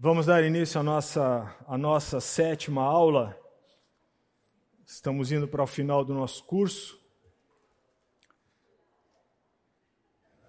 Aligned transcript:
Vamos 0.00 0.26
dar 0.26 0.44
início 0.44 0.78
à 0.78 0.82
nossa, 0.84 1.56
à 1.66 1.76
nossa 1.76 2.20
sétima 2.20 2.84
aula. 2.84 3.36
Estamos 4.86 5.32
indo 5.32 5.48
para 5.48 5.64
o 5.64 5.66
final 5.66 6.04
do 6.04 6.14
nosso 6.14 6.44
curso. 6.44 7.04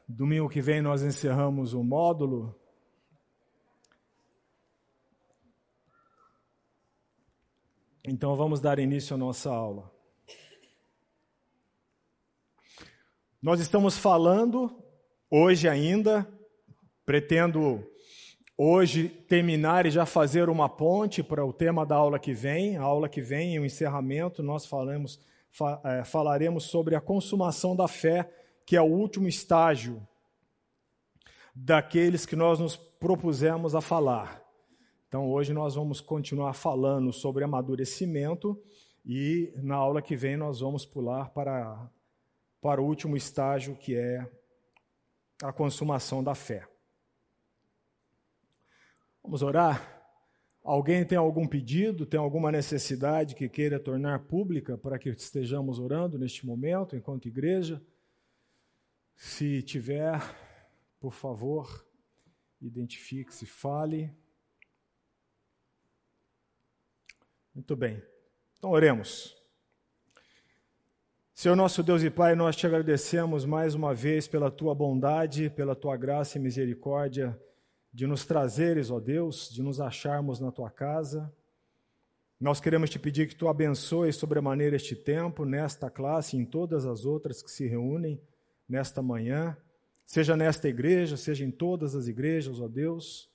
Domingo 0.07 0.47
que 0.47 0.61
vem 0.61 0.83
nós 0.83 1.01
encerramos 1.01 1.73
o 1.73 1.83
módulo. 1.83 2.55
Então 8.05 8.35
vamos 8.35 8.59
dar 8.59 8.77
início 8.77 9.15
à 9.15 9.17
nossa 9.17 9.49
aula. 9.49 9.91
Nós 13.41 13.59
estamos 13.59 13.97
falando 13.97 14.79
hoje 15.27 15.67
ainda, 15.67 16.31
pretendo 17.03 17.83
hoje 18.61 19.07
terminar 19.07 19.85
e 19.85 19.89
já 19.89 20.05
fazer 20.05 20.49
uma 20.49 20.67
ponte 20.67 21.23
para 21.23 21.45
o 21.45 21.53
tema 21.53 21.85
da 21.85 21.95
aula 21.95 22.19
que 22.19 22.33
vem. 22.33 22.75
A 22.75 22.81
aula 22.81 23.07
que 23.07 23.21
vem, 23.21 23.57
o 23.57 23.65
encerramento, 23.65 24.43
nós 24.43 24.65
falamos, 24.65 25.17
fa, 25.49 25.79
é, 25.85 26.03
falaremos 26.03 26.65
sobre 26.65 26.93
a 26.93 26.99
consumação 26.99 27.73
da 27.73 27.87
fé, 27.87 28.29
que 28.65 28.75
é 28.75 28.81
o 28.81 28.85
último 28.85 29.29
estágio 29.29 30.05
daqueles 31.55 32.25
que 32.25 32.35
nós 32.35 32.59
nos 32.59 32.75
propusemos 32.75 33.75
a 33.75 33.79
falar. 33.79 34.43
Então, 35.07 35.31
hoje 35.31 35.53
nós 35.53 35.75
vamos 35.75 36.01
continuar 36.01 36.51
falando 36.51 37.13
sobre 37.13 37.45
amadurecimento 37.45 38.61
e 39.05 39.53
na 39.55 39.75
aula 39.75 40.01
que 40.01 40.17
vem 40.17 40.35
nós 40.35 40.59
vamos 40.59 40.85
pular 40.85 41.29
para, 41.29 41.89
para 42.61 42.81
o 42.81 42.85
último 42.85 43.15
estágio, 43.15 43.77
que 43.77 43.95
é 43.95 44.29
a 45.41 45.53
consumação 45.53 46.21
da 46.21 46.35
fé. 46.35 46.67
Vamos 49.29 49.43
orar? 49.43 50.03
Alguém 50.63 51.05
tem 51.05 51.15
algum 51.15 51.47
pedido, 51.47 52.03
tem 52.03 52.19
alguma 52.19 52.51
necessidade 52.51 53.35
que 53.35 53.47
queira 53.47 53.79
tornar 53.79 54.21
pública 54.21 54.75
para 54.75 54.97
que 54.97 55.07
estejamos 55.07 55.77
orando 55.77 56.17
neste 56.17 56.47
momento, 56.47 56.95
enquanto 56.95 57.27
igreja? 57.27 57.79
Se 59.15 59.61
tiver, 59.61 60.19
por 60.99 61.13
favor, 61.13 61.87
identifique-se, 62.59 63.45
fale. 63.45 64.11
Muito 67.53 67.75
bem. 67.75 68.01
Então, 68.57 68.71
oremos. 68.71 69.37
Senhor 71.35 71.55
nosso 71.55 71.83
Deus 71.83 72.01
e 72.01 72.09
Pai, 72.09 72.33
nós 72.33 72.55
te 72.55 72.65
agradecemos 72.65 73.45
mais 73.45 73.75
uma 73.75 73.93
vez 73.93 74.27
pela 74.27 74.49
tua 74.49 74.73
bondade, 74.73 75.51
pela 75.51 75.75
tua 75.75 75.95
graça 75.95 76.39
e 76.39 76.41
misericórdia 76.41 77.39
de 77.99 78.07
nos 78.07 78.25
trazeres, 78.25 78.89
ó 78.89 78.97
Deus, 78.97 79.49
de 79.49 79.61
nos 79.61 79.81
acharmos 79.81 80.39
na 80.39 80.53
tua 80.53 80.71
casa. 80.71 81.29
Nós 82.39 82.61
queremos 82.61 82.89
te 82.89 82.97
pedir 82.97 83.27
que 83.27 83.35
tu 83.35 83.49
abençoes 83.49 84.15
sobremaneira 84.15 84.77
este 84.77 84.95
tempo, 84.95 85.43
nesta 85.43 85.89
classe 85.89 86.37
e 86.37 86.39
em 86.39 86.45
todas 86.45 86.85
as 86.85 87.03
outras 87.03 87.43
que 87.43 87.51
se 87.51 87.67
reúnem 87.67 88.17
nesta 88.69 89.01
manhã, 89.01 89.57
seja 90.05 90.37
nesta 90.37 90.69
igreja, 90.69 91.17
seja 91.17 91.43
em 91.43 91.51
todas 91.51 91.93
as 91.93 92.07
igrejas, 92.07 92.61
ó 92.61 92.69
Deus. 92.69 93.29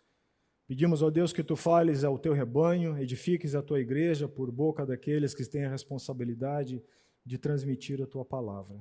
Pedimos, 0.67 1.03
ó 1.03 1.11
Deus, 1.11 1.31
que 1.31 1.45
tu 1.45 1.57
fales 1.57 2.03
ao 2.03 2.19
teu 2.19 2.33
rebanho, 2.33 2.97
edifiques 2.97 3.55
a 3.55 3.61
tua 3.61 3.81
igreja 3.81 4.27
por 4.27 4.51
boca 4.51 4.87
daqueles 4.87 5.35
que 5.35 5.45
têm 5.45 5.67
a 5.67 5.71
responsabilidade 5.71 6.83
de 7.23 7.37
transmitir 7.37 8.01
a 8.01 8.07
tua 8.07 8.25
palavra. 8.25 8.81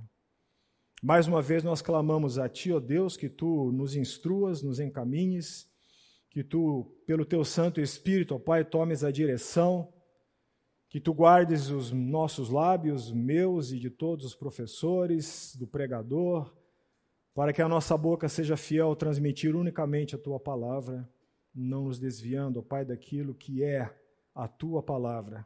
Mais 1.01 1.27
uma 1.27 1.41
vez 1.41 1.61
nós 1.61 1.81
clamamos 1.81 2.39
a 2.39 2.47
Ti, 2.47 2.71
ó 2.71 2.79
Deus, 2.79 3.17
que 3.17 3.27
Tu 3.27 3.69
nos 3.73 3.97
instruas, 3.97 4.63
nos 4.63 4.79
encaminhes, 4.79 5.72
que 6.33 6.43
Tu, 6.43 6.83
pelo 7.05 7.23
Teu 7.23 7.45
Santo 7.45 7.79
Espírito, 7.79 8.33
ó 8.33 8.39
Pai, 8.39 8.65
tomes 8.65 9.03
a 9.03 9.11
direção, 9.11 9.93
que 10.89 10.99
Tu 10.99 11.13
guardes 11.13 11.69
os 11.69 11.91
nossos 11.91 12.49
lábios, 12.49 13.11
meus 13.11 13.71
e 13.71 13.79
de 13.79 13.91
todos 13.91 14.25
os 14.25 14.35
professores, 14.35 15.55
do 15.55 15.67
pregador, 15.67 16.51
para 17.35 17.53
que 17.53 17.61
a 17.61 17.69
nossa 17.69 17.95
boca 17.95 18.27
seja 18.27 18.57
fiel 18.57 18.87
ao 18.87 18.95
transmitir 18.95 19.55
unicamente 19.55 20.15
a 20.15 20.17
Tua 20.17 20.39
palavra, 20.39 21.07
não 21.53 21.85
nos 21.85 21.99
desviando, 21.99 22.59
ó 22.59 22.63
Pai, 22.63 22.83
daquilo 22.83 23.35
que 23.35 23.63
é 23.63 23.95
a 24.33 24.47
Tua 24.47 24.81
palavra. 24.81 25.45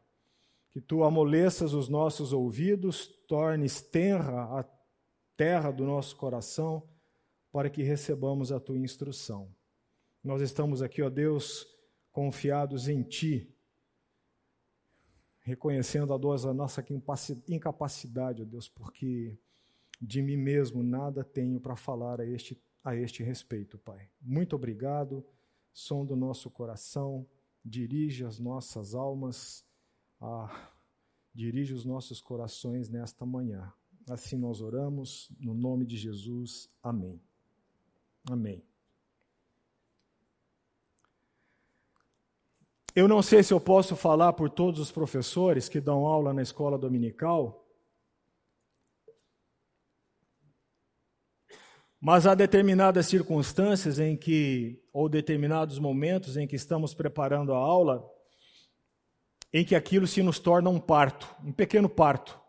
Que 0.72 0.80
Tu 0.80 1.04
amoleças 1.04 1.74
os 1.74 1.90
nossos 1.90 2.32
ouvidos, 2.32 3.08
tornes 3.28 3.82
tenra 3.82 4.44
a 4.58 4.66
terra 5.36 5.70
do 5.70 5.86
nosso 5.86 6.16
coração, 6.16 6.82
para 7.52 7.70
que 7.70 7.84
recebamos 7.84 8.54
a 8.54 8.60
tua 8.60 8.78
instrução. 8.78 9.57
Nós 10.28 10.42
estamos 10.42 10.82
aqui, 10.82 11.02
ó 11.02 11.10
Deus, 11.10 11.66
confiados 12.12 12.90
em 12.90 13.02
ti, 13.02 13.50
reconhecendo 15.40 16.14
a 16.14 16.54
nossa 16.54 16.86
incapacidade, 17.48 18.42
ó 18.42 18.46
Deus, 18.46 18.68
porque 18.68 19.40
de 20.02 20.22
mim 20.22 20.36
mesmo 20.36 20.84
nada 20.84 21.24
tenho 21.24 21.62
para 21.62 21.78
falar 21.78 22.20
a 22.20 22.26
este, 22.26 22.62
a 22.84 22.94
este 22.94 23.24
respeito, 23.24 23.78
Pai. 23.78 24.10
Muito 24.22 24.54
obrigado, 24.54 25.26
som 25.72 26.06
do 26.06 26.14
nosso 26.14 26.52
coração, 26.52 27.26
dirige 27.64 28.26
as 28.26 28.38
nossas 28.38 28.94
almas, 28.94 29.66
a, 30.20 30.74
dirige 31.34 31.74
os 31.74 31.86
nossos 31.86 32.20
corações 32.20 32.90
nesta 32.90 33.26
manhã. 33.26 33.72
Assim 34.10 34.36
nós 34.36 34.60
oramos, 34.60 35.32
no 35.40 35.54
nome 35.54 35.86
de 35.86 35.96
Jesus. 35.96 36.70
Amém. 36.84 37.18
Amém. 38.30 38.62
Eu 43.00 43.08
não 43.08 43.22
sei 43.22 43.44
se 43.44 43.54
eu 43.54 43.60
posso 43.60 43.96
falar 43.96 44.34
por 44.34 44.50
todos 44.50 44.80
os 44.80 44.92
professores 44.92 45.70
que 45.70 45.80
dão 45.80 46.08
aula 46.08 46.34
na 46.34 46.42
escola 46.42 46.80
dominical, 46.80 47.64
mas 52.02 52.26
há 52.26 52.34
determinadas 52.34 53.06
circunstâncias 53.06 54.00
em 54.00 54.18
que, 54.18 54.84
ou 54.92 55.08
determinados 55.08 55.78
momentos 55.78 56.38
em 56.38 56.48
que 56.48 56.56
estamos 56.56 56.96
preparando 56.96 57.54
a 57.54 57.58
aula, 57.60 58.04
em 59.54 59.64
que 59.64 59.76
aquilo 59.76 60.08
se 60.08 60.24
nos 60.24 60.40
torna 60.40 60.72
um 60.72 60.80
parto, 60.80 61.30
um 61.46 61.52
pequeno 61.52 61.88
parto. 61.88 62.42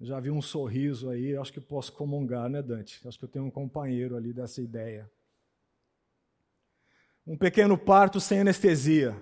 Já 0.00 0.20
vi 0.20 0.30
um 0.30 0.40
sorriso 0.40 1.10
aí, 1.10 1.36
acho 1.36 1.52
que 1.52 1.60
posso 1.60 1.92
comungar, 1.92 2.48
né, 2.48 2.62
Dante? 2.62 3.00
Acho 3.04 3.18
que 3.18 3.24
eu 3.24 3.28
tenho 3.28 3.46
um 3.46 3.50
companheiro 3.50 4.16
ali 4.16 4.32
dessa 4.32 4.62
ideia. 4.62 5.10
Um 7.26 7.36
pequeno 7.36 7.76
parto 7.76 8.20
sem 8.20 8.40
anestesia. 8.40 9.20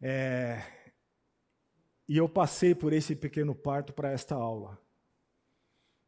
É... 0.00 0.62
E 2.06 2.16
eu 2.16 2.28
passei 2.28 2.74
por 2.74 2.92
esse 2.92 3.16
pequeno 3.16 3.54
parto 3.54 3.92
para 3.92 4.12
esta 4.12 4.34
aula, 4.34 4.78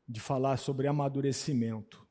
de 0.07 0.21
falar 0.21 0.59
sobre 0.59 0.87
amadurecimento. 0.87 2.07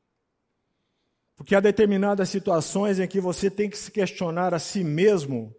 Porque 1.36 1.54
há 1.54 1.60
determinadas 1.60 2.28
situações 2.28 2.98
em 2.98 3.06
que 3.06 3.20
você 3.20 3.50
tem 3.50 3.70
que 3.70 3.78
se 3.78 3.90
questionar 3.90 4.52
a 4.52 4.58
si 4.58 4.82
mesmo 4.82 5.54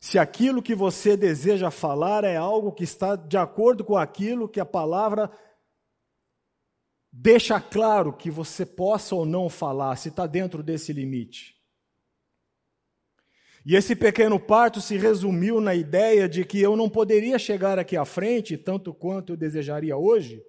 se 0.00 0.18
aquilo 0.18 0.62
que 0.62 0.74
você 0.74 1.14
deseja 1.14 1.70
falar 1.70 2.24
é 2.24 2.34
algo 2.34 2.72
que 2.72 2.84
está 2.84 3.16
de 3.16 3.36
acordo 3.36 3.84
com 3.84 3.98
aquilo 3.98 4.48
que 4.48 4.58
a 4.58 4.64
palavra 4.64 5.30
deixa 7.12 7.60
claro 7.60 8.12
que 8.12 8.30
você 8.30 8.64
possa 8.64 9.14
ou 9.14 9.26
não 9.26 9.48
falar, 9.48 9.96
se 9.96 10.08
está 10.08 10.26
dentro 10.26 10.62
desse 10.62 10.92
limite. 10.92 11.56
E 13.64 13.76
esse 13.76 13.94
pequeno 13.94 14.40
parto 14.40 14.80
se 14.80 14.96
resumiu 14.96 15.60
na 15.60 15.74
ideia 15.74 16.28
de 16.28 16.44
que 16.44 16.60
eu 16.60 16.76
não 16.76 16.88
poderia 16.88 17.38
chegar 17.38 17.78
aqui 17.78 17.96
à 17.96 18.04
frente, 18.04 18.56
tanto 18.56 18.94
quanto 18.94 19.32
eu 19.32 19.36
desejaria 19.36 19.96
hoje, 19.96 20.42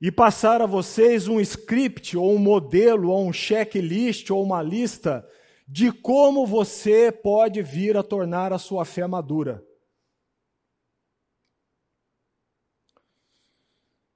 e 0.00 0.10
passar 0.10 0.62
a 0.62 0.66
vocês 0.66 1.28
um 1.28 1.40
script, 1.40 2.16
ou 2.16 2.32
um 2.32 2.38
modelo, 2.38 3.10
ou 3.10 3.26
um 3.26 3.32
checklist, 3.32 4.30
ou 4.30 4.42
uma 4.42 4.62
lista 4.62 5.26
de 5.68 5.92
como 5.92 6.46
você 6.46 7.12
pode 7.12 7.62
vir 7.62 7.96
a 7.96 8.02
tornar 8.02 8.52
a 8.52 8.58
sua 8.58 8.84
fé 8.84 9.06
madura. 9.06 9.64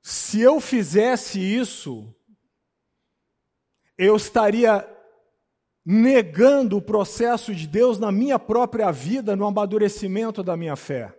Se 0.07 0.39
eu 0.39 0.61
fizesse 0.61 1.41
isso, 1.41 2.15
eu 3.97 4.15
estaria 4.15 4.87
negando 5.83 6.77
o 6.77 6.83
processo 6.83 7.55
de 7.55 7.67
Deus 7.67 7.99
na 7.99 8.13
minha 8.13 8.39
própria 8.39 8.91
vida, 8.91 9.35
no 9.35 9.47
amadurecimento 9.47 10.43
da 10.43 10.59
minha 10.59 10.77
fé. 10.77 11.19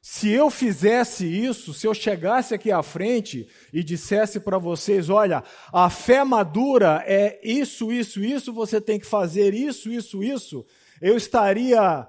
Se 0.00 0.30
eu 0.30 0.48
fizesse 0.48 1.26
isso, 1.26 1.74
se 1.74 1.88
eu 1.88 1.92
chegasse 1.92 2.54
aqui 2.54 2.70
à 2.70 2.84
frente 2.84 3.48
e 3.72 3.82
dissesse 3.82 4.38
para 4.38 4.56
vocês: 4.56 5.10
olha, 5.10 5.42
a 5.72 5.90
fé 5.90 6.22
madura 6.22 7.02
é 7.04 7.40
isso, 7.42 7.90
isso, 7.90 8.22
isso, 8.22 8.52
você 8.52 8.80
tem 8.80 9.00
que 9.00 9.06
fazer 9.06 9.54
isso, 9.54 9.90
isso, 9.90 10.22
isso, 10.22 10.64
eu 11.02 11.16
estaria, 11.16 12.08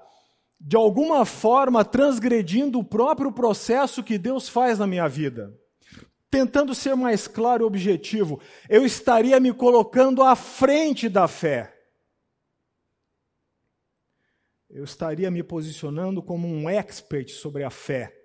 de 0.64 0.76
alguma 0.76 1.24
forma, 1.24 1.84
transgredindo 1.84 2.78
o 2.78 2.84
próprio 2.84 3.32
processo 3.32 4.02
que 4.02 4.16
Deus 4.16 4.48
faz 4.48 4.78
na 4.78 4.86
minha 4.86 5.08
vida. 5.08 5.58
tentando 6.30 6.74
ser 6.74 6.94
mais 6.96 7.28
claro 7.28 7.62
e 7.62 7.66
objetivo, 7.66 8.40
eu 8.66 8.86
estaria 8.86 9.38
me 9.38 9.52
colocando 9.52 10.22
à 10.22 10.34
frente 10.34 11.06
da 11.06 11.28
fé. 11.28 11.78
Eu 14.70 14.82
estaria 14.82 15.30
me 15.30 15.42
posicionando 15.42 16.22
como 16.22 16.48
um 16.48 16.70
expert 16.70 17.28
sobre 17.28 17.64
a 17.64 17.68
fé. 17.68 18.18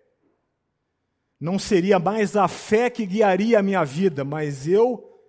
Não 1.38 1.60
seria 1.60 2.00
mais 2.00 2.38
a 2.38 2.48
fé 2.48 2.90
que 2.90 3.06
guiaria 3.06 3.60
a 3.60 3.64
minha 3.64 3.84
vida, 3.84 4.24
mas 4.24 4.66
eu 4.66 5.22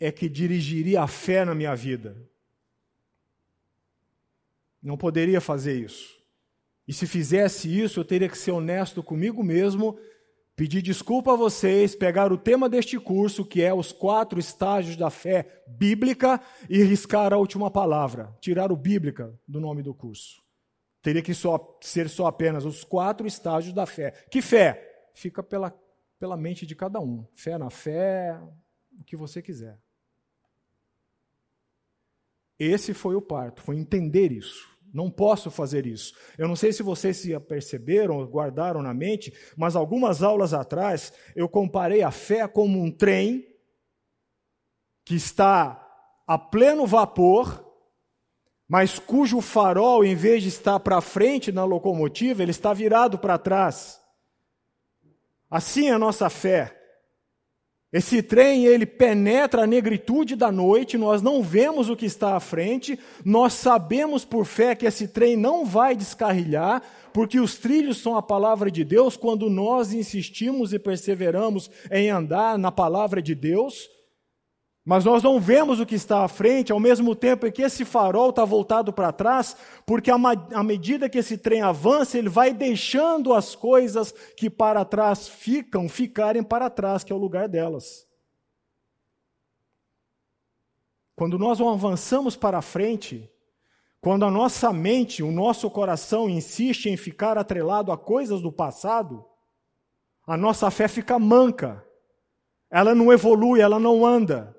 é 0.00 0.10
que 0.10 0.26
dirigiria 0.26 1.02
a 1.02 1.06
fé 1.06 1.44
na 1.44 1.54
minha 1.54 1.76
vida. 1.76 2.16
Não 4.82 4.96
poderia 4.96 5.40
fazer 5.42 5.78
isso. 5.78 6.15
E 6.86 6.92
se 6.92 7.06
fizesse 7.06 7.68
isso, 7.68 8.00
eu 8.00 8.04
teria 8.04 8.28
que 8.28 8.38
ser 8.38 8.52
honesto 8.52 9.02
comigo 9.02 9.42
mesmo 9.42 9.98
pedir 10.56 10.80
desculpa 10.80 11.34
a 11.34 11.36
vocês, 11.36 11.94
pegar 11.94 12.32
o 12.32 12.38
tema 12.38 12.66
deste 12.66 12.98
curso, 12.98 13.44
que 13.44 13.60
é 13.60 13.74
os 13.74 13.92
quatro 13.92 14.40
estágios 14.40 14.96
da 14.96 15.10
fé 15.10 15.62
bíblica, 15.66 16.40
e 16.68 16.82
riscar 16.82 17.32
a 17.34 17.36
última 17.36 17.70
palavra, 17.70 18.34
tirar 18.40 18.72
o 18.72 18.76
bíblica 18.76 19.38
do 19.46 19.60
nome 19.60 19.82
do 19.82 19.94
curso. 19.94 20.42
Teria 21.02 21.22
que 21.22 21.34
só, 21.34 21.78
ser 21.82 22.08
só 22.08 22.26
apenas 22.26 22.64
os 22.64 22.82
quatro 22.82 23.26
estágios 23.26 23.74
da 23.74 23.84
fé. 23.84 24.12
Que 24.30 24.40
fé? 24.40 25.10
Fica 25.14 25.42
pela, 25.42 25.78
pela 26.18 26.36
mente 26.36 26.66
de 26.66 26.74
cada 26.74 26.98
um. 26.98 27.24
Fé 27.34 27.58
na 27.58 27.68
fé, 27.68 28.40
o 28.98 29.04
que 29.04 29.14
você 29.14 29.42
quiser. 29.42 29.78
Esse 32.58 32.94
foi 32.94 33.14
o 33.14 33.20
parto, 33.20 33.60
foi 33.60 33.76
entender 33.76 34.32
isso. 34.32 34.74
Não 34.92 35.10
posso 35.10 35.50
fazer 35.50 35.86
isso. 35.86 36.14
Eu 36.38 36.48
não 36.48 36.56
sei 36.56 36.72
se 36.72 36.82
vocês 36.82 37.16
se 37.16 37.34
aperceberam, 37.34 38.24
guardaram 38.26 38.82
na 38.82 38.94
mente, 38.94 39.32
mas 39.56 39.76
algumas 39.76 40.22
aulas 40.22 40.54
atrás 40.54 41.12
eu 41.34 41.48
comparei 41.48 42.02
a 42.02 42.10
fé 42.10 42.46
como 42.48 42.82
um 42.82 42.90
trem 42.90 43.46
que 45.04 45.14
está 45.14 45.82
a 46.26 46.38
pleno 46.38 46.86
vapor, 46.86 47.64
mas 48.68 48.98
cujo 48.98 49.40
farol, 49.40 50.04
em 50.04 50.14
vez 50.14 50.42
de 50.42 50.48
estar 50.48 50.80
para 50.80 51.00
frente 51.00 51.52
na 51.52 51.64
locomotiva, 51.64 52.42
ele 52.42 52.50
está 52.50 52.72
virado 52.72 53.18
para 53.18 53.38
trás. 53.38 54.00
Assim 55.48 55.88
é 55.88 55.92
a 55.92 55.98
nossa 55.98 56.28
fé. 56.28 56.75
Esse 57.96 58.22
trem, 58.22 58.66
ele 58.66 58.84
penetra 58.84 59.62
a 59.62 59.66
negritude 59.66 60.36
da 60.36 60.52
noite, 60.52 60.98
nós 60.98 61.22
não 61.22 61.42
vemos 61.42 61.88
o 61.88 61.96
que 61.96 62.04
está 62.04 62.36
à 62.36 62.40
frente, 62.40 62.98
nós 63.24 63.54
sabemos 63.54 64.22
por 64.22 64.44
fé 64.44 64.74
que 64.74 64.84
esse 64.84 65.08
trem 65.08 65.34
não 65.34 65.64
vai 65.64 65.96
descarrilhar, 65.96 66.82
porque 67.10 67.40
os 67.40 67.56
trilhos 67.56 67.96
são 67.96 68.14
a 68.14 68.20
palavra 68.20 68.70
de 68.70 68.84
Deus, 68.84 69.16
quando 69.16 69.48
nós 69.48 69.94
insistimos 69.94 70.74
e 70.74 70.78
perseveramos 70.78 71.70
em 71.90 72.10
andar 72.10 72.58
na 72.58 72.70
palavra 72.70 73.22
de 73.22 73.34
Deus, 73.34 73.88
mas 74.88 75.04
nós 75.04 75.20
não 75.20 75.40
vemos 75.40 75.80
o 75.80 75.84
que 75.84 75.96
está 75.96 76.22
à 76.22 76.28
frente, 76.28 76.70
ao 76.70 76.78
mesmo 76.78 77.16
tempo 77.16 77.50
que 77.50 77.62
esse 77.62 77.84
farol 77.84 78.30
está 78.30 78.44
voltado 78.44 78.92
para 78.92 79.10
trás, 79.10 79.56
porque 79.84 80.12
à 80.12 80.62
medida 80.62 81.08
que 81.08 81.18
esse 81.18 81.36
trem 81.36 81.60
avança, 81.60 82.16
ele 82.16 82.28
vai 82.28 82.54
deixando 82.54 83.34
as 83.34 83.56
coisas 83.56 84.12
que 84.36 84.48
para 84.48 84.84
trás 84.84 85.26
ficam, 85.26 85.88
ficarem 85.88 86.40
para 86.40 86.70
trás, 86.70 87.02
que 87.02 87.12
é 87.12 87.16
o 87.16 87.18
lugar 87.18 87.48
delas. 87.48 88.06
Quando 91.16 91.36
nós 91.36 91.60
avançamos 91.60 92.36
para 92.36 92.62
frente, 92.62 93.28
quando 94.00 94.24
a 94.24 94.30
nossa 94.30 94.72
mente, 94.72 95.20
o 95.20 95.32
nosso 95.32 95.68
coração 95.68 96.30
insiste 96.30 96.86
em 96.86 96.96
ficar 96.96 97.36
atrelado 97.36 97.90
a 97.90 97.98
coisas 97.98 98.40
do 98.40 98.52
passado, 98.52 99.24
a 100.24 100.36
nossa 100.36 100.70
fé 100.70 100.86
fica 100.86 101.18
manca, 101.18 101.84
ela 102.70 102.94
não 102.94 103.12
evolui, 103.12 103.60
ela 103.60 103.80
não 103.80 104.06
anda. 104.06 104.55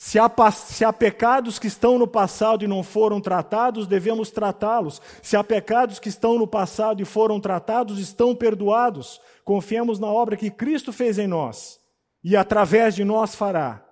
Se 0.00 0.16
há, 0.16 0.30
se 0.52 0.84
há, 0.84 0.92
pecados 0.92 1.58
que 1.58 1.66
estão 1.66 1.98
no 1.98 2.06
passado 2.06 2.64
e 2.64 2.68
não 2.68 2.84
foram 2.84 3.20
tratados, 3.20 3.88
devemos 3.88 4.30
tratá-los. 4.30 5.02
Se 5.20 5.36
há 5.36 5.42
pecados 5.42 5.98
que 5.98 6.08
estão 6.08 6.38
no 6.38 6.46
passado 6.46 7.02
e 7.02 7.04
foram 7.04 7.40
tratados, 7.40 7.98
estão 7.98 8.32
perdoados. 8.32 9.20
Confiemos 9.44 9.98
na 9.98 10.06
obra 10.06 10.36
que 10.36 10.52
Cristo 10.52 10.92
fez 10.92 11.18
em 11.18 11.26
nós 11.26 11.80
e 12.22 12.36
através 12.36 12.94
de 12.94 13.02
nós 13.02 13.34
fará. 13.34 13.84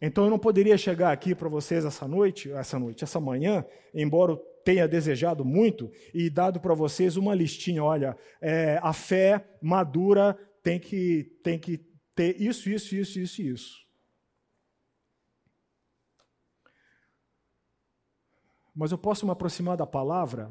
Então 0.00 0.22
eu 0.22 0.30
não 0.30 0.38
poderia 0.38 0.78
chegar 0.78 1.10
aqui 1.10 1.34
para 1.34 1.48
vocês 1.48 1.84
essa 1.84 2.06
noite, 2.06 2.52
essa 2.52 2.78
noite, 2.78 3.02
essa 3.02 3.18
manhã, 3.18 3.64
embora 3.92 4.32
eu 4.32 4.36
tenha 4.64 4.86
desejado 4.86 5.44
muito 5.44 5.90
e 6.14 6.30
dado 6.30 6.60
para 6.60 6.74
vocês 6.74 7.16
uma 7.16 7.34
listinha. 7.34 7.82
Olha, 7.82 8.16
é, 8.40 8.78
a 8.80 8.92
fé 8.92 9.44
madura 9.60 10.38
tem 10.62 10.78
que, 10.78 11.24
tem 11.42 11.58
que 11.58 11.80
ter 12.14 12.40
isso, 12.40 12.70
isso, 12.70 12.94
isso, 12.94 13.18
isso, 13.18 13.42
isso. 13.42 13.89
Mas 18.74 18.92
eu 18.92 18.98
posso 18.98 19.26
me 19.26 19.32
aproximar 19.32 19.76
da 19.76 19.86
palavra 19.86 20.50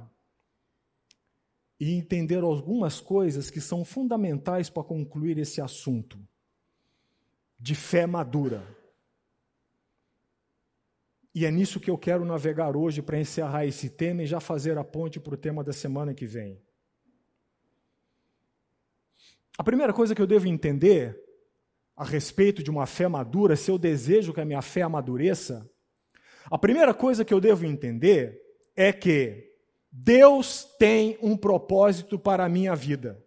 e 1.79 1.93
entender 1.93 2.43
algumas 2.43 2.99
coisas 2.99 3.49
que 3.49 3.61
são 3.61 3.85
fundamentais 3.85 4.69
para 4.69 4.83
concluir 4.83 5.37
esse 5.37 5.61
assunto 5.61 6.19
de 7.57 7.73
fé 7.75 8.05
madura. 8.05 8.63
E 11.33 11.45
é 11.45 11.51
nisso 11.51 11.79
que 11.79 11.89
eu 11.89 11.97
quero 11.97 12.25
navegar 12.25 12.75
hoje 12.75 13.01
para 13.01 13.19
encerrar 13.19 13.65
esse 13.65 13.89
tema 13.89 14.23
e 14.23 14.27
já 14.27 14.39
fazer 14.39 14.77
a 14.77 14.83
ponte 14.83 15.19
para 15.19 15.35
o 15.35 15.37
tema 15.37 15.63
da 15.63 15.71
semana 15.71 16.13
que 16.13 16.25
vem. 16.25 16.61
A 19.57 19.63
primeira 19.63 19.93
coisa 19.93 20.15
que 20.15 20.21
eu 20.21 20.27
devo 20.27 20.47
entender 20.47 21.21
a 21.95 22.03
respeito 22.03 22.63
de 22.63 22.71
uma 22.71 22.85
fé 22.85 23.07
madura, 23.07 23.55
se 23.55 23.69
eu 23.69 23.77
desejo 23.77 24.33
que 24.33 24.39
a 24.39 24.45
minha 24.45 24.61
fé 24.61 24.81
amadureça, 24.81 25.69
a 26.49 26.57
primeira 26.57 26.93
coisa 26.93 27.23
que 27.23 27.33
eu 27.33 27.39
devo 27.39 27.65
entender 27.65 28.41
é 28.75 28.91
que 28.91 29.49
Deus 29.91 30.63
tem 30.77 31.17
um 31.21 31.35
propósito 31.35 32.17
para 32.17 32.45
a 32.45 32.49
minha 32.49 32.75
vida. 32.75 33.23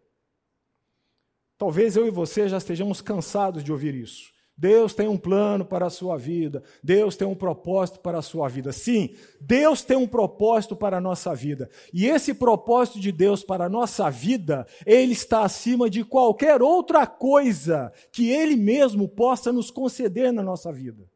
Talvez 1.58 1.96
eu 1.96 2.06
e 2.06 2.10
você 2.10 2.48
já 2.48 2.56
estejamos 2.56 3.00
cansados 3.00 3.62
de 3.62 3.70
ouvir 3.70 3.94
isso. 3.94 4.32
Deus 4.56 4.94
tem 4.94 5.08
um 5.08 5.16
plano 5.16 5.64
para 5.64 5.86
a 5.86 5.90
sua 5.90 6.16
vida. 6.16 6.62
Deus 6.82 7.16
tem 7.16 7.26
um 7.26 7.34
propósito 7.34 8.00
para 8.00 8.18
a 8.18 8.22
sua 8.22 8.48
vida. 8.48 8.72
Sim, 8.72 9.14
Deus 9.40 9.82
tem 9.82 9.96
um 9.96 10.06
propósito 10.06 10.76
para 10.76 10.98
a 10.98 11.00
nossa 11.00 11.34
vida. 11.34 11.70
E 11.92 12.06
esse 12.06 12.34
propósito 12.34 13.00
de 13.00 13.10
Deus 13.10 13.42
para 13.42 13.64
a 13.64 13.68
nossa 13.68 14.10
vida, 14.10 14.66
ele 14.84 15.12
está 15.12 15.42
acima 15.42 15.88
de 15.88 16.04
qualquer 16.04 16.62
outra 16.62 17.06
coisa 17.06 17.92
que 18.12 18.30
ele 18.30 18.56
mesmo 18.56 19.08
possa 19.08 19.52
nos 19.52 19.70
conceder 19.70 20.32
na 20.32 20.42
nossa 20.42 20.72
vida. 20.72 21.11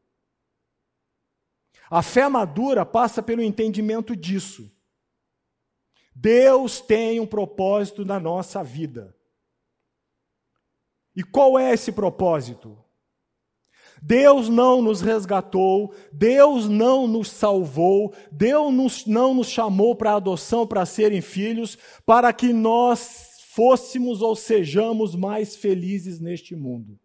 A 1.91 2.03
fé 2.03 2.29
madura 2.29 2.85
passa 2.85 3.23
pelo 3.23 3.43
entendimento 3.43 4.17
disso. 4.17 4.71
Deus 6.15 6.81
tem 6.81 7.21
um 7.21 7.27
propósito 7.27 8.05
na 8.05 8.19
nossa 8.19 8.63
vida. 8.65 9.15
E 11.15 11.23
qual 11.23 11.59
é 11.59 11.73
esse 11.73 11.93
propósito? 11.93 12.77
Deus 14.03 14.49
não 14.49 14.83
nos 14.83 15.01
resgatou, 15.01 15.95
Deus 16.13 16.69
não 16.69 17.07
nos 17.07 17.31
salvou, 17.31 18.15
Deus 18.31 19.07
não 19.07 19.35
nos 19.35 19.49
chamou 19.49 19.97
para 19.97 20.15
adoção 20.15 20.67
para 20.67 20.85
serem 20.85 21.21
filhos, 21.21 21.79
para 22.05 22.33
que 22.33 22.53
nós 22.53 23.37
fôssemos 23.51 24.21
ou 24.21 24.37
sejamos 24.37 25.15
mais 25.15 25.57
felizes 25.57 26.21
neste 26.21 26.55
mundo. 26.55 26.99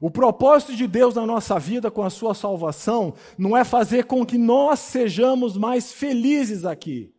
O 0.00 0.10
propósito 0.10 0.76
de 0.76 0.86
Deus 0.86 1.14
na 1.14 1.26
nossa 1.26 1.58
vida 1.58 1.90
com 1.90 2.02
a 2.02 2.10
sua 2.10 2.34
salvação 2.34 3.14
não 3.36 3.56
é 3.56 3.64
fazer 3.64 4.04
com 4.04 4.24
que 4.24 4.38
nós 4.38 4.78
sejamos 4.78 5.56
mais 5.56 5.92
felizes 5.92 6.64
aqui. 6.64 7.12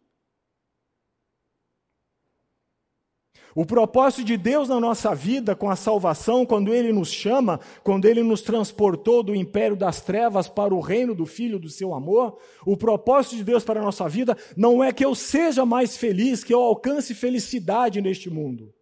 O 3.56 3.66
propósito 3.66 4.24
de 4.24 4.38
Deus 4.38 4.70
na 4.70 4.80
nossa 4.80 5.14
vida 5.14 5.56
com 5.56 5.70
a 5.70 5.76
salvação, 5.76 6.46
quando 6.46 6.74
Ele 6.74 6.94
nos 6.94 7.12
chama, 7.12 7.60
quando 7.84 8.06
Ele 8.06 8.22
nos 8.24 8.42
transportou 8.42 9.24
do 9.24 9.36
império 9.36 9.76
das 9.76 10.02
trevas 10.02 10.48
para 10.48 10.74
o 10.74 10.80
reino 10.80 11.16
do 11.16 11.26
Filho 11.26 11.60
do 11.60 11.68
seu 11.68 11.94
amor, 11.94 12.38
o 12.66 12.78
propósito 12.78 13.36
de 13.36 13.44
Deus 13.44 13.64
para 13.64 13.82
a 13.82 13.84
nossa 13.84 14.08
vida 14.08 14.38
não 14.56 14.84
é 14.84 14.94
que 14.94 15.04
eu 15.04 15.16
seja 15.16 15.66
mais 15.66 15.98
feliz, 15.98 16.44
que 16.44 16.54
eu 16.54 16.62
alcance 16.62 17.14
felicidade 17.16 18.00
neste 18.02 18.30
mundo. 18.30 18.74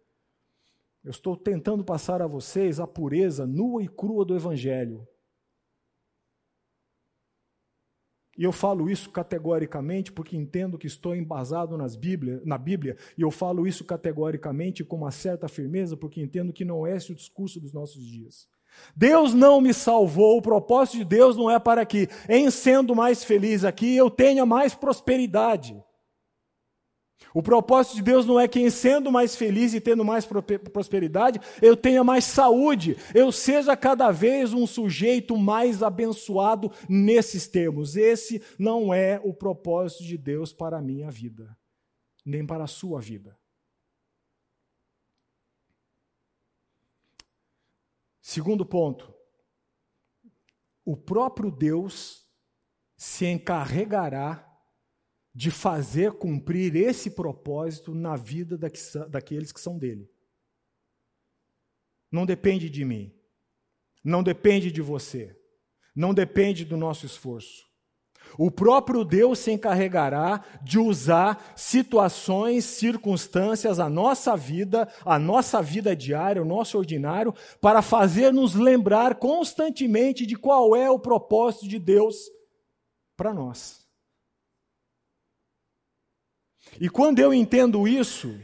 Eu 1.08 1.10
estou 1.10 1.34
tentando 1.34 1.82
passar 1.82 2.20
a 2.20 2.26
vocês 2.26 2.78
a 2.78 2.86
pureza 2.86 3.46
nua 3.46 3.82
e 3.82 3.88
crua 3.88 4.26
do 4.26 4.36
Evangelho. 4.36 5.08
E 8.36 8.44
eu 8.44 8.52
falo 8.52 8.90
isso 8.90 9.08
categoricamente 9.08 10.12
porque 10.12 10.36
entendo 10.36 10.76
que 10.76 10.86
estou 10.86 11.16
embasado 11.16 11.78
nas 11.78 11.96
Bíblia, 11.96 12.42
na 12.44 12.58
Bíblia, 12.58 12.94
e 13.16 13.22
eu 13.22 13.30
falo 13.30 13.66
isso 13.66 13.86
categoricamente 13.86 14.84
com 14.84 14.96
uma 14.96 15.10
certa 15.10 15.48
firmeza 15.48 15.96
porque 15.96 16.20
entendo 16.20 16.52
que 16.52 16.62
não 16.62 16.86
é 16.86 16.94
esse 16.94 17.10
o 17.10 17.16
discurso 17.16 17.58
dos 17.58 17.72
nossos 17.72 18.04
dias. 18.04 18.46
Deus 18.94 19.32
não 19.32 19.62
me 19.62 19.72
salvou, 19.72 20.36
o 20.36 20.42
propósito 20.42 20.98
de 20.98 21.04
Deus 21.06 21.38
não 21.38 21.50
é 21.50 21.58
para 21.58 21.86
que, 21.86 22.06
em 22.28 22.50
sendo 22.50 22.94
mais 22.94 23.24
feliz 23.24 23.64
aqui, 23.64 23.96
eu 23.96 24.10
tenha 24.10 24.44
mais 24.44 24.74
prosperidade. 24.74 25.74
O 27.34 27.42
propósito 27.42 27.96
de 27.96 28.02
Deus 28.02 28.24
não 28.24 28.38
é 28.40 28.48
que, 28.48 28.70
sendo 28.70 29.12
mais 29.12 29.36
feliz 29.36 29.74
e 29.74 29.80
tendo 29.80 30.04
mais 30.04 30.26
prosperidade, 30.72 31.40
eu 31.60 31.76
tenha 31.76 32.02
mais 32.02 32.24
saúde, 32.24 32.96
eu 33.14 33.30
seja 33.30 33.76
cada 33.76 34.10
vez 34.10 34.52
um 34.52 34.66
sujeito 34.66 35.36
mais 35.36 35.82
abençoado 35.82 36.72
nesses 36.88 37.46
termos. 37.46 37.96
Esse 37.96 38.42
não 38.58 38.94
é 38.94 39.20
o 39.22 39.34
propósito 39.34 40.04
de 40.04 40.16
Deus 40.16 40.52
para 40.52 40.78
a 40.78 40.82
minha 40.82 41.10
vida, 41.10 41.56
nem 42.24 42.46
para 42.46 42.64
a 42.64 42.68
sua 42.68 43.00
vida. 43.00 43.38
Segundo 48.22 48.64
ponto, 48.64 49.14
o 50.84 50.96
próprio 50.96 51.50
Deus 51.50 52.26
se 52.96 53.26
encarregará 53.26 54.47
de 55.38 55.52
fazer 55.52 56.14
cumprir 56.14 56.74
esse 56.74 57.12
propósito 57.12 57.94
na 57.94 58.16
vida 58.16 58.58
daqueles 59.08 59.52
que 59.52 59.60
são 59.60 59.78
dele. 59.78 60.10
Não 62.10 62.26
depende 62.26 62.68
de 62.68 62.84
mim, 62.84 63.14
não 64.02 64.20
depende 64.20 64.72
de 64.72 64.82
você, 64.82 65.40
não 65.94 66.12
depende 66.12 66.64
do 66.64 66.76
nosso 66.76 67.06
esforço. 67.06 67.68
O 68.36 68.50
próprio 68.50 69.04
Deus 69.04 69.38
se 69.38 69.52
encarregará 69.52 70.44
de 70.60 70.76
usar 70.76 71.52
situações, 71.54 72.64
circunstâncias, 72.64 73.78
a 73.78 73.88
nossa 73.88 74.36
vida, 74.36 74.92
a 75.04 75.20
nossa 75.20 75.62
vida 75.62 75.94
diária, 75.94 76.42
o 76.42 76.44
nosso 76.44 76.76
ordinário, 76.76 77.32
para 77.60 77.80
fazer 77.80 78.32
nos 78.32 78.56
lembrar 78.56 79.14
constantemente 79.14 80.26
de 80.26 80.34
qual 80.34 80.74
é 80.74 80.90
o 80.90 80.98
propósito 80.98 81.68
de 81.68 81.78
Deus 81.78 82.28
para 83.16 83.32
nós. 83.32 83.87
E 86.80 86.88
quando 86.88 87.18
eu 87.18 87.32
entendo 87.32 87.86
isso, 87.86 88.38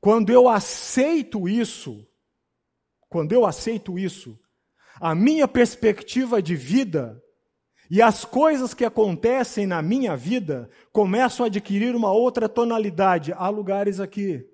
quando 0.00 0.30
eu 0.30 0.48
aceito 0.48 1.48
isso, 1.48 2.06
quando 3.08 3.32
eu 3.32 3.44
aceito 3.44 3.98
isso, 3.98 4.38
a 5.00 5.14
minha 5.14 5.48
perspectiva 5.48 6.42
de 6.42 6.54
vida 6.54 7.22
e 7.90 8.00
as 8.00 8.24
coisas 8.24 8.72
que 8.72 8.84
acontecem 8.84 9.66
na 9.66 9.82
minha 9.82 10.16
vida 10.16 10.70
começam 10.92 11.44
a 11.44 11.48
adquirir 11.48 11.96
uma 11.96 12.12
outra 12.12 12.48
tonalidade. 12.48 13.32
Há 13.32 13.48
lugares 13.48 13.98
aqui, 13.98 14.46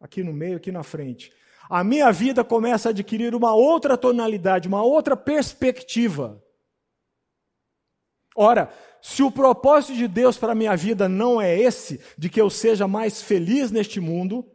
aqui 0.00 0.22
no 0.22 0.32
meio, 0.32 0.58
aqui 0.58 0.70
na 0.70 0.82
frente. 0.82 1.32
A 1.68 1.82
minha 1.82 2.12
vida 2.12 2.44
começa 2.44 2.88
a 2.88 2.90
adquirir 2.90 3.34
uma 3.34 3.54
outra 3.54 3.96
tonalidade, 3.96 4.68
uma 4.68 4.82
outra 4.82 5.16
perspectiva. 5.16 6.40
Ora, 8.36 8.72
se 9.02 9.20
o 9.20 9.32
propósito 9.32 9.94
de 9.94 10.06
Deus 10.06 10.38
para 10.38 10.52
a 10.52 10.54
minha 10.54 10.76
vida 10.76 11.08
não 11.08 11.40
é 11.40 11.58
esse, 11.58 12.00
de 12.16 12.30
que 12.30 12.40
eu 12.40 12.48
seja 12.48 12.86
mais 12.86 13.20
feliz 13.20 13.72
neste 13.72 13.98
mundo, 13.98 14.46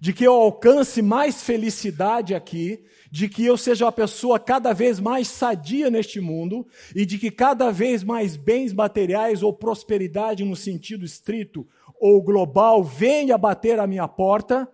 de 0.00 0.14
que 0.14 0.24
eu 0.24 0.32
alcance 0.32 1.02
mais 1.02 1.42
felicidade 1.42 2.34
aqui, 2.34 2.82
de 3.10 3.28
que 3.28 3.44
eu 3.44 3.58
seja 3.58 3.84
uma 3.84 3.92
pessoa 3.92 4.40
cada 4.40 4.72
vez 4.72 4.98
mais 4.98 5.28
sadia 5.28 5.90
neste 5.90 6.18
mundo 6.18 6.66
e 6.96 7.04
de 7.04 7.18
que 7.18 7.30
cada 7.30 7.70
vez 7.70 8.02
mais 8.02 8.36
bens 8.36 8.72
materiais 8.72 9.42
ou 9.42 9.52
prosperidade 9.52 10.44
no 10.46 10.56
sentido 10.56 11.04
estrito 11.04 11.68
ou 12.00 12.22
global 12.22 12.82
venha 12.82 13.36
bater 13.36 13.78
à 13.78 13.86
minha 13.86 14.08
porta, 14.08 14.66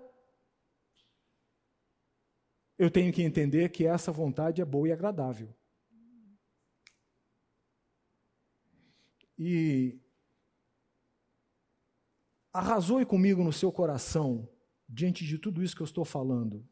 eu 2.79 2.91
tenho 2.91 3.13
que 3.13 3.23
entender 3.23 3.71
que 3.71 3.87
essa 3.87 4.13
vontade 4.13 4.63
é 4.63 4.65
boa 4.65 4.87
e 4.87 4.93
agradável. 4.93 5.56
E 9.39 10.01
arrasoe 12.53 13.05
comigo 13.05 13.45
no 13.45 13.53
seu 13.53 13.71
coração 13.71 14.49
diante 14.89 15.25
de 15.25 15.39
tudo 15.39 15.63
isso 15.63 15.77
que 15.77 15.83
eu 15.83 15.87
estou 15.87 16.05
falando. 16.05 16.67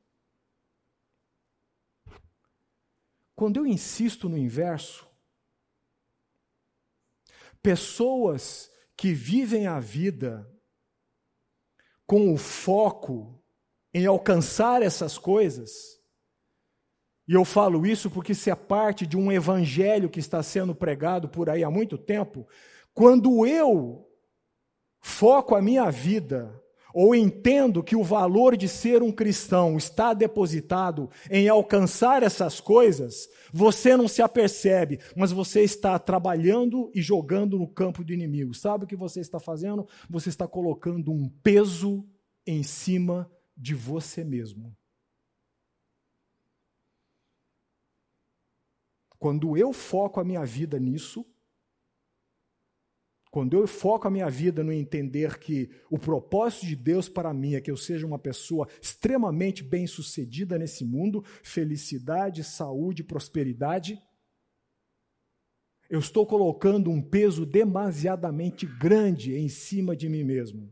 Quando 3.34 3.58
eu 3.58 3.66
insisto 3.66 4.28
no 4.28 4.38
inverso, 4.38 5.06
pessoas 7.62 8.70
que 8.96 9.12
vivem 9.12 9.66
a 9.66 9.80
vida 9.80 10.50
com 12.06 12.32
o 12.32 12.36
foco 12.36 13.42
em 13.92 14.06
alcançar 14.06 14.82
essas 14.82 15.18
coisas, 15.18 15.93
e 17.26 17.32
eu 17.32 17.44
falo 17.44 17.86
isso 17.86 18.10
porque 18.10 18.32
isso 18.32 18.50
é 18.50 18.54
parte 18.54 19.06
de 19.06 19.16
um 19.16 19.32
evangelho 19.32 20.10
que 20.10 20.20
está 20.20 20.42
sendo 20.42 20.74
pregado 20.74 21.28
por 21.28 21.48
aí 21.48 21.64
há 21.64 21.70
muito 21.70 21.96
tempo. 21.96 22.46
Quando 22.92 23.46
eu 23.46 24.06
foco 25.00 25.54
a 25.54 25.62
minha 25.62 25.90
vida, 25.90 26.62
ou 26.94 27.12
entendo 27.12 27.82
que 27.82 27.96
o 27.96 28.04
valor 28.04 28.56
de 28.56 28.68
ser 28.68 29.02
um 29.02 29.10
cristão 29.10 29.76
está 29.76 30.14
depositado 30.14 31.10
em 31.28 31.48
alcançar 31.48 32.22
essas 32.22 32.60
coisas, 32.60 33.28
você 33.52 33.96
não 33.96 34.06
se 34.06 34.22
apercebe, 34.22 35.00
mas 35.16 35.32
você 35.32 35.62
está 35.62 35.98
trabalhando 35.98 36.92
e 36.94 37.02
jogando 37.02 37.58
no 37.58 37.66
campo 37.66 38.04
do 38.04 38.12
inimigo. 38.12 38.54
Sabe 38.54 38.84
o 38.84 38.86
que 38.86 38.94
você 38.94 39.20
está 39.20 39.40
fazendo? 39.40 39.88
Você 40.08 40.28
está 40.28 40.46
colocando 40.46 41.10
um 41.10 41.28
peso 41.42 42.06
em 42.46 42.62
cima 42.62 43.28
de 43.56 43.74
você 43.74 44.22
mesmo. 44.22 44.72
Quando 49.24 49.56
eu 49.56 49.72
foco 49.72 50.20
a 50.20 50.24
minha 50.24 50.44
vida 50.44 50.78
nisso, 50.78 51.24
quando 53.30 53.56
eu 53.56 53.66
foco 53.66 54.06
a 54.06 54.10
minha 54.10 54.28
vida 54.28 54.62
no 54.62 54.70
entender 54.70 55.38
que 55.38 55.70
o 55.90 55.98
propósito 55.98 56.66
de 56.66 56.76
Deus 56.76 57.08
para 57.08 57.32
mim 57.32 57.54
é 57.54 57.60
que 57.62 57.70
eu 57.70 57.76
seja 57.78 58.06
uma 58.06 58.18
pessoa 58.18 58.68
extremamente 58.82 59.62
bem-sucedida 59.62 60.58
nesse 60.58 60.84
mundo, 60.84 61.24
felicidade, 61.42 62.44
saúde, 62.44 63.02
prosperidade, 63.02 63.98
eu 65.88 66.00
estou 66.00 66.26
colocando 66.26 66.90
um 66.90 67.00
peso 67.00 67.46
demasiadamente 67.46 68.66
grande 68.66 69.34
em 69.34 69.48
cima 69.48 69.96
de 69.96 70.06
mim 70.06 70.22
mesmo. 70.22 70.70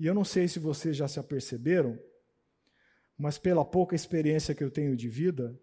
E 0.00 0.06
eu 0.06 0.14
não 0.14 0.24
sei 0.24 0.48
se 0.48 0.58
vocês 0.58 0.96
já 0.96 1.06
se 1.06 1.20
aperceberam, 1.20 1.98
mas 3.14 3.36
pela 3.36 3.62
pouca 3.62 3.94
experiência 3.94 4.54
que 4.54 4.64
eu 4.64 4.70
tenho 4.70 4.96
de 4.96 5.10
vida, 5.10 5.54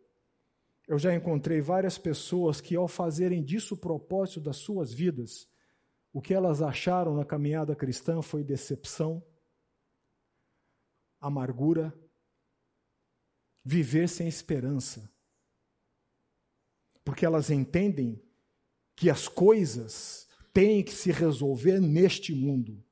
eu 0.87 0.99
já 0.99 1.13
encontrei 1.15 1.61
várias 1.61 1.97
pessoas 1.97 2.59
que, 2.59 2.75
ao 2.75 2.87
fazerem 2.87 3.43
disso 3.43 3.75
o 3.75 3.77
propósito 3.77 4.41
das 4.41 4.57
suas 4.57 4.93
vidas, 4.93 5.47
o 6.11 6.21
que 6.21 6.33
elas 6.33 6.61
acharam 6.61 7.15
na 7.15 7.25
caminhada 7.25 7.75
cristã 7.75 8.21
foi 8.21 8.43
decepção, 8.43 9.23
amargura, 11.19 11.97
viver 13.63 14.09
sem 14.09 14.27
esperança. 14.27 15.09
Porque 17.03 17.25
elas 17.25 17.49
entendem 17.49 18.21
que 18.95 19.09
as 19.09 19.27
coisas 19.27 20.27
têm 20.53 20.83
que 20.83 20.93
se 20.93 21.11
resolver 21.11 21.79
neste 21.79 22.35
mundo. 22.35 22.83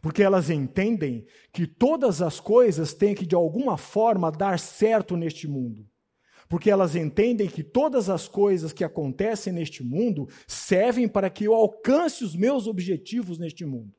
Porque 0.00 0.22
elas 0.22 0.48
entendem 0.48 1.26
que 1.52 1.66
todas 1.66 2.22
as 2.22 2.40
coisas 2.40 2.94
têm 2.94 3.14
que, 3.14 3.26
de 3.26 3.34
alguma 3.34 3.76
forma, 3.76 4.32
dar 4.32 4.58
certo 4.58 5.16
neste 5.16 5.46
mundo 5.46 5.91
porque 6.52 6.70
elas 6.70 6.94
entendem 6.94 7.48
que 7.48 7.64
todas 7.64 8.10
as 8.10 8.28
coisas 8.28 8.74
que 8.74 8.84
acontecem 8.84 9.50
neste 9.50 9.82
mundo 9.82 10.28
servem 10.46 11.08
para 11.08 11.30
que 11.30 11.44
eu 11.44 11.54
alcance 11.54 12.22
os 12.22 12.36
meus 12.36 12.66
objetivos 12.66 13.38
neste 13.38 13.64
mundo. 13.64 13.96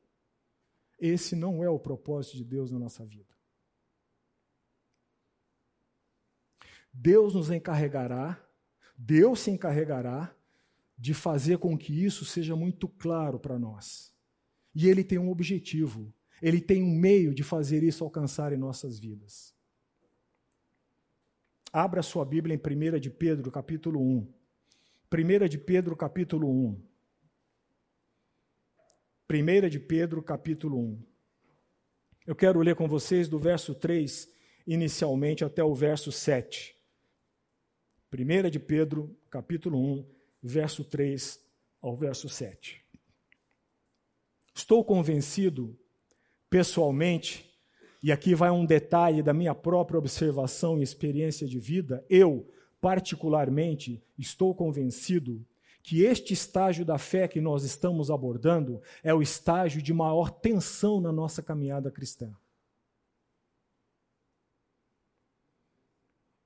Esse 0.96 1.34
não 1.34 1.64
é 1.64 1.68
o 1.68 1.80
propósito 1.80 2.36
de 2.36 2.44
Deus 2.44 2.70
na 2.70 2.78
nossa 2.78 3.04
vida. 3.04 3.34
Deus 6.92 7.34
nos 7.34 7.50
encarregará, 7.50 8.40
Deus 8.96 9.40
se 9.40 9.50
encarregará 9.50 10.32
de 10.96 11.12
fazer 11.12 11.58
com 11.58 11.76
que 11.76 12.04
isso 12.04 12.24
seja 12.24 12.54
muito 12.54 12.86
claro 12.86 13.36
para 13.36 13.58
nós. 13.58 14.14
E 14.72 14.88
Ele 14.88 15.02
tem 15.02 15.18
um 15.18 15.28
objetivo, 15.28 16.14
Ele 16.40 16.60
tem 16.60 16.84
um 16.84 16.94
meio 16.96 17.34
de 17.34 17.42
fazer 17.42 17.82
isso 17.82 18.04
alcançar 18.04 18.52
em 18.52 18.56
nossas 18.56 19.00
vidas. 19.00 19.53
Abra 21.76 22.04
sua 22.04 22.24
Bíblia 22.24 22.54
em 22.54 22.94
1 22.96 23.00
de 23.00 23.10
Pedro, 23.10 23.50
capítulo 23.50 24.00
1. 24.00 24.32
1 25.12 25.48
de 25.48 25.58
Pedro, 25.58 25.96
capítulo 25.96 26.48
1. 26.48 26.80
1 29.28 29.68
de 29.68 29.80
Pedro, 29.80 30.22
capítulo 30.22 30.78
1. 30.78 31.04
Eu 32.28 32.36
quero 32.36 32.60
ler 32.60 32.76
com 32.76 32.86
vocês 32.86 33.28
do 33.28 33.40
verso 33.40 33.74
3 33.74 34.32
inicialmente 34.64 35.44
até 35.44 35.64
o 35.64 35.74
verso 35.74 36.12
7. 36.12 36.76
1 38.16 38.50
de 38.50 38.60
Pedro, 38.60 39.18
capítulo 39.28 39.76
1, 39.76 40.08
verso 40.40 40.84
3 40.84 41.44
ao 41.82 41.96
verso 41.96 42.28
7. 42.28 42.84
Estou 44.54 44.84
convencido, 44.84 45.76
pessoalmente, 46.48 47.52
e 48.04 48.12
aqui 48.12 48.34
vai 48.34 48.50
um 48.50 48.66
detalhe 48.66 49.22
da 49.22 49.32
minha 49.32 49.54
própria 49.54 49.98
observação 49.98 50.78
e 50.78 50.82
experiência 50.82 51.48
de 51.48 51.58
vida. 51.58 52.04
Eu, 52.06 52.46
particularmente, 52.78 54.04
estou 54.18 54.54
convencido 54.54 55.42
que 55.82 56.02
este 56.02 56.34
estágio 56.34 56.84
da 56.84 56.98
fé 56.98 57.26
que 57.26 57.40
nós 57.40 57.64
estamos 57.64 58.10
abordando 58.10 58.82
é 59.02 59.14
o 59.14 59.22
estágio 59.22 59.80
de 59.80 59.94
maior 59.94 60.28
tensão 60.30 61.00
na 61.00 61.10
nossa 61.10 61.42
caminhada 61.42 61.90
cristã. 61.90 62.30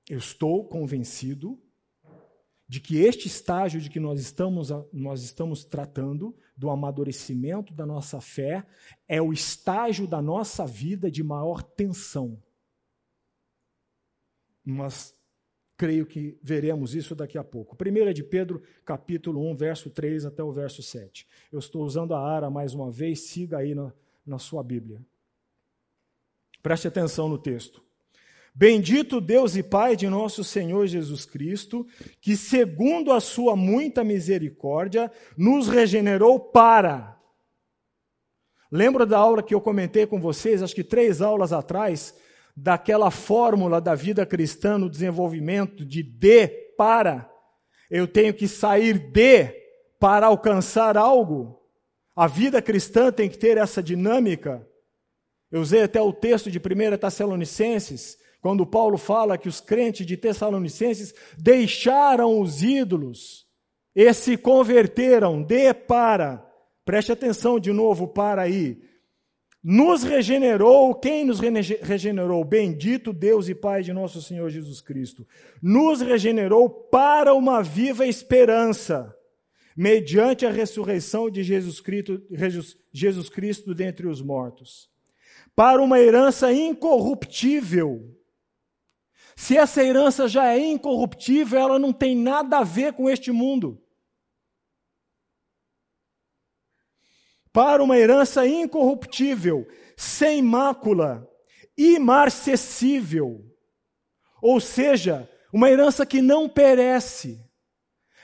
Eu 0.09 0.19
estou 0.19 0.63
convencido 0.63 1.61
de 2.69 2.79
que 2.79 2.97
este 2.97 3.27
estágio 3.27 3.81
de 3.81 3.89
que 3.89 3.99
nós 3.99 4.21
estamos, 4.21 4.69
nós 4.93 5.23
estamos 5.23 5.65
tratando, 5.65 6.37
do 6.55 6.69
amadurecimento 6.69 7.73
da 7.73 7.85
nossa 7.85 8.21
fé, 8.21 8.67
é 9.07 9.19
o 9.19 9.33
estágio 9.33 10.05
da 10.05 10.21
nossa 10.21 10.67
vida 10.67 11.09
de 11.09 11.23
maior 11.23 11.63
tensão. 11.63 12.39
Mas 14.63 15.17
creio 15.75 16.05
que 16.05 16.37
veremos 16.43 16.93
isso 16.93 17.15
daqui 17.15 17.37
a 17.39 17.43
pouco. 17.43 17.75
1 17.75 18.13
de 18.13 18.23
Pedro, 18.23 18.61
capítulo 18.85 19.49
1, 19.49 19.55
verso 19.55 19.89
3 19.89 20.25
até 20.25 20.43
o 20.43 20.51
verso 20.51 20.83
7. 20.83 21.25
Eu 21.51 21.57
estou 21.57 21.83
usando 21.83 22.13
a 22.13 22.19
ara 22.19 22.51
mais 22.51 22.75
uma 22.75 22.91
vez, 22.91 23.21
siga 23.21 23.57
aí 23.57 23.73
na, 23.73 23.91
na 24.23 24.37
sua 24.37 24.61
Bíblia. 24.61 25.01
Preste 26.61 26.87
atenção 26.87 27.27
no 27.27 27.37
texto. 27.37 27.81
Bendito 28.59 29.21
Deus 29.21 29.55
e 29.55 29.63
Pai 29.63 29.95
de 29.95 30.09
nosso 30.09 30.43
Senhor 30.43 30.85
Jesus 30.85 31.23
Cristo, 31.23 31.87
que, 32.19 32.35
segundo 32.35 33.13
a 33.13 33.21
sua 33.21 33.55
muita 33.55 34.03
misericórdia, 34.03 35.09
nos 35.37 35.69
regenerou 35.69 36.37
para. 36.37 37.17
Lembra 38.69 39.05
da 39.05 39.17
aula 39.17 39.41
que 39.41 39.55
eu 39.55 39.61
comentei 39.61 40.05
com 40.05 40.19
vocês, 40.19 40.61
acho 40.61 40.75
que 40.75 40.83
três 40.83 41.21
aulas 41.21 41.53
atrás, 41.53 42.13
daquela 42.53 43.09
fórmula 43.09 43.79
da 43.79 43.95
vida 43.95 44.25
cristã 44.25 44.77
no 44.77 44.89
desenvolvimento 44.89 45.85
de 45.85 46.03
de 46.03 46.49
para. 46.77 47.31
Eu 47.89 48.09
tenho 48.09 48.33
que 48.33 48.45
sair 48.45 48.99
de 48.99 49.55
para 49.97 50.27
alcançar 50.27 50.97
algo. 50.97 51.61
A 52.13 52.27
vida 52.27 52.61
cristã 52.61 53.09
tem 53.09 53.29
que 53.29 53.37
ter 53.37 53.57
essa 53.57 53.81
dinâmica. 53.81 54.67
Eu 55.49 55.61
usei 55.61 55.83
até 55.83 56.01
o 56.01 56.11
texto 56.11 56.51
de 56.51 56.59
1 56.59 56.97
Tessalonicenses, 56.97 58.18
quando 58.41 58.65
Paulo 58.65 58.97
fala 58.97 59.37
que 59.37 59.49
os 59.49 59.59
crentes 59.59 60.05
de 60.05 60.15
Tessalonicenses 60.15 61.13
deixaram 61.37 62.39
os 62.39 62.63
ídolos 62.63 63.45
e 63.95 64.13
se 64.13 64.37
converteram 64.37 65.41
de 65.41 65.73
para. 65.73 66.45
Preste 66.85 67.11
atenção 67.11 67.59
de 67.59 67.71
novo 67.73 68.07
para 68.07 68.43
aí. 68.43 68.81
Nos 69.61 70.03
regenerou, 70.03 70.95
quem 70.95 71.25
nos 71.25 71.39
regenerou? 71.39 72.45
Bendito 72.45 73.11
Deus 73.11 73.49
e 73.49 73.55
Pai 73.55 73.83
de 73.83 73.91
nosso 73.91 74.21
Senhor 74.21 74.49
Jesus 74.49 74.79
Cristo. 74.79 75.27
Nos 75.61 75.99
regenerou 75.99 76.69
para 76.69 77.33
uma 77.33 77.61
viva 77.61 78.07
esperança, 78.07 79.13
mediante 79.75 80.45
a 80.45 80.49
ressurreição 80.49 81.29
de 81.29 81.43
Jesus 81.43 81.81
Cristo, 81.81 82.21
Jesus 82.93 83.29
Cristo 83.29 83.75
dentre 83.75 84.07
os 84.07 84.21
mortos, 84.21 84.89
para 85.53 85.81
uma 85.81 85.99
herança 85.99 86.53
incorruptível. 86.53 88.18
Se 89.39 89.55
essa 89.55 89.81
herança 89.81 90.27
já 90.27 90.53
é 90.53 90.59
incorruptível, 90.59 91.57
ela 91.57 91.79
não 91.79 91.93
tem 91.93 92.13
nada 92.13 92.57
a 92.57 92.63
ver 92.63 92.91
com 92.91 93.09
este 93.09 93.31
mundo. 93.31 93.81
para 97.51 97.83
uma 97.83 97.97
herança 97.97 98.45
incorruptível, 98.45 99.67
sem 99.97 100.41
mácula, 100.41 101.27
imarcessível. 101.75 103.43
Ou 104.41 104.59
seja, 104.59 105.27
uma 105.51 105.69
herança 105.69 106.05
que 106.05 106.21
não 106.21 106.47
perece, 106.47 107.43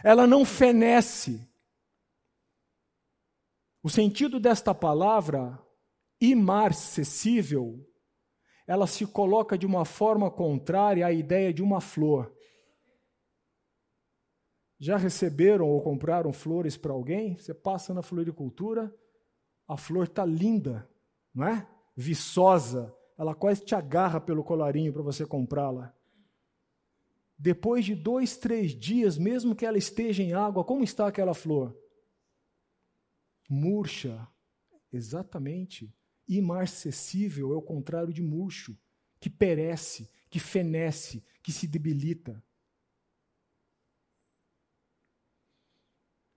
ela 0.03 0.27
não 0.27 0.45
fenece. 0.45 1.49
O 3.81 3.89
sentido 3.89 4.39
desta 4.39 4.75
palavra, 4.75 5.59
imarcessível, 6.21 7.83
ela 8.67 8.87
se 8.87 9.05
coloca 9.05 9.57
de 9.57 9.65
uma 9.65 9.85
forma 9.85 10.29
contrária 10.31 11.05
à 11.05 11.11
ideia 11.11 11.53
de 11.53 11.61
uma 11.61 11.79
flor. 11.79 12.33
Já 14.79 14.97
receberam 14.97 15.67
ou 15.67 15.81
compraram 15.81 16.33
flores 16.33 16.75
para 16.75 16.91
alguém? 16.91 17.37
Você 17.37 17.53
passa 17.53 17.93
na 17.93 18.01
floricultura, 18.01 18.93
a 19.67 19.77
flor 19.77 20.05
está 20.05 20.25
linda, 20.25 20.89
não 21.33 21.47
é? 21.47 21.67
Viçosa, 21.95 22.93
ela 23.17 23.33
quase 23.33 23.63
te 23.63 23.73
agarra 23.73 24.19
pelo 24.19 24.43
colarinho 24.43 24.91
para 24.91 25.01
você 25.01 25.25
comprá-la. 25.25 25.93
Depois 27.37 27.85
de 27.85 27.95
dois, 27.95 28.37
três 28.37 28.71
dias, 28.71 29.17
mesmo 29.17 29.55
que 29.55 29.65
ela 29.65 29.77
esteja 29.77 30.23
em 30.23 30.33
água, 30.33 30.63
como 30.63 30.83
está 30.83 31.07
aquela 31.07 31.33
flor? 31.33 31.75
Murcha, 33.49 34.27
exatamente. 34.91 35.93
Imarcessível 36.27 37.53
é 37.53 37.55
o 37.55 37.61
contrário 37.61 38.13
de 38.13 38.21
murcho, 38.21 38.77
que 39.19 39.29
perece, 39.29 40.09
que 40.29 40.39
fenece, 40.39 41.23
que 41.41 41.51
se 41.51 41.67
debilita. 41.67 42.43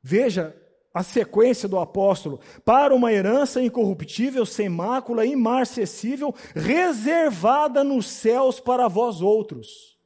Veja, 0.03 0.57
a 0.93 1.03
sequência 1.03 1.69
do 1.69 1.79
apóstolo, 1.79 2.41
para 2.65 2.95
uma 2.95 3.13
herança 3.13 3.63
incorruptível, 3.63 4.45
sem 4.47 4.69
mácula, 4.69 5.27
imarcessível, 5.27 6.35
reservada 6.55 7.85
nos 7.85 8.07
céus 8.07 8.59
para 8.59 8.89
vós 8.89 9.21
outros, 9.21 9.99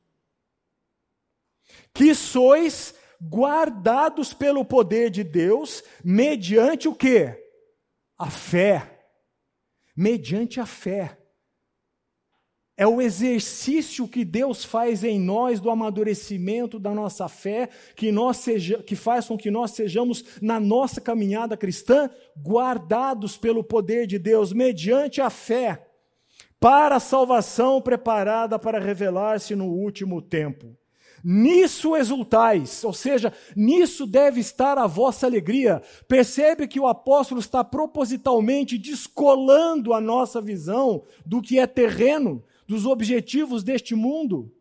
que 1.95 2.14
sois 2.14 2.95
guardados 3.23 4.35
pelo 4.35 4.64
poder 4.64 5.11
de 5.11 5.23
Deus, 5.23 5.85
mediante 6.05 6.88
o 6.88 6.95
que? 6.95 7.38
A 8.18 8.29
fé. 8.29 8.91
Mediante 9.94 10.61
a 10.61 10.66
fé. 10.66 11.18
É 12.76 12.87
o 12.87 13.00
exercício 13.00 14.09
que 14.09 14.24
Deus 14.24 14.64
faz 14.64 15.05
em 15.05 15.20
nós 15.20 15.61
do 15.61 15.70
amadurecimento 15.70 16.78
da 16.78 16.94
nossa 16.94 17.28
fé, 17.28 17.68
que, 17.94 18.11
nós 18.11 18.38
seja, 18.38 18.83
que 18.83 18.96
faz 18.96 19.28
com 19.28 19.37
que 19.37 19.50
nós 19.50 19.72
sejamos, 19.72 20.24
na 20.40 20.59
nossa 20.59 21.00
caminhada 21.00 21.57
cristã, 21.57 22.11
guardados 22.37 23.37
pelo 23.37 23.62
poder 23.62 24.07
de 24.07 24.18
Deus, 24.18 24.52
mediante 24.52 25.20
a 25.20 25.28
fé, 25.28 25.87
para 26.59 26.96
a 26.96 27.00
salvação 27.00 27.81
preparada 27.81 28.59
para 28.59 28.81
revelar-se 28.81 29.55
no 29.55 29.66
último 29.66 30.22
tempo. 30.22 30.76
Nisso 31.24 31.94
exultais, 31.94 32.82
ou 32.82 32.92
seja, 32.92 33.32
nisso 33.54 34.06
deve 34.06 34.40
estar 34.40 34.76
a 34.76 34.88
vossa 34.88 35.26
alegria. 35.26 35.80
Percebe 36.08 36.66
que 36.66 36.80
o 36.80 36.87
apóstolo 36.87 37.40
está 37.40 37.62
propositalmente 37.62 38.76
descolando 38.76 39.94
a 39.94 40.00
nossa 40.00 40.40
visão 40.40 41.04
do 41.24 41.40
que 41.40 41.61
é 41.61 41.66
terreno 41.66 42.42
dos 42.66 42.87
objetivos 42.87 43.62
deste 43.62 43.94
mundo. 43.94 44.52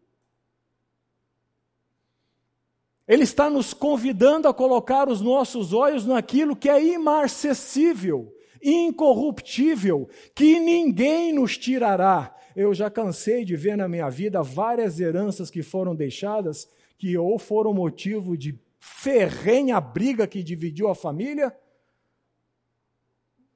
Ele 3.07 3.23
está 3.23 3.49
nos 3.49 3.73
convidando 3.73 4.47
a 4.47 4.53
colocar 4.53 5.09
os 5.09 5.19
nossos 5.19 5.73
olhos 5.73 6.05
naquilo 6.05 6.55
que 6.55 6.69
é 6.69 6.81
imarcessível, 6.81 8.33
incorruptível, 8.63 10.07
que 10.35 10.59
ninguém 10.59 11.33
nos 11.33 11.57
tirará. 11.57 12.35
Eu 12.55 12.73
já 12.73 12.89
cansei 12.89 13.45
de 13.45 13.55
ver 13.55 13.77
na 13.77 13.87
minha 13.87 14.09
vida 14.09 14.41
várias 14.41 14.99
heranças 14.99 15.49
que 15.49 15.63
foram 15.63 15.95
deixadas, 15.95 16.69
que 16.97 17.17
ou 17.17 17.39
foram 17.39 17.73
motivo 17.73 18.37
de 18.37 18.59
ferrenha 18.79 19.79
briga 19.79 20.27
que 20.27 20.43
dividiu 20.43 20.87
a 20.87 20.95
família, 20.95 21.55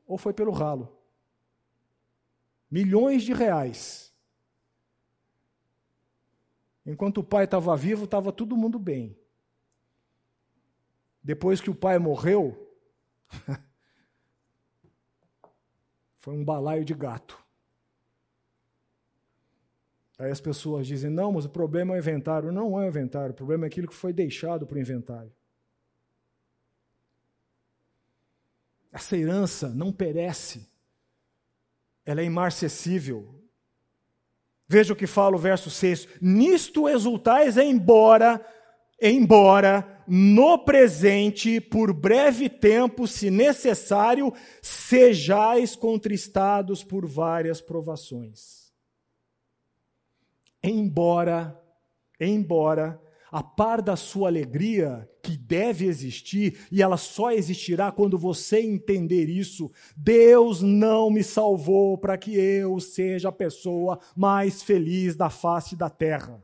ou 0.07 0.17
foi 0.17 0.33
pelo 0.33 0.51
ralo. 0.51 0.97
Milhões 2.69 3.23
de 3.23 3.33
reais 3.33 4.05
Enquanto 6.85 7.17
o 7.17 7.23
pai 7.23 7.45
estava 7.45 7.75
vivo, 7.75 8.05
estava 8.05 8.31
todo 8.31 8.55
mundo 8.55 8.77
bem. 8.77 9.17
Depois 11.23 11.59
que 11.59 11.71
o 11.71 11.75
pai 11.75 11.97
morreu, 11.97 12.71
foi 16.19 16.35
um 16.35 16.45
balaio 16.45 16.85
de 16.85 16.93
gato. 16.93 17.43
Aí 20.17 20.31
as 20.31 20.41
pessoas 20.41 20.87
dizem: 20.87 21.09
não, 21.09 21.31
mas 21.31 21.45
o 21.45 21.49
problema 21.49 21.93
é 21.93 21.97
o 21.97 21.99
inventário. 21.99 22.51
Não 22.51 22.79
é 22.79 22.85
o 22.85 22.87
inventário, 22.87 23.31
o 23.31 23.35
problema 23.35 23.65
é 23.65 23.67
aquilo 23.67 23.87
que 23.87 23.95
foi 23.95 24.13
deixado 24.13 24.65
para 24.65 24.77
o 24.77 24.81
inventário. 24.81 25.31
Essa 28.91 29.17
herança 29.17 29.69
não 29.69 29.91
perece, 29.91 30.69
ela 32.05 32.21
é 32.21 32.23
imarcessível, 32.23 33.35
Veja 34.67 34.93
o 34.93 34.95
que 34.95 35.05
fala 35.05 35.35
o 35.35 35.39
verso 35.39 35.69
6. 35.69 36.07
Nisto 36.19 36.89
exultais, 36.89 37.57
embora, 37.57 38.43
embora 38.99 40.03
no 40.07 40.57
presente, 40.59 41.61
por 41.61 41.93
breve 41.93 42.49
tempo, 42.49 43.07
se 43.07 43.29
necessário, 43.29 44.33
sejais 44.61 45.75
contristados 45.75 46.83
por 46.83 47.05
várias 47.05 47.61
provações. 47.61 48.64
Embora, 50.67 51.61
embora, 52.19 52.99
a 53.31 53.43
par 53.43 53.83
da 53.83 53.95
sua 53.95 54.29
alegria, 54.29 55.07
que 55.21 55.37
deve 55.37 55.85
existir 55.85 56.65
e 56.71 56.81
ela 56.81 56.97
só 56.97 57.31
existirá 57.31 57.91
quando 57.91 58.17
você 58.17 58.61
entender 58.61 59.29
isso. 59.29 59.71
Deus 59.95 60.63
não 60.63 61.11
me 61.11 61.23
salvou 61.23 61.99
para 61.99 62.17
que 62.17 62.35
eu 62.35 62.79
seja 62.79 63.29
a 63.29 63.31
pessoa 63.31 63.99
mais 64.15 64.63
feliz 64.63 65.15
da 65.15 65.29
face 65.29 65.75
da 65.75 65.89
terra. 65.89 66.43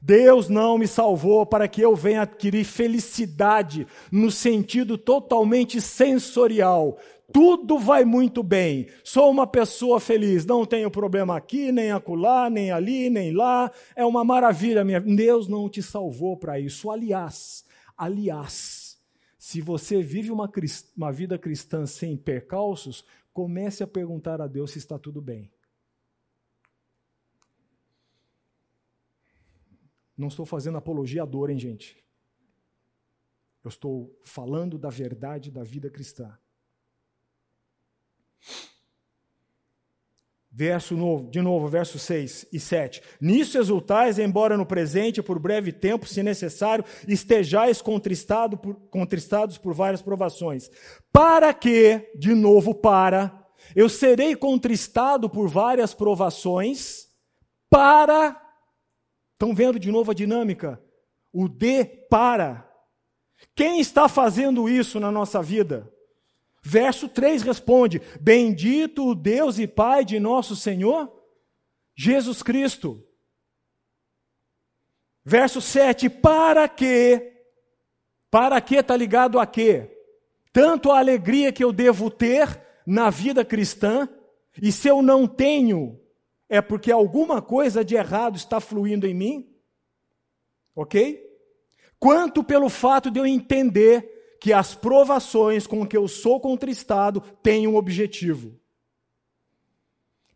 Deus 0.00 0.48
não 0.48 0.78
me 0.78 0.88
salvou 0.88 1.46
para 1.46 1.68
que 1.68 1.80
eu 1.80 1.94
venha 1.94 2.22
adquirir 2.22 2.64
felicidade 2.64 3.86
no 4.10 4.32
sentido 4.32 4.98
totalmente 4.98 5.80
sensorial. 5.80 6.98
Tudo 7.32 7.78
vai 7.78 8.04
muito 8.04 8.42
bem, 8.42 8.88
sou 9.02 9.30
uma 9.30 9.46
pessoa 9.46 9.98
feliz, 9.98 10.44
não 10.44 10.66
tenho 10.66 10.90
problema 10.90 11.36
aqui, 11.36 11.72
nem 11.72 11.90
acolá, 11.90 12.50
nem 12.50 12.70
ali, 12.70 13.08
nem 13.08 13.32
lá, 13.32 13.70
é 13.96 14.04
uma 14.04 14.22
maravilha. 14.22 14.84
Minha... 14.84 15.00
Deus 15.00 15.48
não 15.48 15.68
te 15.68 15.82
salvou 15.82 16.36
para 16.36 16.60
isso. 16.60 16.90
Aliás, 16.90 17.64
aliás, 17.96 19.00
se 19.38 19.60
você 19.60 20.02
vive 20.02 20.30
uma, 20.30 20.50
uma 20.96 21.10
vida 21.10 21.38
cristã 21.38 21.86
sem 21.86 22.16
percalços, 22.16 23.04
comece 23.32 23.82
a 23.82 23.86
perguntar 23.86 24.40
a 24.40 24.46
Deus 24.46 24.72
se 24.72 24.78
está 24.78 24.98
tudo 24.98 25.22
bem. 25.22 25.50
Não 30.16 30.28
estou 30.28 30.44
fazendo 30.44 30.76
apologia 30.76 31.22
à 31.22 31.26
dor, 31.26 31.48
hein, 31.50 31.58
gente? 31.58 31.96
Eu 33.64 33.68
estou 33.68 34.18
falando 34.22 34.76
da 34.76 34.90
verdade 34.90 35.50
da 35.50 35.62
vida 35.62 35.88
cristã. 35.88 36.36
Verso 40.54 40.94
novo, 40.94 41.30
de 41.30 41.40
novo, 41.40 41.66
verso 41.66 41.98
6 41.98 42.48
e 42.52 42.60
7. 42.60 43.02
Nisso 43.20 43.56
exultais, 43.56 44.18
embora 44.18 44.56
no 44.56 44.66
presente, 44.66 45.22
por 45.22 45.38
breve 45.38 45.72
tempo, 45.72 46.06
se 46.06 46.22
necessário, 46.22 46.84
estejais 47.08 47.80
contristado 47.80 48.58
por, 48.58 48.74
contristados 48.90 49.56
por 49.56 49.72
várias 49.72 50.02
provações. 50.02 50.70
Para 51.10 51.54
que, 51.54 52.10
de 52.14 52.34
novo, 52.34 52.74
para, 52.74 53.46
eu 53.74 53.88
serei 53.88 54.36
contristado 54.36 55.30
por 55.30 55.48
várias 55.48 55.94
provações, 55.94 57.06
para 57.70 58.42
Estão 59.42 59.52
vendo 59.52 59.76
de 59.76 59.90
novo 59.90 60.12
a 60.12 60.14
dinâmica? 60.14 60.80
O 61.32 61.48
de 61.48 61.84
para. 61.84 62.64
Quem 63.56 63.80
está 63.80 64.08
fazendo 64.08 64.68
isso 64.68 65.00
na 65.00 65.10
nossa 65.10 65.42
vida? 65.42 65.92
Verso 66.62 67.08
3 67.08 67.42
responde: 67.42 68.00
Bendito 68.20 69.08
o 69.08 69.14
Deus 69.14 69.58
e 69.58 69.66
Pai 69.66 70.04
de 70.04 70.20
nosso 70.20 70.54
Senhor 70.54 71.12
Jesus 71.94 72.42
Cristo. 72.42 73.04
Verso 75.24 75.60
7: 75.60 76.08
Para 76.08 76.68
que? 76.68 77.32
Para 78.30 78.60
que 78.60 78.76
está 78.76 78.96
ligado 78.96 79.40
a 79.40 79.46
quê? 79.46 79.90
Tanto 80.52 80.92
a 80.92 80.98
alegria 80.98 81.52
que 81.52 81.64
eu 81.64 81.72
devo 81.72 82.10
ter 82.10 82.60
na 82.86 83.10
vida 83.10 83.44
cristã, 83.44 84.08
e 84.60 84.70
se 84.70 84.88
eu 84.88 85.02
não 85.02 85.26
tenho, 85.26 85.98
é 86.48 86.60
porque 86.60 86.92
alguma 86.92 87.40
coisa 87.40 87.84
de 87.84 87.94
errado 87.94 88.36
está 88.36 88.60
fluindo 88.60 89.06
em 89.06 89.14
mim, 89.14 89.54
ok? 90.74 91.22
Quanto 91.98 92.44
pelo 92.44 92.68
fato 92.68 93.10
de 93.10 93.18
eu 93.18 93.26
entender 93.26 94.11
que 94.42 94.52
as 94.52 94.74
provações 94.74 95.68
com 95.68 95.86
que 95.86 95.96
eu 95.96 96.08
sou 96.08 96.40
contristado 96.40 97.20
têm 97.44 97.68
um 97.68 97.76
objetivo. 97.76 98.58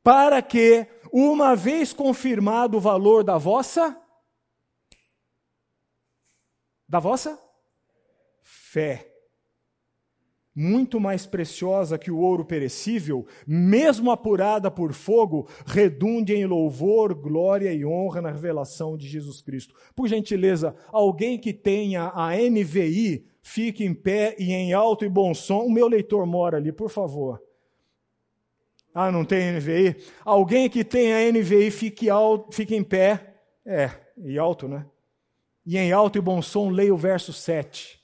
Para 0.01 0.41
que, 0.41 0.87
uma 1.13 1.57
vez 1.57 1.93
confirmado 1.93 2.77
o 2.77 2.81
valor 2.81 3.25
da 3.25 3.37
vossa, 3.37 4.01
da 6.89 7.01
vossa 7.01 7.37
fé, 8.45 9.13
muito 10.55 11.01
mais 11.01 11.27
preciosa 11.27 11.99
que 11.99 12.13
o 12.13 12.21
ouro 12.21 12.45
perecível, 12.45 13.27
mesmo 13.45 14.13
apurada 14.13 14.71
por 14.71 14.93
fogo, 14.93 15.49
redunde 15.67 16.33
em 16.33 16.47
louvor, 16.47 17.13
glória 17.13 17.75
e 17.75 17.85
honra 17.85 18.23
na 18.23 18.31
revelação 18.31 18.97
de 18.97 19.09
Jesus 19.09 19.43
Cristo. 19.43 19.75
Por 19.97 20.07
gentileza, 20.07 20.77
alguém 20.93 21.41
que 21.41 21.53
tenha 21.53 22.13
a 22.15 22.37
NVI, 22.37 23.27
fique 23.47 23.85
em 23.85 23.95
pé 23.95 24.35
e 24.41 24.53
em 24.53 24.73
alto 24.73 25.05
e 25.05 25.09
bom 25.09 25.33
som. 25.33 25.61
O 25.61 25.71
meu 25.71 25.87
leitor 25.87 26.27
mora 26.27 26.57
ali, 26.57 26.73
por 26.73 26.91
favor. 26.91 27.41
Ah, 28.93 29.13
não 29.13 29.25
tem 29.25 29.53
NVI? 29.53 29.97
Alguém 30.25 30.69
que 30.69 30.83
tenha 30.83 31.31
NVI, 31.31 31.71
fique, 31.71 32.11
alto, 32.11 32.53
fique 32.53 32.75
em 32.75 32.83
pé. 32.83 33.35
É, 33.65 33.91
e 34.19 34.37
alto, 34.37 34.67
né? 34.67 34.85
E 35.65 35.79
em 35.79 35.93
alto 35.93 36.19
e 36.19 36.21
bom 36.21 36.43
som, 36.43 36.71
leia 36.71 36.93
o 36.93 36.97
verso 36.97 37.33
7. 37.33 38.03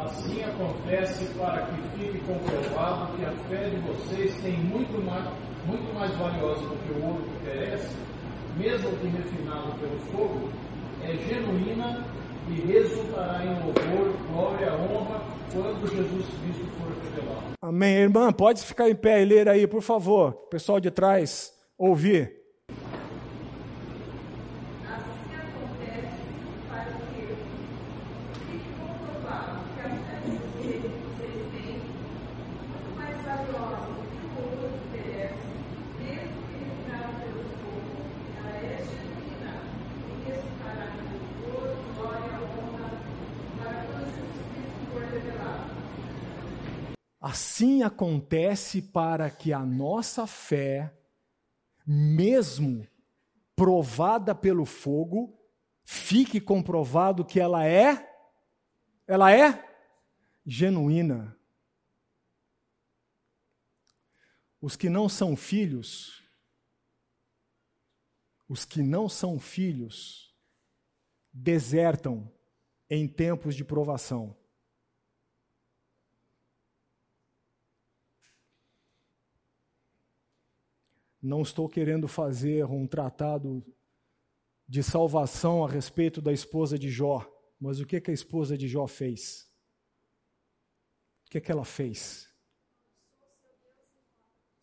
Assim 0.00 0.42
acontece 0.42 1.26
para 1.34 1.66
que 1.66 1.98
fique 1.98 2.18
comprovado 2.20 3.14
que 3.16 3.24
a 3.26 3.32
fé 3.48 3.68
de 3.68 3.76
vocês 3.76 4.34
tem 4.40 4.56
muito 4.56 5.04
mais, 5.04 5.24
muito 5.66 5.94
mais 5.94 6.14
valiosa 6.16 6.62
do 6.62 6.76
que 6.76 6.98
o 6.98 7.04
ouro 7.04 7.24
que 7.24 7.44
perece, 7.44 7.94
mesmo 8.56 8.90
que 8.96 9.06
refinado 9.06 9.78
pelo 9.78 9.98
fogo, 10.10 10.50
é 11.02 11.14
genuína 11.28 12.04
e 12.48 12.60
resultará 12.60 13.44
em 13.44 13.64
louvor, 13.64 14.16
glória, 14.32 14.72
honra, 14.74 15.20
quando 15.52 15.88
Jesus 15.88 16.26
Cristo 16.26 16.66
for 16.78 16.88
revelado. 17.02 17.46
Amém. 17.60 17.96
Irmã, 17.96 18.32
pode 18.32 18.62
ficar 18.62 18.88
em 18.88 18.94
pé 18.94 19.22
e 19.22 19.24
ler 19.24 19.48
aí, 19.48 19.66
por 19.66 19.82
favor. 19.82 20.32
Pessoal 20.50 20.80
de 20.80 20.90
trás, 20.90 21.52
ouvir. 21.76 22.45
Assim 47.76 47.82
acontece 47.82 48.80
para 48.80 49.30
que 49.30 49.52
a 49.52 49.58
nossa 49.58 50.26
fé, 50.26 50.96
mesmo 51.86 52.88
provada 53.54 54.34
pelo 54.34 54.64
fogo, 54.64 55.38
fique 55.84 56.40
comprovado 56.40 57.22
que 57.22 57.38
ela 57.38 57.66
é 57.66 58.14
ela 59.06 59.30
é 59.30 59.62
genuína. 60.44 61.38
Os 64.58 64.74
que 64.74 64.88
não 64.88 65.06
são 65.06 65.36
filhos, 65.36 66.24
os 68.48 68.64
que 68.64 68.80
não 68.80 69.06
são 69.06 69.38
filhos, 69.38 70.34
desertam 71.30 72.32
em 72.88 73.06
tempos 73.06 73.54
de 73.54 73.64
provação. 73.64 74.34
Não 81.26 81.42
estou 81.42 81.68
querendo 81.68 82.06
fazer 82.06 82.64
um 82.66 82.86
tratado 82.86 83.66
de 84.68 84.80
salvação 84.80 85.64
a 85.64 85.68
respeito 85.68 86.22
da 86.22 86.32
esposa 86.32 86.78
de 86.78 86.88
Jó, 86.88 87.28
mas 87.60 87.80
o 87.80 87.84
que, 87.84 88.00
que 88.00 88.12
a 88.12 88.14
esposa 88.14 88.56
de 88.56 88.68
Jó 88.68 88.86
fez? 88.86 89.50
O 91.26 91.30
que, 91.30 91.40
que 91.40 91.50
ela 91.50 91.64
fez? 91.64 92.32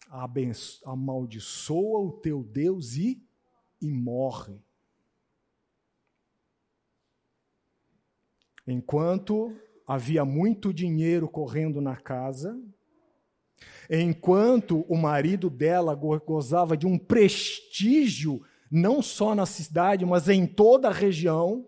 Abenço, 0.08 0.82
amaldiçoa 0.90 2.00
o 2.00 2.14
teu 2.14 2.42
Deus 2.42 2.96
e, 2.96 3.22
e 3.82 3.92
morre. 3.92 4.58
Enquanto 8.66 9.54
havia 9.86 10.24
muito 10.24 10.74
dinheiro 10.74 11.28
correndo 11.28 11.82
na 11.82 11.98
casa, 11.98 12.58
Enquanto 13.90 14.86
o 14.88 14.98
marido 14.98 15.50
dela 15.50 15.96
gozava 15.96 16.76
de 16.76 16.86
um 16.86 16.98
prestígio, 16.98 18.42
não 18.72 19.02
só 19.02 19.36
na 19.36 19.46
cidade, 19.46 20.06
mas 20.06 20.28
em 20.28 20.46
toda 20.46 20.88
a 20.90 20.94
região, 20.94 21.66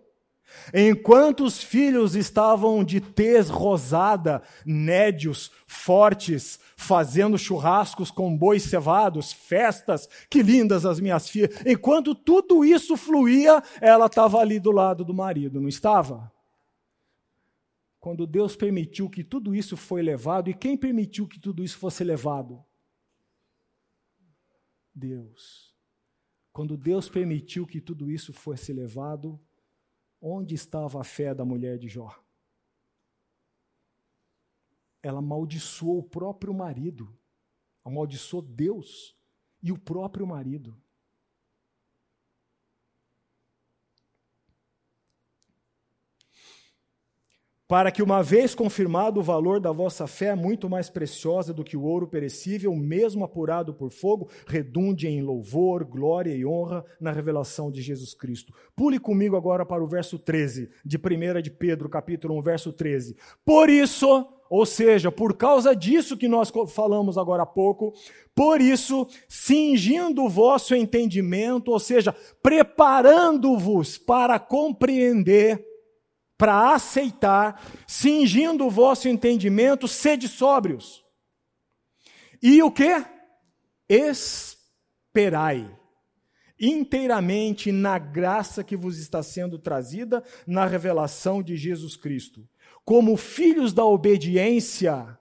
enquanto 0.74 1.44
os 1.44 1.62
filhos 1.62 2.16
estavam 2.16 2.84
de 2.84 3.00
tez 3.00 3.50
rosada, 3.50 4.42
nédios, 4.66 5.52
fortes, 5.68 6.60
fazendo 6.76 7.38
churrascos 7.38 8.12
com 8.12 8.36
bois 8.36 8.64
cevados, 8.64 9.32
festas, 9.32 10.08
que 10.30 10.42
lindas 10.42 10.86
as 10.86 11.00
minhas 11.00 11.30
filhas, 11.30 11.62
enquanto 11.66 12.16
tudo 12.16 12.66
isso 12.66 12.98
fluía, 12.98 13.62
ela 13.80 14.08
estava 14.08 14.40
ali 14.40 14.60
do 14.60 14.72
lado 14.72 15.04
do 15.04 15.14
marido, 15.14 15.62
não 15.62 15.70
estava? 15.70 16.35
Quando 18.06 18.28
Deus 18.28 18.56
permitiu 18.56 19.10
que 19.10 19.24
tudo 19.24 19.56
isso 19.56 19.76
foi 19.76 20.04
levado, 20.04 20.48
e 20.48 20.54
quem 20.54 20.78
permitiu 20.78 21.28
que 21.28 21.40
tudo 21.40 21.64
isso 21.64 21.76
fosse 21.76 22.04
levado? 22.04 22.64
Deus. 24.94 25.76
Quando 26.54 26.78
Deus 26.78 27.10
permitiu 27.10 27.66
que 27.66 27.82
tudo 27.82 28.12
isso 28.12 28.32
fosse 28.32 28.72
levado, 28.72 29.44
Onde 30.22 30.54
estava 30.54 31.02
a 31.02 31.04
fé 31.04 31.34
da 31.34 31.44
mulher 31.44 31.80
de 31.80 31.88
Jó? 31.88 32.16
Ela 35.02 35.18
amaldiçoou 35.18 35.98
o 35.98 36.04
próprio 36.04 36.54
marido, 36.54 37.20
amaldiçoou 37.84 38.44
Deus 38.44 39.18
e 39.64 39.72
o 39.72 39.80
próprio 39.80 40.28
marido. 40.28 40.80
Para 47.68 47.92
que, 47.92 48.04
uma 48.04 48.22
vez 48.22 48.54
confirmado 48.54 49.20
o 49.20 49.24
valor 49.24 49.60
da 49.60 49.72
vossa 49.72 50.06
fé, 50.06 50.36
muito 50.36 50.70
mais 50.70 50.90
preciosa 50.90 51.52
do 51.52 51.64
que 51.64 51.76
o 51.76 51.84
ouro 51.84 52.08
perecível, 52.08 52.76
mesmo 52.76 53.24
apurado 53.24 53.74
por 53.74 53.90
fogo, 53.90 54.30
redunde 54.48 55.08
em 55.08 55.22
louvor, 55.22 55.84
glória 55.84 56.36
e 56.36 56.46
honra 56.46 56.86
na 57.00 57.12
revelação 57.12 57.72
de 57.72 57.82
Jesus 57.82 58.14
Cristo. 58.14 58.54
Pule 58.76 59.00
comigo 59.00 59.36
agora 59.36 59.66
para 59.66 59.84
o 59.84 59.88
verso 59.88 60.20
13, 60.20 60.70
de 60.86 60.98
1 60.98 61.42
de 61.42 61.50
Pedro, 61.50 61.90
capítulo 61.90 62.38
1, 62.38 62.42
verso 62.44 62.72
13. 62.72 63.16
Por 63.44 63.68
isso, 63.68 64.28
ou 64.48 64.64
seja, 64.64 65.12
por 65.12 65.36
causa 65.36 65.76
disso 65.76 66.16
que 66.16 66.28
nós 66.28 66.52
falamos 66.68 67.18
agora 67.18 67.44
há 67.44 67.48
pouco, 67.48 67.94
por 68.36 68.62
isso, 68.62 69.08
cingindo 69.28 70.26
o 70.26 70.30
vosso 70.30 70.76
entendimento, 70.76 71.72
ou 71.72 71.80
seja, 71.80 72.16
preparando-vos 72.44 73.98
para 73.98 74.38
compreender 74.38 75.75
para 76.38 76.74
aceitar, 76.74 77.62
cingindo 77.88 78.66
o 78.66 78.70
vosso 78.70 79.08
entendimento, 79.08 79.88
sede 79.88 80.28
sóbrios. 80.28 81.04
E 82.42 82.62
o 82.62 82.72
que? 82.72 83.06
Esperai 83.88 85.76
inteiramente 86.60 87.72
na 87.72 87.98
graça 87.98 88.64
que 88.64 88.76
vos 88.76 88.98
está 88.98 89.22
sendo 89.22 89.60
trazida 89.60 90.24
na 90.48 90.66
revelação 90.66 91.44
de 91.44 91.56
Jesus 91.58 91.96
Cristo. 91.96 92.48
Como 92.84 93.18
filhos 93.18 93.74
da 93.74 93.84
obediência, 93.84 95.18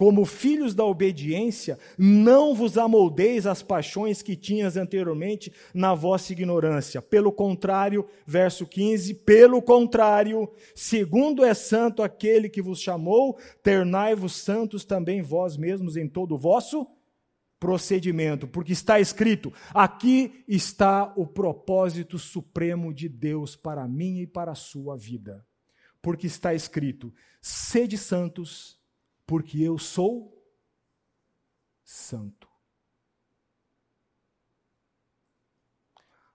como 0.00 0.24
filhos 0.24 0.74
da 0.74 0.82
obediência, 0.82 1.78
não 1.98 2.54
vos 2.54 2.78
amoldeis 2.78 3.46
às 3.46 3.62
paixões 3.62 4.22
que 4.22 4.34
tinhas 4.34 4.78
anteriormente 4.78 5.52
na 5.74 5.92
vossa 5.92 6.32
ignorância. 6.32 7.02
Pelo 7.02 7.30
contrário, 7.30 8.08
verso 8.26 8.66
15, 8.66 9.12
pelo 9.16 9.60
contrário, 9.60 10.50
segundo 10.74 11.44
é 11.44 11.52
santo 11.52 12.02
aquele 12.02 12.48
que 12.48 12.62
vos 12.62 12.80
chamou, 12.80 13.38
tornai-vos 13.62 14.36
santos 14.36 14.86
também 14.86 15.20
vós 15.20 15.58
mesmos 15.58 15.98
em 15.98 16.08
todo 16.08 16.34
o 16.34 16.38
vosso 16.38 16.86
procedimento, 17.58 18.48
porque 18.48 18.72
está 18.72 18.98
escrito: 18.98 19.52
aqui 19.68 20.42
está 20.48 21.12
o 21.14 21.26
propósito 21.26 22.18
supremo 22.18 22.94
de 22.94 23.06
Deus 23.06 23.54
para 23.54 23.86
mim 23.86 24.20
e 24.20 24.26
para 24.26 24.52
a 24.52 24.54
sua 24.54 24.96
vida. 24.96 25.46
Porque 26.00 26.26
está 26.26 26.54
escrito: 26.54 27.12
sede 27.42 27.98
santos 27.98 28.79
porque 29.30 29.60
eu 29.60 29.78
sou 29.78 30.44
santo. 31.84 32.50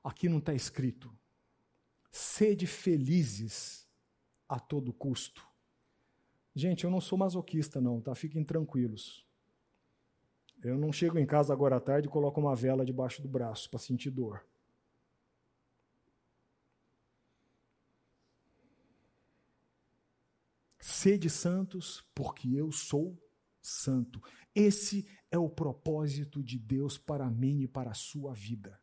Aqui 0.02 0.30
não 0.30 0.38
está 0.38 0.54
escrito, 0.54 1.14
sede 2.10 2.66
felizes 2.66 3.86
a 4.48 4.62
todo 4.62 4.94
custo. 4.94 5.46
Gente, 6.56 6.86
eu 6.86 6.90
não 6.90 7.02
sou 7.02 7.18
masoquista, 7.18 7.82
não, 7.82 8.00
tá? 8.00 8.16
Fiquem 8.16 8.46
tranquilos. 8.46 9.28
Eu 10.64 10.78
não 10.78 10.94
chego 10.94 11.20
em 11.20 11.26
casa 11.26 11.52
agora 11.52 11.76
à 11.76 11.82
tarde 11.82 12.08
e 12.08 12.10
coloco 12.10 12.40
uma 12.40 12.56
vela 12.56 12.86
debaixo 12.86 13.22
do 13.22 13.28
braço 13.28 13.70
para 13.70 13.78
sentir 13.78 14.10
dor. 14.10 14.48
Sede 21.06 21.30
santos, 21.30 22.04
porque 22.16 22.52
eu 22.56 22.72
sou 22.72 23.16
santo. 23.62 24.20
Esse 24.56 25.08
é 25.30 25.38
o 25.38 25.48
propósito 25.48 26.42
de 26.42 26.58
Deus 26.58 26.98
para 26.98 27.30
mim 27.30 27.62
e 27.62 27.68
para 27.68 27.92
a 27.92 27.94
sua 27.94 28.34
vida. 28.34 28.82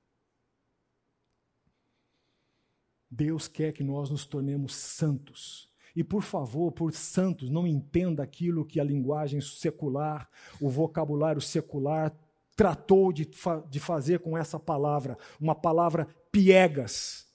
Deus 3.10 3.48
quer 3.48 3.72
que 3.72 3.82
nós 3.82 4.08
nos 4.08 4.24
tornemos 4.24 4.72
santos. 4.72 5.68
E 5.96 6.04
por 6.04 6.22
favor, 6.22 6.70
por 6.70 6.92
santos, 6.92 7.50
não 7.50 7.66
entenda 7.66 8.22
aquilo 8.22 8.64
que 8.64 8.78
a 8.78 8.84
linguagem 8.84 9.40
secular, 9.40 10.30
o 10.60 10.70
vocabulário 10.70 11.40
secular 11.40 12.16
tratou 12.54 13.12
de, 13.12 13.24
fa 13.24 13.58
de 13.68 13.80
fazer 13.80 14.20
com 14.20 14.38
essa 14.38 14.60
palavra, 14.60 15.18
uma 15.40 15.56
palavra 15.56 16.06
piegas 16.30 17.31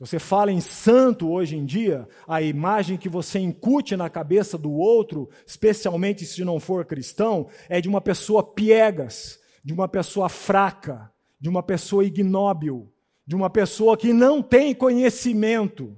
você 0.00 0.18
fala 0.18 0.50
em 0.50 0.62
santo 0.62 1.30
hoje 1.30 1.58
em 1.58 1.66
dia, 1.66 2.08
a 2.26 2.40
imagem 2.40 2.96
que 2.96 3.06
você 3.06 3.38
incute 3.38 3.94
na 3.96 4.08
cabeça 4.08 4.56
do 4.56 4.72
outro, 4.72 5.28
especialmente 5.46 6.24
se 6.24 6.42
não 6.42 6.58
for 6.58 6.86
cristão, 6.86 7.48
é 7.68 7.82
de 7.82 7.88
uma 7.88 8.00
pessoa 8.00 8.42
piegas, 8.42 9.38
de 9.62 9.74
uma 9.74 9.86
pessoa 9.86 10.30
fraca, 10.30 11.12
de 11.38 11.50
uma 11.50 11.62
pessoa 11.62 12.02
ignóbil, 12.02 12.90
de 13.26 13.36
uma 13.36 13.50
pessoa 13.50 13.94
que 13.94 14.10
não 14.10 14.40
tem 14.42 14.74
conhecimento 14.74 15.94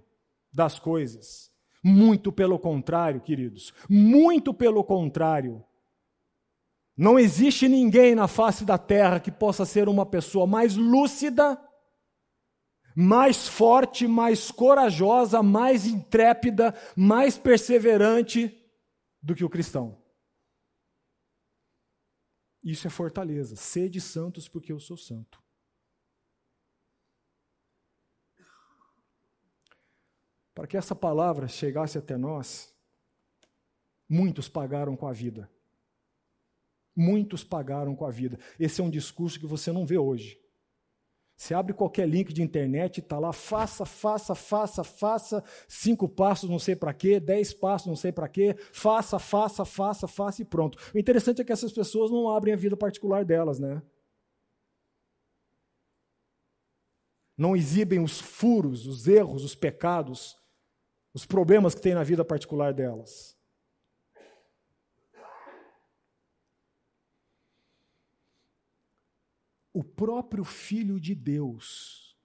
das 0.52 0.80
coisas. 0.80 1.52
Muito 1.80 2.32
pelo 2.32 2.58
contrário, 2.58 3.20
queridos, 3.20 3.72
muito 3.88 4.52
pelo 4.52 4.82
contrário. 4.82 5.62
Não 6.96 7.20
existe 7.20 7.68
ninguém 7.68 8.16
na 8.16 8.26
face 8.26 8.64
da 8.64 8.76
terra 8.76 9.20
que 9.20 9.30
possa 9.30 9.64
ser 9.64 9.88
uma 9.88 10.04
pessoa 10.04 10.44
mais 10.44 10.76
lúcida 10.76 11.56
mais 12.94 13.48
forte, 13.48 14.06
mais 14.06 14.50
corajosa, 14.50 15.42
mais 15.42 15.86
intrépida, 15.86 16.74
mais 16.96 17.38
perseverante 17.38 18.58
do 19.22 19.34
que 19.34 19.44
o 19.44 19.50
cristão. 19.50 20.02
Isso 22.62 22.86
é 22.86 22.90
fortaleza. 22.90 23.56
Sede 23.56 24.00
santos, 24.00 24.48
porque 24.48 24.72
eu 24.72 24.78
sou 24.78 24.96
santo. 24.96 25.42
Para 30.54 30.66
que 30.66 30.76
essa 30.76 30.94
palavra 30.94 31.48
chegasse 31.48 31.96
até 31.96 32.16
nós, 32.16 32.74
muitos 34.08 34.48
pagaram 34.48 34.96
com 34.96 35.06
a 35.06 35.12
vida. 35.12 35.50
Muitos 36.94 37.42
pagaram 37.42 37.96
com 37.96 38.04
a 38.04 38.10
vida. 38.10 38.38
Esse 38.60 38.80
é 38.80 38.84
um 38.84 38.90
discurso 38.90 39.40
que 39.40 39.46
você 39.46 39.72
não 39.72 39.86
vê 39.86 39.96
hoje. 39.96 40.41
Você 41.36 41.54
abre 41.54 41.72
qualquer 41.72 42.08
link 42.08 42.32
de 42.32 42.42
internet, 42.42 43.00
está 43.00 43.18
lá, 43.18 43.32
faça, 43.32 43.84
faça, 43.84 44.34
faça, 44.34 44.84
faça, 44.84 45.42
cinco 45.66 46.08
passos, 46.08 46.48
não 46.48 46.58
sei 46.58 46.76
para 46.76 46.94
quê, 46.94 47.18
dez 47.18 47.52
passos, 47.52 47.88
não 47.88 47.96
sei 47.96 48.12
para 48.12 48.28
quê, 48.28 48.54
faça, 48.72 49.18
faça, 49.18 49.64
faça, 49.64 50.06
faça 50.06 50.42
e 50.42 50.44
pronto. 50.44 50.78
O 50.94 50.98
interessante 50.98 51.42
é 51.42 51.44
que 51.44 51.52
essas 51.52 51.72
pessoas 51.72 52.10
não 52.10 52.28
abrem 52.28 52.54
a 52.54 52.56
vida 52.56 52.76
particular 52.76 53.24
delas, 53.24 53.58
né? 53.58 53.82
Não 57.36 57.56
exibem 57.56 57.98
os 57.98 58.20
furos, 58.20 58.86
os 58.86 59.08
erros, 59.08 59.42
os 59.42 59.54
pecados, 59.54 60.36
os 61.12 61.26
problemas 61.26 61.74
que 61.74 61.80
tem 61.80 61.94
na 61.94 62.04
vida 62.04 62.24
particular 62.24 62.72
delas. 62.72 63.36
O 69.72 69.82
próprio 69.82 70.44
Filho 70.44 71.00
de 71.00 71.14
Deus 71.14 72.16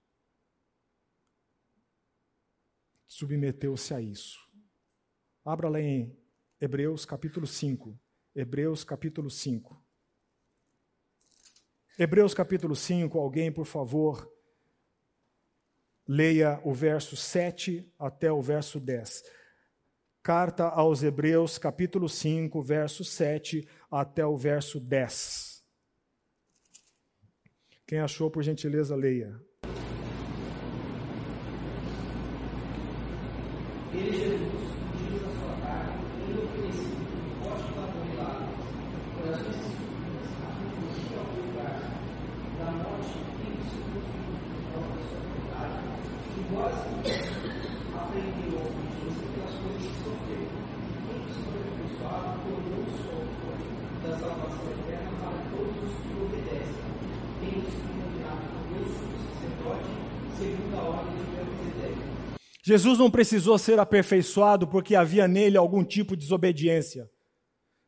submeteu-se 3.06 3.94
a 3.94 4.00
isso. 4.00 4.38
Abra 5.44 5.68
lá 5.68 5.80
em 5.80 6.16
Hebreus 6.60 7.04
capítulo 7.04 7.46
5. 7.46 7.98
Hebreus 8.34 8.84
capítulo 8.84 9.30
5. 9.30 9.82
Hebreus 11.98 12.32
capítulo 12.32 12.76
5, 12.76 13.18
alguém, 13.18 13.50
por 13.50 13.64
favor, 13.66 14.32
leia 16.06 16.60
o 16.62 16.72
verso 16.72 17.16
7 17.16 17.92
até 17.98 18.30
o 18.30 18.40
verso 18.40 18.78
10. 18.78 19.24
Carta 20.22 20.68
aos 20.68 21.02
Hebreus, 21.02 21.58
capítulo 21.58 22.08
5, 22.08 22.62
verso 22.62 23.02
7 23.02 23.66
até 23.90 24.24
o 24.24 24.36
verso 24.36 24.78
10. 24.78 25.57
Quem 27.88 28.00
achou, 28.00 28.30
por 28.30 28.42
gentileza, 28.42 28.94
leia. 28.94 29.40
Ele, 33.94 34.12
Jesus, 34.12 34.68
diz 34.98 35.24
a 35.24 35.30
sua 35.40 35.56
carne, 35.62 35.96
ele 36.28 36.44
oferecido, 36.44 37.00
poste 37.42 37.72
para 37.72 37.88
corações 39.16 39.56
escuras, 39.56 40.28
a 40.36 40.52
fim 40.52 40.68
ao 41.16 41.32
lugar 41.32 41.80
da 42.58 42.68
morte 42.72 43.16
e 43.40 43.56
do 43.56 43.64
seu 43.72 43.88
da 44.68 44.84
sua 45.08 45.24
vontade, 45.24 45.80
e 46.36 46.44
vós 46.52 46.76
aprendeu 47.96 48.52
a 48.52 48.68
obediência 48.68 49.26
pelas 49.32 49.54
coisas 49.64 49.88
que 49.88 49.96
sofreu, 50.04 50.44
quem 51.08 51.20
que 51.24 51.32
foi 51.40 51.64
abençoado 51.72 52.36
por 52.44 52.60
um 52.68 52.84
só 53.00 53.16
da 54.06 54.12
salvação 54.18 54.68
eterna 54.72 55.10
para 55.22 55.40
todos 55.56 55.80
os 55.88 55.96
que 56.02 56.12
obedecem 56.22 56.88
tem 57.40 57.62
nos 57.62 57.72
combinado 57.72 58.42
com 58.50 58.62
Deus, 58.74 58.90
sacerdote, 59.30 59.92
segundo 60.36 60.74
a 60.74 60.82
ordem 60.82 61.14
de 61.16 61.30
Melquisedeque. 61.30 62.02
Jesus 62.68 62.98
não 62.98 63.10
precisou 63.10 63.56
ser 63.56 63.78
aperfeiçoado 63.78 64.68
porque 64.68 64.94
havia 64.94 65.26
nele 65.26 65.56
algum 65.56 65.82
tipo 65.82 66.14
de 66.14 66.24
desobediência. 66.24 67.08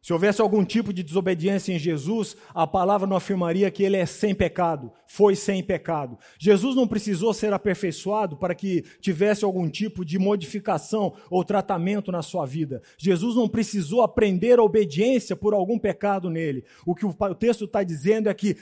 Se 0.00 0.14
houvesse 0.14 0.40
algum 0.40 0.64
tipo 0.64 0.90
de 0.90 1.02
desobediência 1.02 1.74
em 1.74 1.78
Jesus, 1.78 2.34
a 2.54 2.66
palavra 2.66 3.06
não 3.06 3.18
afirmaria 3.18 3.70
que 3.70 3.82
ele 3.82 3.98
é 3.98 4.06
sem 4.06 4.34
pecado, 4.34 4.90
foi 5.06 5.36
sem 5.36 5.62
pecado. 5.62 6.18
Jesus 6.38 6.74
não 6.74 6.88
precisou 6.88 7.34
ser 7.34 7.52
aperfeiçoado 7.52 8.38
para 8.38 8.54
que 8.54 8.82
tivesse 9.02 9.44
algum 9.44 9.68
tipo 9.68 10.02
de 10.02 10.18
modificação 10.18 11.12
ou 11.28 11.44
tratamento 11.44 12.10
na 12.10 12.22
sua 12.22 12.46
vida. 12.46 12.80
Jesus 12.96 13.36
não 13.36 13.46
precisou 13.46 14.00
aprender 14.00 14.58
a 14.58 14.62
obediência 14.62 15.36
por 15.36 15.52
algum 15.52 15.78
pecado 15.78 16.30
nele. 16.30 16.64
O 16.86 16.94
que 16.94 17.04
o 17.04 17.34
texto 17.34 17.66
está 17.66 17.82
dizendo 17.82 18.30
é 18.30 18.32
que 18.32 18.56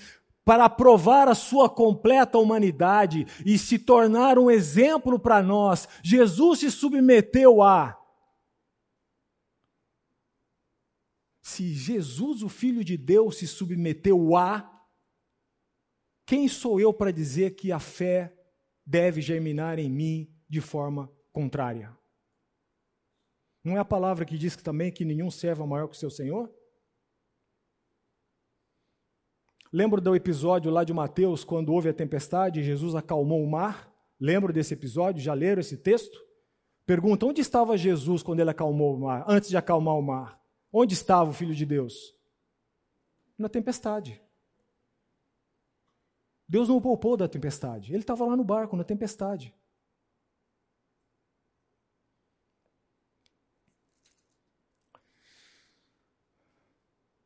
para 0.48 0.66
provar 0.70 1.28
a 1.28 1.34
sua 1.34 1.68
completa 1.68 2.38
humanidade 2.38 3.26
e 3.44 3.58
se 3.58 3.78
tornar 3.78 4.38
um 4.38 4.50
exemplo 4.50 5.18
para 5.18 5.42
nós, 5.42 5.87
Jesus 6.02 6.61
se 6.61 6.70
submeteu 6.70 7.62
a 7.62 7.94
Se 11.42 11.74
Jesus, 11.74 12.42
o 12.42 12.48
Filho 12.48 12.82
de 12.82 12.96
Deus, 12.96 13.37
se 13.37 13.46
submeteu 13.46 14.34
a, 14.37 14.87
quem 16.26 16.48
sou 16.48 16.80
eu 16.80 16.94
para 16.94 17.11
dizer 17.11 17.54
que 17.54 17.70
a 17.70 17.78
fé 17.78 18.34
deve 18.87 19.20
germinar 19.20 19.78
em 19.78 19.90
mim 19.90 20.34
de 20.48 20.62
forma 20.62 21.12
contrária? 21.30 21.94
Não 23.62 23.76
é 23.76 23.80
a 23.80 23.84
palavra 23.84 24.24
que 24.24 24.38
diz 24.38 24.56
que 24.56 24.62
também 24.62 24.90
que 24.90 25.04
nenhum 25.04 25.30
servo 25.30 25.64
é 25.64 25.66
maior 25.66 25.88
que 25.88 25.96
o 25.96 25.98
seu 25.98 26.11
Senhor? 26.11 26.58
Lembro 29.72 30.00
do 30.00 30.16
episódio 30.16 30.70
lá 30.70 30.83
de 30.83 30.94
Mateus, 30.94 31.44
quando 31.44 31.72
houve 31.72 31.90
a 31.90 31.94
tempestade 31.94 32.61
e 32.61 32.64
Jesus 32.64 32.94
acalmou 32.94 33.42
o 33.42 33.50
mar? 33.50 33.92
Lembro 34.18 34.52
desse 34.52 34.72
episódio? 34.72 35.22
Já 35.22 35.35
leram 35.35 35.61
esse 35.61 35.76
texto? 35.76 36.18
Pergunta: 36.87 37.26
onde 37.26 37.42
estava 37.42 37.76
Jesus 37.76 38.22
quando 38.22 38.40
ele 38.40 38.50
acalmou 38.50 38.94
o 38.94 39.00
mar, 39.00 39.24
antes 39.28 39.50
de 39.50 39.57
acalmar 39.57 39.96
o 39.96 40.02
mar? 40.02 40.40
Onde 40.72 40.94
estava 40.94 41.31
o 41.31 41.35
Filho 41.35 41.54
de 41.54 41.66
Deus? 41.66 42.14
Na 43.37 43.48
tempestade. 43.48 44.22
Deus 46.48 46.68
não 46.68 46.78
o 46.78 46.81
poupou 46.81 47.14
da 47.14 47.28
tempestade. 47.28 47.92
Ele 47.92 48.00
estava 48.00 48.24
lá 48.24 48.35
no 48.35 48.42
barco, 48.42 48.74
na 48.74 48.85
tempestade. 48.85 49.54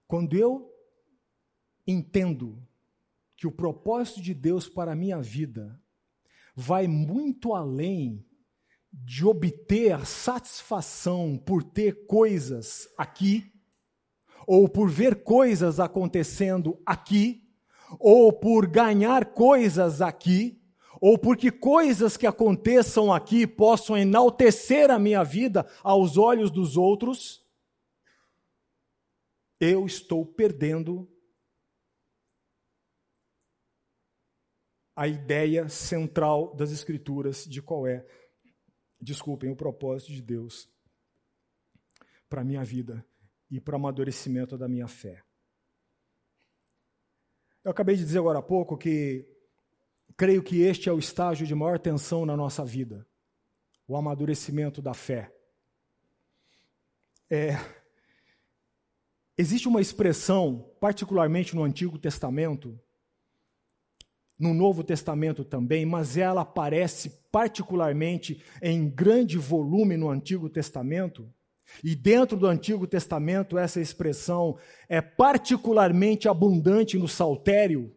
Quando 0.08 0.36
eu 0.36 0.71
entendo 1.86 2.62
que 3.36 3.46
o 3.46 3.52
propósito 3.52 4.22
de 4.22 4.34
Deus 4.34 4.68
para 4.68 4.92
a 4.92 4.96
minha 4.96 5.20
vida 5.20 5.80
vai 6.54 6.86
muito 6.86 7.54
além 7.54 8.24
de 8.92 9.24
obter 9.24 10.04
satisfação 10.04 11.38
por 11.38 11.62
ter 11.62 12.06
coisas 12.06 12.88
aqui, 12.96 13.50
ou 14.46 14.68
por 14.68 14.90
ver 14.90 15.22
coisas 15.22 15.80
acontecendo 15.80 16.80
aqui, 16.84 17.42
ou 17.98 18.32
por 18.32 18.66
ganhar 18.66 19.26
coisas 19.26 20.02
aqui, 20.02 20.60
ou 21.00 21.18
porque 21.18 21.50
coisas 21.50 22.16
que 22.16 22.26
aconteçam 22.26 23.12
aqui 23.12 23.46
possam 23.46 23.96
enaltecer 23.96 24.90
a 24.90 24.98
minha 24.98 25.24
vida 25.24 25.66
aos 25.82 26.16
olhos 26.16 26.50
dos 26.50 26.76
outros, 26.76 27.44
eu 29.58 29.86
estou 29.86 30.24
perdendo 30.24 31.08
a 34.94 35.08
ideia 35.08 35.68
central 35.68 36.54
das 36.54 36.70
Escrituras 36.70 37.44
de 37.44 37.62
qual 37.62 37.86
é 37.86 38.06
desculpem, 39.02 39.50
o 39.50 39.56
propósito 39.56 40.12
de 40.12 40.22
Deus 40.22 40.70
para 42.28 42.42
a 42.42 42.44
minha 42.44 42.64
vida 42.64 43.04
e 43.50 43.60
para 43.60 43.74
o 43.74 43.76
amadurecimento 43.76 44.56
da 44.56 44.68
minha 44.68 44.86
fé. 44.86 45.22
Eu 47.64 47.72
acabei 47.72 47.96
de 47.96 48.04
dizer 48.04 48.20
agora 48.20 48.38
há 48.38 48.42
pouco 48.42 48.78
que 48.78 49.28
creio 50.16 50.42
que 50.42 50.62
este 50.62 50.88
é 50.88 50.92
o 50.92 50.98
estágio 50.98 51.46
de 51.46 51.54
maior 51.54 51.78
tensão 51.78 52.24
na 52.24 52.36
nossa 52.36 52.64
vida, 52.64 53.06
o 53.86 53.96
amadurecimento 53.96 54.80
da 54.80 54.94
fé. 54.94 55.34
É, 57.28 57.56
existe 59.36 59.66
uma 59.66 59.80
expressão, 59.80 60.70
particularmente 60.80 61.56
no 61.56 61.64
Antigo 61.64 61.98
Testamento, 61.98 62.80
no 64.38 64.52
Novo 64.52 64.82
Testamento 64.82 65.44
também, 65.44 65.86
mas 65.86 66.16
ela 66.16 66.42
aparece 66.42 67.10
particularmente 67.30 68.42
em 68.60 68.88
grande 68.88 69.38
volume 69.38 69.96
no 69.96 70.10
Antigo 70.10 70.48
Testamento. 70.48 71.28
E 71.82 71.94
dentro 71.94 72.36
do 72.36 72.46
Antigo 72.46 72.86
Testamento, 72.86 73.56
essa 73.56 73.80
expressão 73.80 74.58
é 74.88 75.00
particularmente 75.00 76.28
abundante 76.28 76.98
no 76.98 77.08
Saltério, 77.08 77.94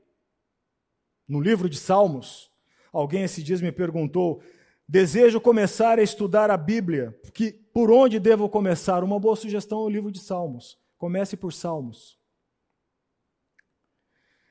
no 1.28 1.42
livro 1.42 1.68
de 1.68 1.78
Salmos. 1.78 2.50
Alguém 2.94 3.24
esses 3.24 3.44
dias 3.44 3.62
me 3.62 3.72
perguntou: 3.72 4.42
desejo 4.88 5.42
começar 5.42 6.00
a 6.00 6.04
estudar 6.04 6.50
a 6.50 6.58
Bíblia, 6.58 7.18
que, 7.34 7.52
por 7.52 7.92
onde 7.92 8.20
devo 8.20 8.48
começar? 8.48 9.04
Uma 9.04 9.20
boa 9.20 9.36
sugestão 9.36 9.80
é 9.82 9.86
o 9.86 9.90
livro 9.90 10.12
de 10.12 10.20
Salmos. 10.20 10.78
Comece 10.98 11.36
por 11.36 11.52
Salmos. 11.52 12.18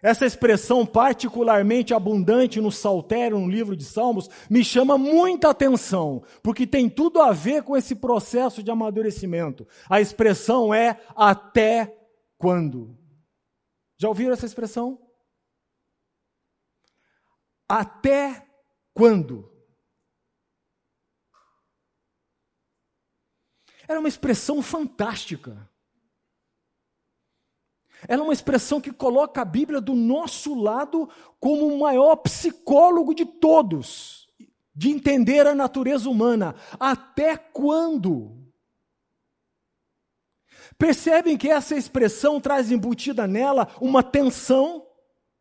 Essa 0.04 0.26
expressão 0.26 0.84
particularmente 0.84 1.94
abundante 1.94 2.60
no 2.60 2.70
Saltério, 2.70 3.38
no 3.38 3.48
livro 3.48 3.74
de 3.74 3.86
Salmos, 3.86 4.28
me 4.50 4.62
chama 4.62 4.98
muita 4.98 5.48
atenção, 5.48 6.22
porque 6.42 6.66
tem 6.66 6.90
tudo 6.90 7.22
a 7.22 7.32
ver 7.32 7.62
com 7.62 7.74
esse 7.74 7.96
processo 7.96 8.62
de 8.62 8.70
amadurecimento. 8.70 9.66
A 9.88 10.02
expressão 10.02 10.74
é 10.74 11.00
até 11.16 12.06
quando? 12.36 12.98
Já 13.96 14.08
ouviram 14.08 14.34
essa 14.34 14.44
expressão? 14.44 15.00
Até 17.66 18.46
quando? 18.92 19.50
Era 23.88 23.98
uma 23.98 24.08
expressão 24.10 24.60
fantástica. 24.60 25.66
Ela 28.08 28.22
é 28.22 28.24
uma 28.24 28.32
expressão 28.32 28.80
que 28.80 28.92
coloca 28.92 29.42
a 29.42 29.44
Bíblia 29.44 29.80
do 29.80 29.94
nosso 29.94 30.54
lado 30.54 31.08
como 31.40 31.66
o 31.66 31.78
maior 31.78 32.16
psicólogo 32.16 33.14
de 33.14 33.24
todos, 33.24 34.26
de 34.74 34.90
entender 34.90 35.46
a 35.46 35.54
natureza 35.54 36.08
humana. 36.08 36.54
Até 36.78 37.36
quando? 37.36 38.44
Percebem 40.76 41.36
que 41.36 41.48
essa 41.48 41.76
expressão 41.76 42.40
traz 42.40 42.70
embutida 42.70 43.26
nela 43.26 43.68
uma 43.80 44.02
tensão 44.02 44.86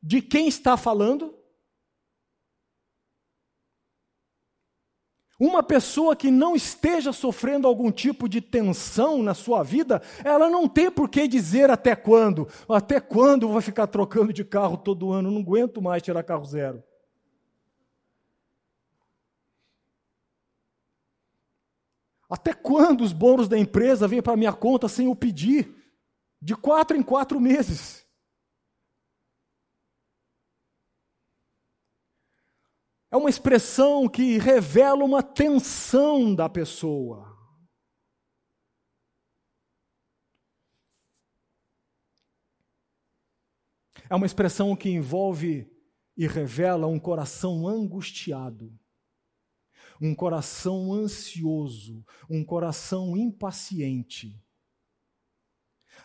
de 0.02 0.21
quem 0.21 0.47
está 0.47 0.78
falando? 0.78 1.42
Uma 5.43 5.62
pessoa 5.62 6.15
que 6.15 6.32
não 6.32 6.56
esteja 6.56 7.12
sofrendo 7.12 7.67
algum 7.67 7.91
tipo 7.91 8.29
de 8.29 8.39
tensão 8.39 9.21
na 9.21 9.34
sua 9.34 9.62
vida, 9.62 10.01
ela 10.23 10.49
não 10.49 10.69
tem 10.69 10.89
por 10.89 11.10
que 11.10 11.27
dizer 11.27 11.69
até 11.69 11.97
quando. 11.97 12.47
Até 12.69 13.01
quando 13.01 13.49
vai 13.49 13.62
ficar 13.62 13.88
trocando 13.88 14.32
de 14.32 14.45
carro 14.45 14.77
todo 14.77 15.12
ano? 15.12 15.29
Não 15.29 15.41
aguento 15.41 15.82
mais 15.82 16.01
tirar 16.01 16.23
carro 16.23 16.45
zero. 16.45 16.82
Até 22.29 22.53
quando 22.53 23.01
os 23.01 23.12
bônus 23.12 23.49
da 23.49 23.60
empresa 23.60 24.08
vêm 24.08 24.21
para 24.21 24.38
minha 24.38 24.53
conta 24.53 24.88
sem 24.88 25.08
eu 25.08 25.15
pedir? 25.15 25.75
De 26.41 26.56
quatro 26.56 26.95
em 26.95 27.03
quatro 27.03 27.38
meses. 27.38 28.02
É 33.13 33.15
uma 33.15 33.30
expressão 33.30 34.10
que 34.10 34.39
revela 34.39 35.04
uma 35.04 35.21
tensão 35.21 36.34
da 36.34 36.49
pessoa. 36.49 37.32
É 44.09 44.16
uma 44.16 44.26
expressão 44.26 44.76
que 44.76 44.89
envolve 44.89 45.72
e 46.18 46.26
revela 46.26 46.88
um 46.88 46.99
coração 46.99 47.68
angustiado, 47.68 48.76
um 50.01 50.16
coração 50.16 50.91
ansioso, 50.91 52.03
um 52.28 52.43
coração 52.43 53.16
impaciente. 53.16 54.43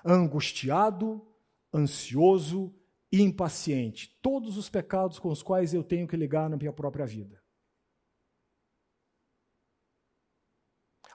Angustiado, 0.05 1.27
ansioso 1.73 2.78
e 3.11 3.23
impaciente. 3.23 4.17
Todos 4.21 4.57
os 4.57 4.69
pecados 4.69 5.19
com 5.19 5.31
os 5.31 5.43
quais 5.43 5.73
eu 5.73 5.83
tenho 5.83 6.07
que 6.07 6.17
ligar 6.17 6.49
na 6.49 6.57
minha 6.57 6.73
própria 6.73 7.07
vida. 7.07 7.43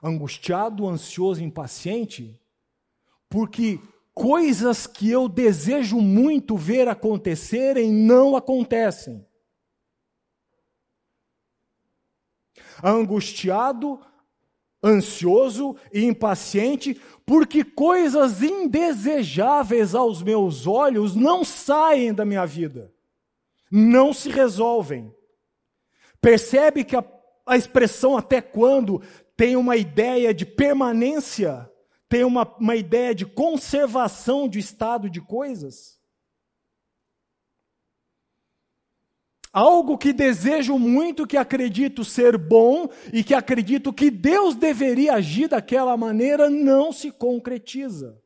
Angustiado, 0.02 0.86
ansioso 0.86 1.42
impaciente, 1.42 2.38
porque 3.28 3.80
coisas 4.12 4.86
que 4.86 5.10
eu 5.10 5.28
desejo 5.28 5.98
muito 5.98 6.56
ver 6.56 6.88
acontecerem 6.88 7.90
não 7.90 8.36
acontecem. 8.36 9.26
angustiado, 12.82 14.00
ansioso 14.84 15.74
e 15.92 16.04
impaciente, 16.04 17.00
porque 17.24 17.64
coisas 17.64 18.42
indesejáveis 18.42 19.94
aos 19.94 20.22
meus 20.22 20.66
olhos 20.66 21.16
não 21.16 21.42
saem 21.42 22.12
da 22.12 22.24
minha 22.24 22.44
vida, 22.44 22.92
não 23.70 24.12
se 24.12 24.28
resolvem. 24.28 25.12
Percebe 26.20 26.84
que 26.84 26.94
a, 26.94 27.04
a 27.46 27.56
expressão 27.56 28.16
até 28.16 28.42
quando 28.42 29.00
tem 29.36 29.56
uma 29.56 29.76
ideia 29.76 30.34
de 30.34 30.44
permanência, 30.44 31.70
tem 32.08 32.22
uma, 32.22 32.46
uma 32.58 32.76
ideia 32.76 33.14
de 33.14 33.24
conservação 33.24 34.48
de 34.48 34.58
estado 34.58 35.08
de 35.08 35.20
coisas? 35.20 35.93
Algo 39.54 39.96
que 39.96 40.12
desejo 40.12 40.76
muito, 40.76 41.28
que 41.28 41.36
acredito 41.36 42.04
ser 42.04 42.36
bom 42.36 42.88
e 43.12 43.22
que 43.22 43.32
acredito 43.32 43.92
que 43.92 44.10
Deus 44.10 44.56
deveria 44.56 45.14
agir 45.14 45.46
daquela 45.46 45.96
maneira, 45.96 46.50
não 46.50 46.92
se 46.92 47.12
concretiza. 47.12 48.20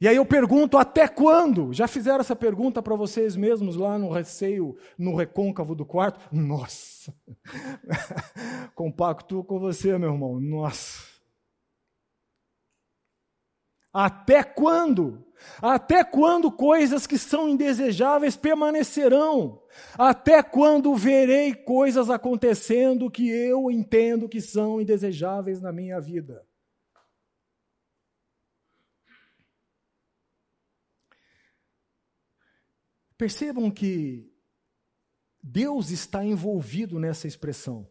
E 0.00 0.08
aí 0.08 0.16
eu 0.16 0.26
pergunto, 0.26 0.76
até 0.76 1.06
quando? 1.06 1.72
Já 1.72 1.86
fizeram 1.86 2.18
essa 2.18 2.34
pergunta 2.34 2.82
para 2.82 2.96
vocês 2.96 3.36
mesmos 3.36 3.76
lá 3.76 3.96
no 3.96 4.10
receio, 4.10 4.76
no 4.98 5.14
recôncavo 5.14 5.76
do 5.76 5.86
quarto? 5.86 6.18
Nossa! 6.34 7.14
Compacto 8.74 9.44
com 9.44 9.60
você, 9.60 9.96
meu 9.96 10.10
irmão. 10.10 10.40
Nossa! 10.40 11.06
Até 13.92 14.42
quando? 14.42 15.24
Até 15.60 16.02
quando 16.04 16.50
coisas 16.50 17.06
que 17.06 17.18
são 17.18 17.48
indesejáveis 17.48 18.36
permanecerão? 18.36 19.62
Até 19.98 20.42
quando 20.42 20.94
verei 20.94 21.54
coisas 21.54 22.10
acontecendo 22.10 23.10
que 23.10 23.28
eu 23.28 23.70
entendo 23.70 24.28
que 24.28 24.40
são 24.40 24.80
indesejáveis 24.80 25.60
na 25.60 25.72
minha 25.72 26.00
vida? 26.00 26.46
Percebam 33.16 33.70
que 33.70 34.32
Deus 35.40 35.90
está 35.90 36.24
envolvido 36.24 36.98
nessa 36.98 37.28
expressão, 37.28 37.88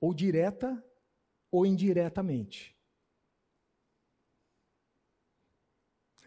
ou 0.00 0.14
direta 0.14 0.82
ou 1.50 1.66
indiretamente. 1.66 2.77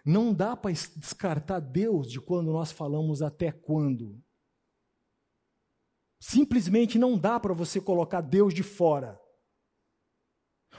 Não 0.06 0.34
dá 0.34 0.56
para 0.56 0.72
descartar 0.72 1.60
Deus 1.60 2.10
de 2.10 2.20
quando 2.20 2.52
nós 2.52 2.72
falamos 2.72 3.22
até 3.22 3.52
quando. 3.52 4.20
Simplesmente 6.20 6.98
não 6.98 7.18
dá 7.18 7.40
para 7.40 7.54
você 7.54 7.80
colocar 7.80 8.22
Deus 8.22 8.54
de 8.54 8.64
fora. 8.64 9.20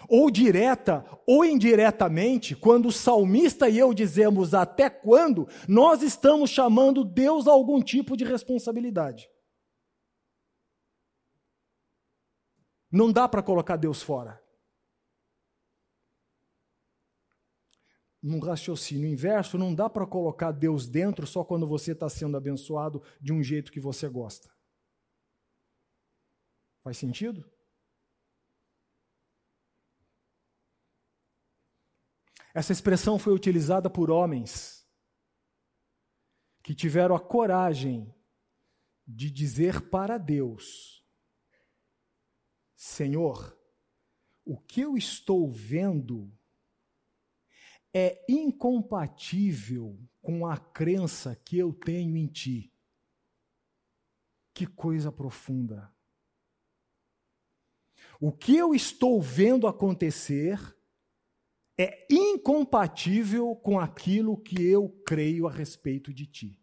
Ou 0.08 0.30
direta 0.30 1.04
ou 1.26 1.44
indiretamente, 1.44 2.56
quando 2.56 2.86
o 2.86 2.92
salmista 2.92 3.68
e 3.68 3.78
eu 3.78 3.94
dizemos 3.94 4.54
até 4.54 4.90
quando, 4.90 5.46
nós 5.68 6.02
estamos 6.02 6.50
chamando 6.50 7.04
Deus 7.04 7.46
a 7.46 7.52
algum 7.52 7.80
tipo 7.80 8.16
de 8.16 8.24
responsabilidade. 8.24 9.28
Não 12.90 13.12
dá 13.12 13.28
para 13.28 13.42
colocar 13.42 13.76
Deus 13.76 14.02
fora. 14.02 14.41
Num 18.22 18.38
raciocínio 18.38 19.08
inverso, 19.08 19.58
não 19.58 19.74
dá 19.74 19.90
para 19.90 20.06
colocar 20.06 20.52
Deus 20.52 20.86
dentro 20.86 21.26
só 21.26 21.42
quando 21.42 21.66
você 21.66 21.92
está 21.92 22.08
sendo 22.08 22.36
abençoado 22.36 23.02
de 23.20 23.32
um 23.32 23.42
jeito 23.42 23.72
que 23.72 23.80
você 23.80 24.08
gosta. 24.08 24.48
Faz 26.82 26.96
sentido? 26.96 27.50
Essa 32.54 32.72
expressão 32.72 33.18
foi 33.18 33.32
utilizada 33.32 33.90
por 33.90 34.10
homens 34.10 34.86
que 36.62 36.74
tiveram 36.74 37.14
a 37.14 37.20
coragem 37.20 38.14
de 39.06 39.30
dizer 39.30 39.90
para 39.90 40.16
Deus: 40.16 41.04
Senhor, 42.76 43.58
o 44.44 44.58
que 44.58 44.80
eu 44.80 44.96
estou 44.96 45.50
vendo 45.50 46.32
é 47.94 48.24
incompatível 48.28 49.98
com 50.20 50.46
a 50.46 50.56
crença 50.56 51.36
que 51.36 51.58
eu 51.58 51.72
tenho 51.72 52.16
em 52.16 52.26
ti. 52.26 52.72
Que 54.54 54.66
coisa 54.66 55.10
profunda. 55.10 55.92
O 58.20 58.30
que 58.30 58.56
eu 58.56 58.74
estou 58.74 59.20
vendo 59.20 59.66
acontecer 59.66 60.58
é 61.78 62.06
incompatível 62.10 63.56
com 63.56 63.80
aquilo 63.80 64.36
que 64.36 64.62
eu 64.62 64.88
creio 65.04 65.48
a 65.48 65.50
respeito 65.50 66.12
de 66.12 66.26
ti. 66.26 66.62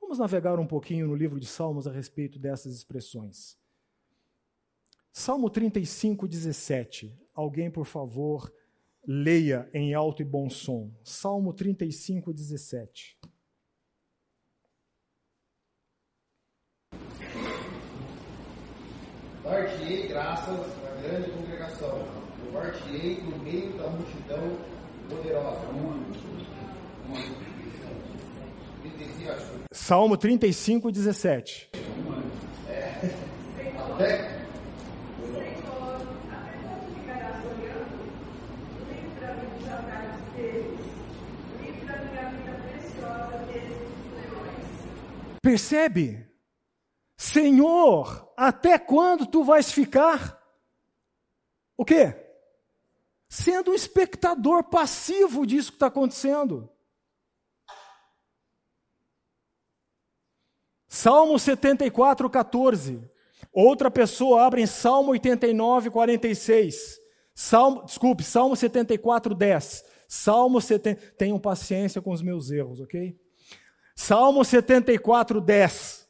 Vamos 0.00 0.18
navegar 0.18 0.58
um 0.58 0.66
pouquinho 0.66 1.06
no 1.06 1.14
livro 1.14 1.40
de 1.40 1.46
Salmos 1.46 1.86
a 1.86 1.90
respeito 1.90 2.38
dessas 2.38 2.74
expressões. 2.74 3.56
Salmo 5.10 5.48
35, 5.48 6.28
17. 6.28 7.18
Alguém, 7.32 7.70
por 7.70 7.86
favor, 7.86 8.52
Leia 9.06 9.68
em 9.74 9.94
alto 9.94 10.22
e 10.22 10.24
bom 10.24 10.48
som. 10.48 10.90
Salmo 11.02 11.52
35, 11.52 12.32
17. 12.32 13.18
Dar-te-ei 19.42 20.06
graças 20.06 20.60
à 20.86 21.02
grande 21.02 21.30
congregação. 21.32 22.22
No 22.52 23.38
meio 23.42 23.76
da 23.76 23.88
multidão 23.88 24.58
poderosa. 25.08 25.72
Salmo 29.72 30.16
35, 30.16 30.92
17. 30.92 31.70
É. 32.68 33.10
Até 33.94 34.31
Percebe? 45.42 46.26
Senhor, 47.16 48.32
até 48.36 48.78
quando 48.78 49.26
tu 49.26 49.42
vais 49.42 49.70
ficar? 49.72 50.40
O 51.76 51.84
quê? 51.84 52.16
Sendo 53.28 53.72
um 53.72 53.74
espectador 53.74 54.64
passivo 54.64 55.44
disso 55.44 55.72
que 55.72 55.76
está 55.76 55.88
acontecendo. 55.88 56.70
Salmo 60.88 61.38
74, 61.38 62.30
14. 62.30 63.10
Outra 63.52 63.90
pessoa 63.90 64.44
abre 64.44 64.62
em 64.62 64.66
Salmo 64.66 65.10
89, 65.10 65.90
46. 65.90 67.00
Salmo, 67.34 67.84
desculpe, 67.84 68.22
Salmo 68.22 68.54
74, 68.54 69.34
10. 69.34 69.84
Salmo 70.06 70.60
70. 70.60 71.12
Tenham 71.16 71.40
paciência 71.40 72.00
com 72.00 72.12
os 72.12 72.22
meus 72.22 72.50
erros, 72.50 72.80
ok? 72.80 73.18
Salmo 73.94 74.44
74, 74.44 75.40
10. 75.40 76.08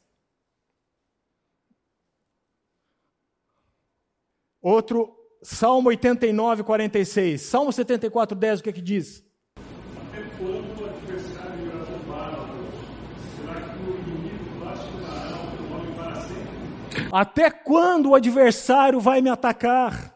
Outro, 4.61 5.13
Salmo 5.41 5.89
89, 5.89 6.63
46. 6.63 7.41
Salmo 7.41 7.71
74, 7.71 8.35
10, 8.35 8.59
o 8.59 8.63
que 8.63 8.69
é 8.69 8.73
que 8.73 8.81
diz? 8.81 9.23
Até 17.11 17.51
quando 17.51 18.09
o 18.09 18.15
adversário 18.15 18.99
vai 18.99 19.21
me 19.21 19.29
atacar? 19.29 20.15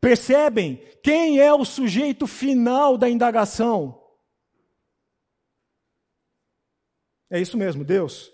Percebem? 0.00 0.82
Quem 1.02 1.38
é 1.38 1.52
o 1.52 1.64
sujeito 1.64 2.26
final 2.26 2.96
da 2.96 3.08
indagação? 3.08 3.99
É 7.30 7.40
isso 7.40 7.56
mesmo, 7.56 7.84
Deus. 7.84 8.32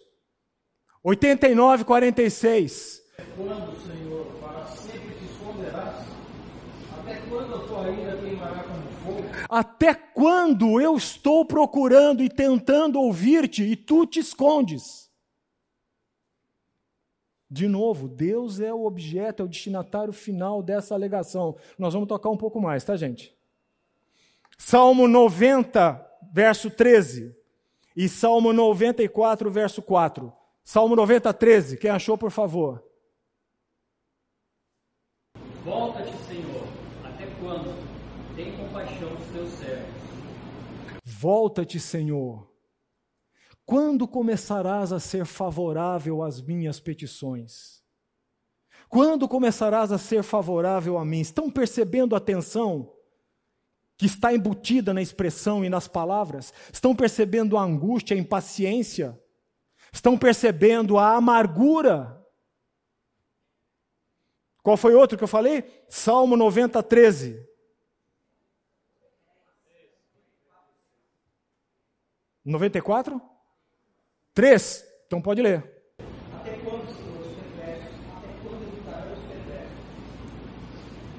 89, 1.05 1.84
46. 1.84 3.03
Quando, 3.36 3.76
Senhor, 3.86 4.26
para 4.40 4.66
sempre 4.68 5.14
te 5.14 5.24
esconderás? 5.26 6.07
Até 6.99 7.16
quando 7.28 7.55
a 7.55 7.59
tua 7.66 7.90
ira 7.90 8.16
queimará 8.16 8.64
como 8.64 8.88
fogo? 9.05 9.28
Até 9.49 9.94
quando 9.94 10.80
eu 10.80 10.97
estou 10.97 11.44
procurando 11.44 12.22
e 12.22 12.30
tentando 12.30 12.99
ouvir-te 12.99 13.62
e 13.62 13.76
tu 13.76 14.07
te 14.07 14.18
escondes? 14.18 15.07
De 17.49 17.68
novo, 17.68 18.09
Deus 18.09 18.59
é 18.59 18.72
o 18.74 18.84
objeto, 18.84 19.42
é 19.42 19.47
o 19.47 19.49
destinatário 19.49 20.12
final 20.12 20.62
dessa 20.62 20.94
alegação. 20.94 21.57
Nós 21.78 21.94
vamos 21.94 22.09
tocar 22.09 22.30
um 22.30 22.36
pouco 22.36 22.61
mais, 22.61 22.82
tá, 22.82 22.97
gente? 22.97 23.36
Salmo 24.59 25.07
90, 25.07 26.05
verso 26.32 26.70
13. 26.70 27.36
E 27.97 28.11
Salmo 28.11 28.53
94, 28.53 29.51
verso 29.51 29.80
4. 29.80 30.30
Salmo 30.62 30.94
90, 30.94 31.32
13. 31.32 31.78
Quem 31.78 31.90
achou, 31.90 32.18
por 32.18 32.30
favor? 32.30 32.84
Volta-te, 35.64 36.12
Senhor, 36.28 36.62
até 37.03 37.26
quando? 37.40 37.74
Tem 38.36 38.55
compaixão 38.57 39.14
dos 39.14 39.26
teus 39.28 39.51
servos. 39.55 39.94
Volta-te, 41.03 41.80
Senhor. 41.80 42.53
Quando 43.64 44.07
começarás 44.07 44.92
a 44.92 45.01
ser 45.01 45.24
favorável 45.24 46.22
às 46.22 46.40
minhas 46.42 46.78
petições? 46.78 47.82
Quando 48.88 49.26
começarás 49.26 49.90
a 49.90 49.99
ser 49.99 50.22
favorável 50.22 50.99
a 50.99 51.05
mim? 51.05 51.20
Estão 51.20 51.51
percebendo 51.51 52.14
a 52.14 52.20
tensão 52.20 52.95
que 53.97 54.07
está 54.07 54.32
embutida 54.32 54.92
na 54.92 55.01
expressão 55.01 55.64
e 55.64 55.68
nas 55.68 55.88
palavras? 55.88 56.53
Estão 56.72 56.94
percebendo 56.94 57.57
a 57.57 57.62
angústia, 57.62 58.16
a 58.16 58.20
impaciência? 58.20 59.18
Estão 59.92 60.18
percebendo 60.18 60.99
a 60.99 61.14
amargura? 61.16 62.22
Qual 64.62 64.76
foi 64.76 64.94
outro 64.94 65.16
que 65.16 65.24
eu 65.24 65.28
falei? 65.28 65.64
Salmo 65.88 66.36
90, 66.36 66.82
13. 66.82 67.47
Noventa 72.44 72.78
e 72.78 72.82
quatro? 72.82 73.20
Três. 74.34 74.84
Então 75.07 75.20
pode 75.22 75.40
ler. 75.40 75.59
Até 76.32 76.59
quando, 76.59 76.86
Senhor, 76.94 77.20
os 77.20 77.36
perversos? 77.36 77.97
Até 78.16 78.28
quando 78.42 78.62
evitarão 78.62 79.12
os 79.14 79.24
perversos? 79.26 79.78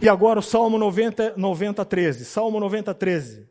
E 0.01 0.07
agora 0.07 0.39
o 0.39 0.43
Salmo 0.43 0.77
90, 0.77 1.35
90 1.35 1.83
13. 1.83 2.25
Salmo 2.25 2.59
90, 2.59 2.93
13. 2.93 3.49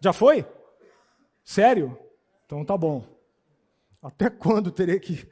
Já 0.00 0.12
foi? 0.12 0.46
Sério? 1.44 1.98
Então 2.44 2.64
tá 2.64 2.76
bom. 2.76 3.04
Até 4.02 4.30
quando 4.30 4.70
terei 4.70 5.00
que 5.00 5.26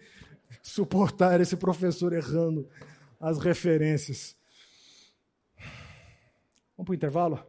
suportar 0.62 1.40
esse 1.40 1.56
professor 1.56 2.12
errando 2.12 2.68
as 3.20 3.38
referências? 3.38 4.36
Vamos 6.76 6.86
para 6.86 6.92
o 6.92 6.94
intervalo? 6.94 7.46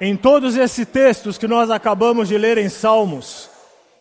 Em 0.00 0.16
todos 0.16 0.56
esses 0.56 0.86
textos 0.86 1.36
que 1.36 1.48
nós 1.48 1.70
acabamos 1.70 2.28
de 2.28 2.38
ler 2.38 2.56
em 2.56 2.68
Salmos, 2.68 3.50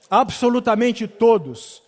absolutamente 0.09 1.07
todos, 1.07 1.81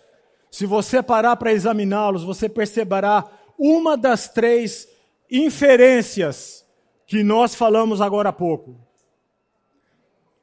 se 0.52 0.66
você 0.66 1.02
parar 1.02 1.34
para 1.36 1.50
examiná-los, 1.50 2.22
você 2.22 2.46
perceberá 2.46 3.24
uma 3.58 3.96
das 3.96 4.28
três 4.28 4.86
inferências 5.30 6.62
que 7.06 7.22
nós 7.22 7.54
falamos 7.54 8.02
agora 8.02 8.28
há 8.28 8.32
pouco. 8.34 8.78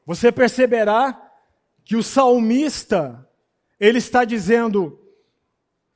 Você 0.07 0.31
perceberá 0.31 1.31
que 1.85 1.95
o 1.95 2.01
salmista, 2.01 3.23
ele 3.79 3.99
está 3.99 4.25
dizendo 4.25 4.99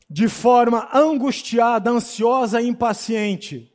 de 0.08 0.28
forma 0.28 0.88
angustiada, 0.94 1.90
ansiosa 1.90 2.62
e 2.62 2.68
impaciente: 2.68 3.74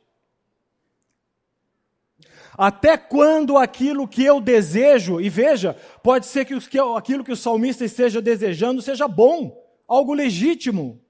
até 2.57 2.95
quando 2.95 3.57
aquilo 3.57 4.07
que 4.07 4.23
eu 4.23 4.39
desejo, 4.39 5.19
e 5.19 5.27
veja, 5.27 5.75
pode 6.01 6.27
ser 6.27 6.45
que 6.45 6.53
aquilo 6.95 7.25
que 7.25 7.33
o 7.33 7.37
salmista 7.37 7.83
esteja 7.83 8.21
desejando 8.21 8.81
seja 8.81 9.05
bom, 9.05 9.58
algo 9.89 10.13
legítimo. 10.13 11.01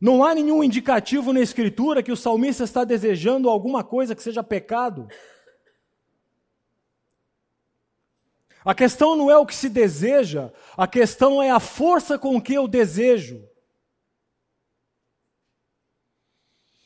Não 0.00 0.24
há 0.24 0.34
nenhum 0.34 0.64
indicativo 0.64 1.32
na 1.32 1.40
Escritura 1.40 2.02
que 2.02 2.10
o 2.10 2.16
salmista 2.16 2.64
está 2.64 2.82
desejando 2.82 3.50
alguma 3.50 3.84
coisa 3.84 4.14
que 4.14 4.22
seja 4.22 4.42
pecado. 4.42 5.06
A 8.64 8.74
questão 8.74 9.14
não 9.14 9.30
é 9.30 9.38
o 9.38 9.46
que 9.46 9.54
se 9.54 9.68
deseja, 9.68 10.50
a 10.76 10.88
questão 10.88 11.40
é 11.40 11.50
a 11.50 11.60
força 11.60 12.18
com 12.18 12.40
que 12.40 12.54
eu 12.54 12.66
desejo. 12.66 13.48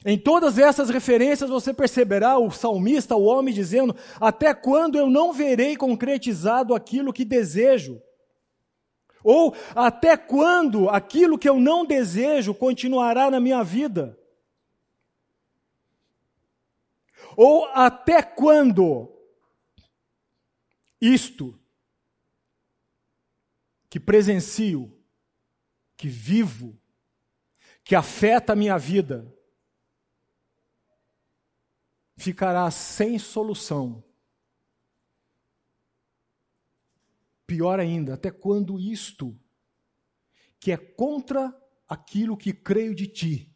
Em 0.05 0.19
todas 0.19 0.59
essas 0.59 0.91
referências 0.91 1.49
você 1.49 1.73
perceberá 1.73 2.39
o 2.39 2.51
salmista, 2.51 3.17
o 3.17 3.25
homem, 3.25 3.53
dizendo: 3.53 3.95
Até 4.21 4.55
quando 4.55 4.97
eu 4.97 5.09
não 5.09 5.33
verei 5.33 5.77
concretizado 5.77 6.75
aquilo 6.75 7.13
que 7.13 7.25
desejo? 7.25 8.01
Ou 9.23 9.55
até 9.75 10.17
quando 10.17 10.89
aquilo 10.89 11.39
que 11.39 11.49
eu 11.49 11.61
não 11.61 11.85
desejo 11.85 12.55
continuará 12.55 13.31
na 13.31 13.41
minha 13.41 13.63
vida? 13.63 14.19
Ou 17.37 17.67
até 17.67 18.23
quando 18.23 19.13
isto 21.01 21.59
que 23.89 23.99
presencio, 23.99 24.97
que 25.97 26.09
vivo, 26.09 26.79
que 27.83 27.95
afeta 27.95 28.53
a 28.53 28.57
minha 28.57 28.79
vida, 28.79 29.35
ficará 32.17 32.71
sem 32.71 33.19
solução. 33.19 34.05
Pior 37.51 37.81
ainda, 37.81 38.15
até 38.15 38.31
quando 38.31 38.79
isto, 38.79 39.37
que 40.61 40.71
é 40.71 40.77
contra 40.77 41.53
aquilo 41.89 42.37
que 42.37 42.53
creio 42.53 42.95
de 42.95 43.09
ti, 43.09 43.53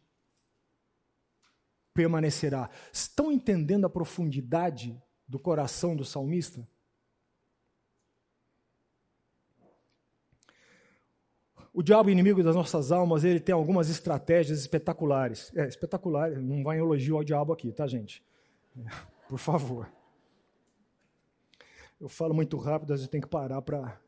permanecerá. 1.93 2.69
Estão 2.91 3.31
entendendo 3.31 3.85
a 3.85 3.89
profundidade 3.89 5.01
do 5.25 5.39
coração 5.39 5.95
do 5.95 6.03
salmista? 6.03 6.67
O 11.73 11.81
diabo 11.81 12.09
inimigo 12.09 12.43
das 12.43 12.53
nossas 12.53 12.91
almas, 12.91 13.23
ele 13.23 13.39
tem 13.39 13.55
algumas 13.55 13.89
estratégias 13.89 14.59
espetaculares. 14.59 15.53
É, 15.55 15.69
espetacular, 15.69 16.31
não 16.31 16.65
vai 16.65 16.79
elogio 16.79 17.15
ao 17.15 17.23
diabo 17.23 17.53
aqui, 17.53 17.71
tá, 17.71 17.87
gente? 17.87 18.21
Por 19.29 19.39
favor. 19.39 19.89
Eu 21.99 22.09
falo 22.09 22.33
muito 22.33 22.57
rápido, 22.57 22.93
às 22.93 22.99
vezes 22.99 23.09
tenho 23.09 23.23
que 23.23 23.29
parar 23.29 23.61
para 23.61 23.99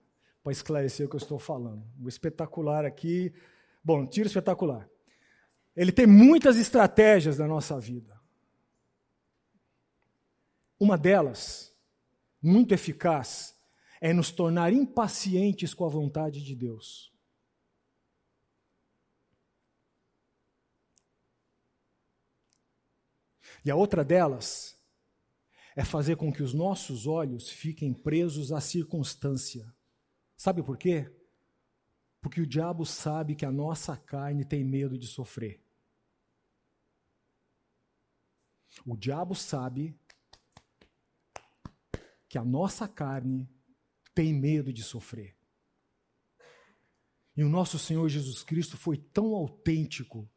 esclarecer 0.48 1.06
o 1.06 1.10
que 1.10 1.16
eu 1.16 1.20
estou 1.20 1.40
falando. 1.40 1.86
O 2.02 2.10
espetacular 2.10 2.86
aqui. 2.86 3.34
Bom, 3.84 4.06
tiro 4.06 4.28
espetacular. 4.28 4.90
Ele 5.76 5.92
tem 5.92 6.06
muitas 6.06 6.58
estratégias 6.58 7.38
na 7.38 7.48
nossa 7.48 7.80
vida. 7.80 8.20
Uma 10.80 10.98
delas, 10.98 11.74
muito 12.42 12.74
eficaz, 12.74 13.56
é 14.00 14.14
nos 14.14 14.32
tornar 14.32 14.72
impacientes 14.72 15.74
com 15.74 15.86
a 15.86 15.90
vontade 15.90 16.44
de 16.44 16.56
Deus. 16.56 17.12
E 23.66 23.72
a 23.72 23.76
outra 23.76 24.04
delas 24.04 24.77
é 25.78 25.86
fazer 25.86 26.16
com 26.16 26.34
que 26.34 26.42
os 26.42 26.56
nossos 26.56 27.06
olhos 27.06 27.50
fiquem 27.50 27.94
presos 27.94 28.52
à 28.52 28.60
circunstância. 28.60 29.72
Sabe 30.36 30.64
por 30.64 30.76
quê? 30.76 31.08
Porque 32.20 32.42
o 32.42 32.48
diabo 32.48 32.84
sabe 32.84 33.36
que 33.36 33.46
a 33.46 33.52
nossa 33.52 33.96
carne 33.96 34.44
tem 34.44 34.66
medo 34.66 34.98
de 34.98 35.06
sofrer. 35.06 35.64
O 38.84 38.98
diabo 38.98 39.36
sabe 39.36 39.96
que 42.28 42.40
a 42.40 42.44
nossa 42.44 42.88
carne 42.88 43.48
tem 44.16 44.34
medo 44.34 44.74
de 44.74 44.82
sofrer. 44.82 45.38
E 47.36 47.44
o 47.44 47.50
nosso 47.50 47.78
Senhor 47.78 48.10
Jesus 48.10 48.42
Cristo 48.42 48.78
foi 48.78 48.98
tão 48.98 49.36
autêntico, 49.36 50.28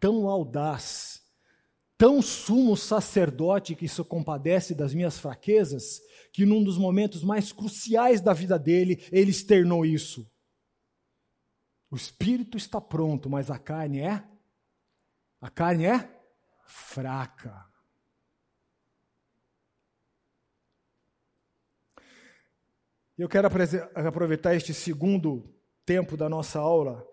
tão 0.00 0.26
audaz, 0.26 1.25
tão 1.98 2.20
sumo 2.20 2.76
sacerdote 2.76 3.74
que 3.74 3.88
se 3.88 4.02
compadece 4.04 4.74
das 4.74 4.92
minhas 4.92 5.18
fraquezas, 5.18 6.00
que 6.32 6.44
num 6.44 6.62
dos 6.62 6.76
momentos 6.76 7.22
mais 7.22 7.52
cruciais 7.52 8.20
da 8.20 8.32
vida 8.32 8.58
dele, 8.58 9.02
ele 9.10 9.30
externou 9.30 9.84
isso. 9.84 10.30
O 11.90 11.96
espírito 11.96 12.56
está 12.56 12.80
pronto, 12.80 13.30
mas 13.30 13.50
a 13.50 13.58
carne 13.58 14.00
é? 14.00 14.22
A 15.40 15.48
carne 15.48 15.86
é 15.86 16.22
fraca. 16.66 17.64
Eu 23.16 23.28
quero 23.30 23.48
aproveitar 24.06 24.54
este 24.54 24.74
segundo 24.74 25.54
tempo 25.86 26.16
da 26.18 26.28
nossa 26.28 26.58
aula 26.58 27.06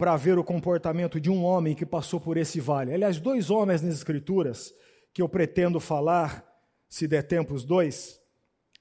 para 0.00 0.16
ver 0.16 0.38
o 0.38 0.42
comportamento 0.42 1.20
de 1.20 1.28
um 1.28 1.44
homem 1.44 1.74
que 1.74 1.84
passou 1.84 2.18
por 2.18 2.38
esse 2.38 2.58
vale. 2.58 2.94
Aliás, 2.94 3.20
dois 3.20 3.50
homens 3.50 3.82
nas 3.82 3.92
Escrituras, 3.92 4.74
que 5.12 5.20
eu 5.20 5.28
pretendo 5.28 5.78
falar, 5.78 6.42
se 6.88 7.06
der 7.06 7.22
tempo, 7.22 7.52
os 7.52 7.66
dois, 7.66 8.18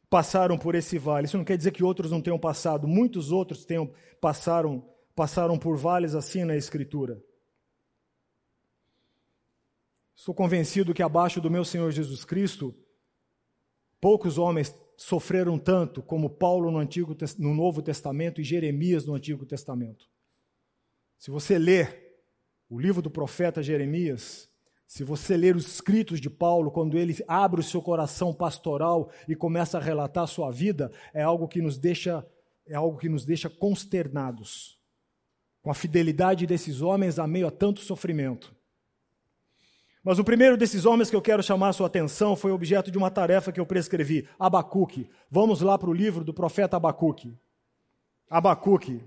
passaram 0.09 0.57
por 0.57 0.75
esse 0.75 0.97
vale. 0.97 1.25
Isso 1.25 1.37
não 1.37 1.43
quer 1.43 1.57
dizer 1.57 1.71
que 1.71 1.83
outros 1.83 2.09
não 2.09 2.21
tenham 2.21 2.39
passado, 2.39 2.87
muitos 2.87 3.33
outros 3.33 3.65
tenham, 3.65 3.91
passaram, 4.21 4.89
passaram 5.13 5.59
por 5.59 5.75
vales 5.75 6.15
assim 6.15 6.45
na 6.45 6.55
Escritura. 6.55 7.21
Sou 10.15 10.33
convencido 10.33 10.93
que 10.93 11.03
abaixo 11.03 11.41
do 11.41 11.51
meu 11.51 11.65
Senhor 11.65 11.91
Jesus 11.91 12.23
Cristo 12.23 12.73
Poucos 13.99 14.37
homens 14.37 14.73
sofreram 14.95 15.59
tanto 15.59 16.01
como 16.01 16.29
Paulo 16.29 16.71
no, 16.71 16.77
Antigo, 16.77 17.13
no 17.37 17.53
Novo 17.53 17.81
Testamento 17.81 18.39
e 18.39 18.45
Jeremias 18.45 19.05
no 19.05 19.13
Antigo 19.13 19.45
Testamento. 19.45 20.07
Se 21.19 21.29
você 21.29 21.59
ler 21.59 22.15
o 22.69 22.79
livro 22.79 23.01
do 23.01 23.11
profeta 23.11 23.61
Jeremias, 23.61 24.49
se 24.87 25.03
você 25.03 25.35
ler 25.35 25.53
os 25.53 25.67
escritos 25.67 26.21
de 26.21 26.29
Paulo, 26.29 26.71
quando 26.71 26.97
ele 26.97 27.15
abre 27.27 27.59
o 27.59 27.63
seu 27.63 27.81
coração 27.81 28.33
pastoral 28.33 29.11
e 29.27 29.35
começa 29.35 29.77
a 29.77 29.81
relatar 29.81 30.23
a 30.23 30.27
sua 30.27 30.49
vida, 30.49 30.91
é 31.13 31.21
algo 31.21 31.47
que 31.47 31.61
nos 31.61 31.77
deixa, 31.77 32.25
é 32.65 32.73
algo 32.73 32.97
que 32.97 33.09
nos 33.09 33.25
deixa 33.25 33.49
consternados 33.49 34.79
com 35.61 35.69
a 35.69 35.73
fidelidade 35.73 36.47
desses 36.47 36.81
homens 36.81 37.19
a 37.19 37.27
meio 37.27 37.47
a 37.47 37.51
tanto 37.51 37.81
sofrimento. 37.81 38.55
Mas 40.01 40.19
o 40.19 40.23
primeiro 40.23 40.55
desses 40.55 40.85
homens 40.85 41.09
que 41.09 41.15
eu 41.17 41.21
quero 41.21 41.43
chamar 41.43 41.69
a 41.69 41.73
sua 41.73 41.87
atenção 41.87 42.33
foi 42.33 42.53
objeto 42.53 42.89
de 42.89 42.97
uma 42.97 43.11
tarefa 43.11 43.51
que 43.51 43.59
eu 43.59 43.65
prescrevi, 43.65 44.25
Abacuque. 44.39 45.09
Vamos 45.29 45.59
lá 45.59 45.77
para 45.77 45.89
o 45.89 45.93
livro 45.93 46.23
do 46.23 46.33
profeta 46.33 46.77
Abacuque. 46.77 47.37
Abacuque. 48.29 49.03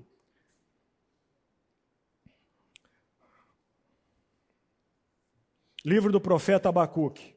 Livro 5.84 6.12
do 6.12 6.20
profeta 6.20 6.68
Abacuque. 6.68 7.34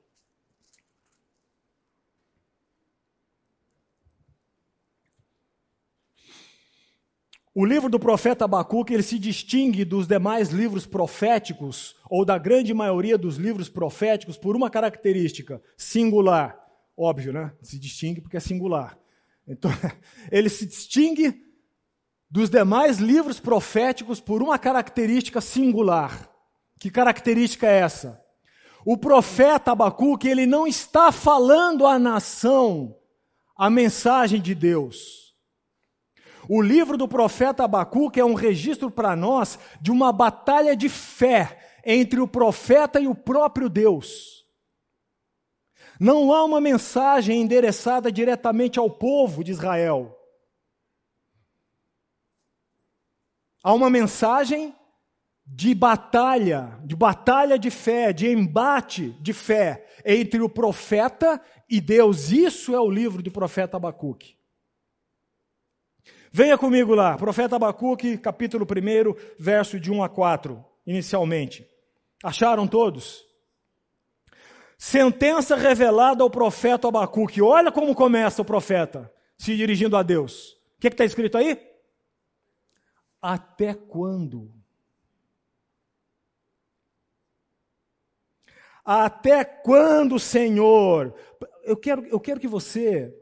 O 7.56 7.66
livro 7.66 7.89
do 7.89 7.98
profeta 8.00 8.46
Abacuque 8.46 8.93
ele 8.93 9.02
se 9.02 9.18
distingue 9.18 9.84
dos 9.84 10.06
demais 10.08 10.50
livros 10.50 10.86
proféticos, 10.86 11.96
ou 12.08 12.24
da 12.24 12.38
grande 12.38 12.74
maioria 12.74 13.18
dos 13.18 13.38
livros 13.38 13.70
proféticos, 13.70 14.38
por 14.38 14.56
uma 14.56 14.70
característica 14.70 15.64
singular. 15.76 16.60
Óbvio, 16.96 17.34
né? 17.34 17.52
Se 17.64 17.80
distingue 17.80 18.22
porque 18.22 18.38
é 18.38 18.41
singular. 18.41 19.00
Então, 19.48 19.72
ele 20.30 20.50
se 20.50 20.68
distingue 20.68 21.41
dos 22.30 22.50
demais 22.50 22.98
livros 22.98 23.39
proféticos 23.39 24.20
por 24.20 24.43
uma 24.43 24.60
característica 24.60 25.41
singular. 25.41 26.30
Que 26.78 26.91
característica 26.91 27.66
é 27.66 27.80
essa? 27.80 28.25
O 28.86 28.96
profeta 28.96 29.72
Abacuque, 29.72 30.28
ele 30.28 30.46
não 30.46 30.68
está 30.68 31.12
falando 31.12 31.88
à 31.88 31.98
nação 31.98 32.96
a 33.58 33.68
mensagem 33.68 34.40
de 34.40 34.54
Deus. 34.54 35.36
O 36.48 36.62
livro 36.62 36.96
do 36.96 37.08
profeta 37.08 37.64
Abacuque 37.64 38.20
é 38.20 38.26
um 38.26 38.36
registro 38.36 38.92
para 38.92 39.16
nós 39.16 39.58
de 39.82 39.90
uma 39.90 40.14
batalha 40.14 40.76
de 40.76 40.88
fé 40.88 41.80
entre 41.84 42.20
o 42.20 42.28
profeta 42.28 43.00
e 43.00 43.08
o 43.08 43.16
próprio 43.16 43.68
Deus. 43.68 44.46
Não 46.00 46.32
há 46.32 46.44
uma 46.44 46.62
mensagem 46.62 47.42
endereçada 47.42 48.12
diretamente 48.12 48.78
ao 48.78 48.90
povo 48.90 49.44
de 49.44 49.52
Israel. 49.52 50.16
Há 53.64 53.74
uma 53.74 53.90
mensagem 53.90 54.76
de 55.46 55.76
batalha, 55.76 56.80
de 56.84 56.96
batalha 56.96 57.60
de 57.60 57.70
fé, 57.70 58.12
de 58.12 58.28
embate 58.28 59.12
de 59.22 59.32
fé 59.32 59.86
entre 60.04 60.41
o 60.41 60.50
profeta 60.50 61.39
e 61.70 61.80
Deus. 61.80 62.32
Isso 62.32 62.74
é 62.74 62.80
o 62.80 62.89
livro 62.89 63.22
do 63.22 63.32
profeta 63.32 63.78
Abacuque. 63.78 64.36
Venha 66.32 66.58
comigo 66.58 66.93
lá, 66.96 67.16
profeta 67.16 67.56
Abacuque, 67.56 68.18
capítulo 68.18 68.66
1, 68.66 69.36
verso 69.39 69.80
de 69.80 69.91
1 69.91 70.04
a 70.04 70.10
4, 70.10 70.66
inicialmente. 70.86 71.66
Acharam 72.24 72.68
todos? 72.68 73.24
Sentença 74.78 75.56
revelada 75.56 76.24
ao 76.24 76.30
profeta 76.30 76.88
Abacuque. 76.88 77.41
Olha 77.41 77.72
como 77.72 77.96
começa 77.96 78.41
o 78.41 78.46
profeta 78.46 79.12
se 79.38 79.56
dirigindo 79.56 79.96
a 79.96 80.04
Deus. 80.04 80.54
O 80.78 80.82
que 80.82 80.88
está 80.88 81.06
escrito 81.06 81.38
aí? 81.38 81.58
Até 83.22 83.74
quando? 83.74 84.52
Até 88.86 89.44
quando, 89.44 90.20
Senhor? 90.20 91.16
Eu 91.64 91.76
quero, 91.76 92.06
eu 92.06 92.20
quero 92.20 92.40
que 92.40 92.48
você. 92.48 93.20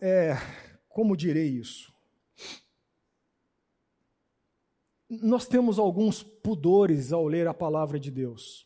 É, 0.00 0.34
como 0.88 1.16
direi 1.16 1.48
isso? 1.48 1.92
Nós 5.08 5.48
temos 5.48 5.80
alguns 5.80 6.22
pudores 6.22 7.12
ao 7.12 7.26
ler 7.26 7.48
a 7.48 7.54
palavra 7.54 7.98
de 7.98 8.10
Deus. 8.10 8.64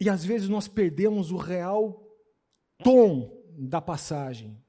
E 0.00 0.10
às 0.10 0.24
vezes 0.24 0.48
nós 0.48 0.66
perdemos 0.66 1.30
o 1.30 1.36
real 1.36 2.04
tom 2.82 3.40
da 3.56 3.80
passagem. 3.80 4.60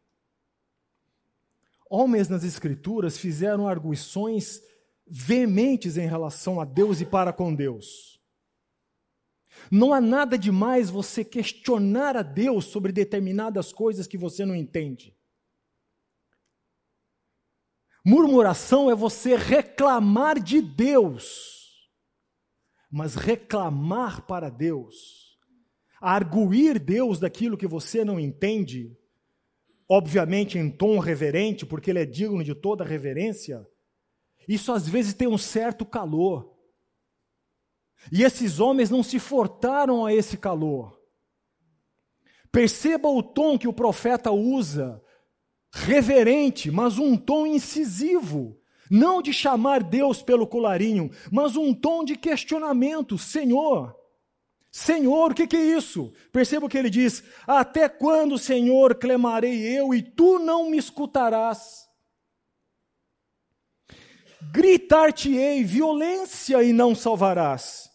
Homens 1.89 2.29
nas 2.29 2.43
Escrituras 2.43 3.17
fizeram 3.17 3.67
arguições 3.67 4.61
veementes 5.05 5.97
em 5.97 6.07
relação 6.07 6.59
a 6.59 6.65
Deus 6.65 7.01
e 7.01 7.05
para 7.05 7.33
com 7.33 7.53
Deus. 7.53 8.13
Não 9.71 9.93
há 9.93 10.01
nada 10.01 10.37
demais 10.37 10.89
você 10.89 11.23
questionar 11.23 12.17
a 12.17 12.21
Deus 12.21 12.65
sobre 12.65 12.91
determinadas 12.91 13.71
coisas 13.71 14.07
que 14.07 14.17
você 14.17 14.45
não 14.45 14.55
entende. 14.55 15.15
Murmuração 18.05 18.91
é 18.91 18.95
você 18.95 19.35
reclamar 19.37 20.37
de 20.41 20.61
Deus, 20.61 21.89
mas 22.91 23.15
reclamar 23.15 24.25
para 24.25 24.49
Deus, 24.49 25.39
arguir 26.01 26.79
Deus 26.79 27.17
daquilo 27.17 27.57
que 27.57 27.65
você 27.65 28.03
não 28.03 28.19
entende, 28.19 28.97
obviamente 29.87 30.57
em 30.57 30.69
tom 30.69 30.99
reverente, 30.99 31.65
porque 31.65 31.91
Ele 31.91 31.99
é 31.99 32.05
digno 32.05 32.43
de 32.43 32.53
toda 32.53 32.83
reverência, 32.83 33.65
isso 34.47 34.71
às 34.71 34.87
vezes 34.87 35.13
tem 35.13 35.27
um 35.27 35.37
certo 35.37 35.85
calor. 35.85 36.53
E 38.11 38.23
esses 38.23 38.59
homens 38.59 38.89
não 38.89 39.01
se 39.01 39.19
furtaram 39.19 40.05
a 40.05 40.13
esse 40.13 40.37
calor. 40.37 40.99
Perceba 42.51 43.07
o 43.07 43.23
tom 43.23 43.57
que 43.57 43.67
o 43.67 43.73
profeta 43.73 44.31
usa, 44.31 45.01
reverente, 45.71 46.69
mas 46.69 46.99
um 46.99 47.17
tom 47.17 47.47
incisivo. 47.47 48.59
Não 48.91 49.21
de 49.21 49.33
chamar 49.33 49.81
Deus 49.81 50.21
pelo 50.21 50.45
colarinho, 50.45 51.09
mas 51.31 51.55
um 51.55 51.73
tom 51.73 52.03
de 52.03 52.15
questionamento: 52.15 53.17
Senhor, 53.17 53.95
Senhor, 54.73 55.31
o 55.31 55.35
que, 55.35 55.45
que, 55.45 55.55
é 55.55 55.77
isso? 55.77 56.11
Perceba 56.31 56.65
o 56.65 56.69
que 56.69 56.77
ele 56.77 56.89
diz: 56.89 57.23
Até 57.45 57.87
quando, 57.87 58.39
Senhor, 58.39 58.95
clamarei 58.95 59.77
eu 59.77 59.93
e 59.93 60.01
tu 60.01 60.39
não 60.39 60.69
me 60.69 60.77
escutarás? 60.77 61.82
Gritar-te-ei 64.51 65.63
violência 65.63 66.63
e 66.63 66.73
não 66.73 66.95
salvarás. 66.95 67.93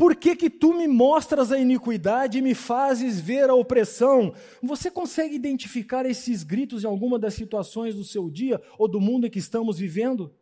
Por 0.00 0.16
que, 0.16 0.34
que 0.34 0.48
tu 0.48 0.72
me 0.72 0.88
mostras 0.88 1.52
a 1.52 1.58
iniquidade 1.58 2.38
e 2.38 2.40
me 2.40 2.54
fazes 2.54 3.20
ver 3.20 3.50
a 3.50 3.54
opressão? 3.54 4.32
Você 4.62 4.90
consegue 4.90 5.34
identificar 5.34 6.06
esses 6.06 6.42
gritos 6.42 6.84
em 6.84 6.86
alguma 6.86 7.18
das 7.18 7.34
situações 7.34 7.94
do 7.94 8.02
seu 8.02 8.30
dia 8.30 8.58
ou 8.78 8.88
do 8.88 8.98
mundo 8.98 9.26
em 9.26 9.30
que 9.30 9.38
estamos 9.38 9.78
vivendo? 9.78 10.34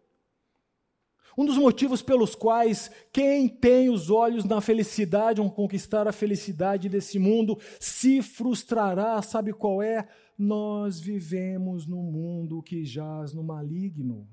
Um 1.36 1.44
dos 1.44 1.58
motivos 1.58 2.02
pelos 2.02 2.36
quais 2.36 2.88
quem 3.12 3.48
tem 3.48 3.90
os 3.90 4.10
olhos 4.10 4.44
na 4.44 4.60
felicidade, 4.60 5.40
ou 5.40 5.50
conquistar 5.50 6.06
a 6.06 6.12
felicidade 6.12 6.88
desse 6.88 7.18
mundo, 7.18 7.58
se 7.80 8.22
frustrará, 8.22 9.20
sabe 9.22 9.52
qual 9.52 9.82
é? 9.82 10.08
Nós 10.38 11.00
vivemos 11.00 11.84
num 11.84 12.02
mundo 12.02 12.62
que 12.62 12.84
jaz 12.84 13.34
no 13.34 13.42
maligno. 13.42 14.28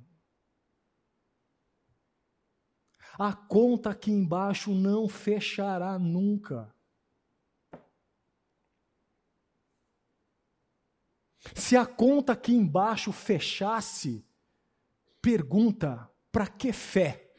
A 3.18 3.34
conta 3.34 3.92
aqui 3.92 4.12
embaixo 4.12 4.74
não 4.74 5.08
fechará 5.08 5.98
nunca. 5.98 6.74
Se 11.56 11.78
a 11.78 11.86
conta 11.86 12.34
aqui 12.34 12.54
embaixo 12.54 13.12
fechasse, 13.12 14.26
pergunta: 15.22 16.12
para 16.32 16.48
que 16.48 16.74
fé? 16.74 17.32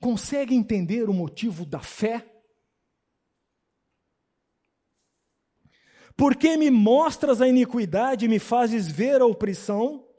Consegue 0.00 0.54
entender 0.54 1.08
o 1.08 1.14
motivo 1.14 1.66
da 1.66 1.80
fé? 1.80 2.30
Por 6.16 6.36
que 6.36 6.56
me 6.56 6.70
mostras 6.70 7.40
a 7.40 7.48
iniquidade 7.48 8.24
e 8.24 8.28
me 8.28 8.38
fazes 8.38 8.86
ver 8.86 9.20
a 9.20 9.26
opressão? 9.26 10.13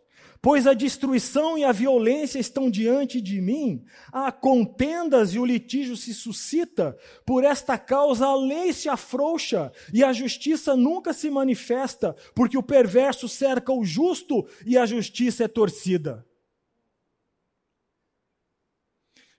Pois 0.46 0.68
a 0.68 0.76
destruição 0.76 1.58
e 1.58 1.64
a 1.64 1.72
violência 1.72 2.38
estão 2.38 2.70
diante 2.70 3.20
de 3.20 3.42
mim, 3.42 3.84
há 4.12 4.32
contendas 4.32 5.34
e 5.34 5.40
o 5.40 5.44
litígio 5.44 5.98
se 5.98 6.14
suscita. 6.14 6.96
Por 7.26 7.44
esta 7.44 7.80
causa 7.80 8.28
a 8.28 8.36
lei 8.36 8.72
se 8.72 8.88
afrouxa 8.88 9.72
e 9.92 10.04
a 10.04 10.14
justiça 10.14 10.76
nunca 10.76 11.14
se 11.14 11.32
manifesta, 11.32 12.16
porque 12.36 12.60
o 12.60 12.62
perverso 12.62 13.28
cerca 13.28 13.74
o 13.74 13.84
justo 13.84 14.48
e 14.64 14.78
a 14.78 14.86
justiça 14.86 15.46
é 15.46 15.48
torcida. 15.48 16.24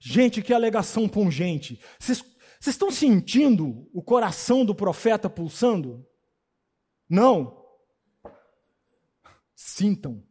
Gente, 0.00 0.42
que 0.42 0.52
alegação 0.52 1.08
pungente. 1.08 1.80
Vocês 2.00 2.24
estão 2.66 2.90
sentindo 2.90 3.88
o 3.92 4.02
coração 4.02 4.64
do 4.64 4.74
profeta 4.74 5.30
pulsando? 5.30 6.04
Não. 7.08 7.64
Sintam. 9.54 10.26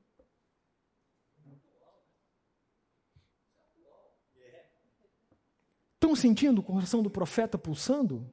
Estão 6.06 6.16
sentindo 6.16 6.60
o 6.60 6.64
coração 6.64 7.02
do 7.02 7.10
profeta 7.10 7.58
pulsando? 7.58 8.32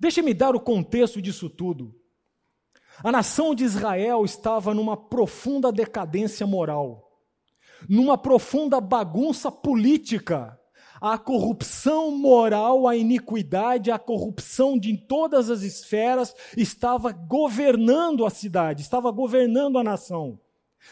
Deixe-me 0.00 0.34
dar 0.34 0.56
o 0.56 0.60
contexto 0.60 1.22
disso 1.22 1.48
tudo. 1.48 1.94
A 3.04 3.12
nação 3.12 3.54
de 3.54 3.62
Israel 3.62 4.24
estava 4.24 4.74
numa 4.74 4.96
profunda 4.96 5.70
decadência 5.70 6.44
moral, 6.44 7.08
numa 7.88 8.18
profunda 8.18 8.80
bagunça 8.80 9.48
política. 9.48 10.58
A 11.00 11.16
corrupção 11.16 12.10
moral, 12.10 12.88
a 12.88 12.96
iniquidade, 12.96 13.92
a 13.92 13.98
corrupção 13.98 14.76
de 14.76 14.96
todas 15.06 15.50
as 15.50 15.62
esferas 15.62 16.34
estava 16.56 17.12
governando 17.12 18.26
a 18.26 18.30
cidade, 18.30 18.82
estava 18.82 19.08
governando 19.12 19.78
a 19.78 19.84
nação. 19.84 20.36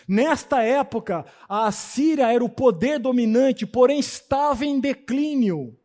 Nesta 0.07 0.63
época, 0.63 1.27
a 1.49 1.67
Assíria 1.67 2.33
era 2.33 2.45
o 2.45 2.49
poder 2.49 3.01
dominante, 3.01 3.67
porém 3.67 3.99
estava 3.99 4.65
em 4.65 4.79
declínio. 4.79 5.80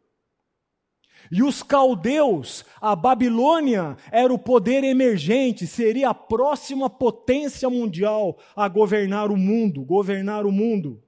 E 1.32 1.42
os 1.42 1.64
caldeus, 1.64 2.66
a 2.80 2.96
Babilônia, 2.96 3.98
era 4.12 4.34
o 4.34 4.40
poder 4.40 4.84
emergente, 4.84 5.66
seria 5.66 6.10
a 6.10 6.14
próxima 6.14 6.90
potência 6.90 7.70
mundial 7.70 8.38
a 8.56 8.68
governar 8.68 9.32
o 9.32 9.38
mundo, 9.38 9.84
governar 9.84 10.46
o 10.46 10.52
mundo. 10.52 11.02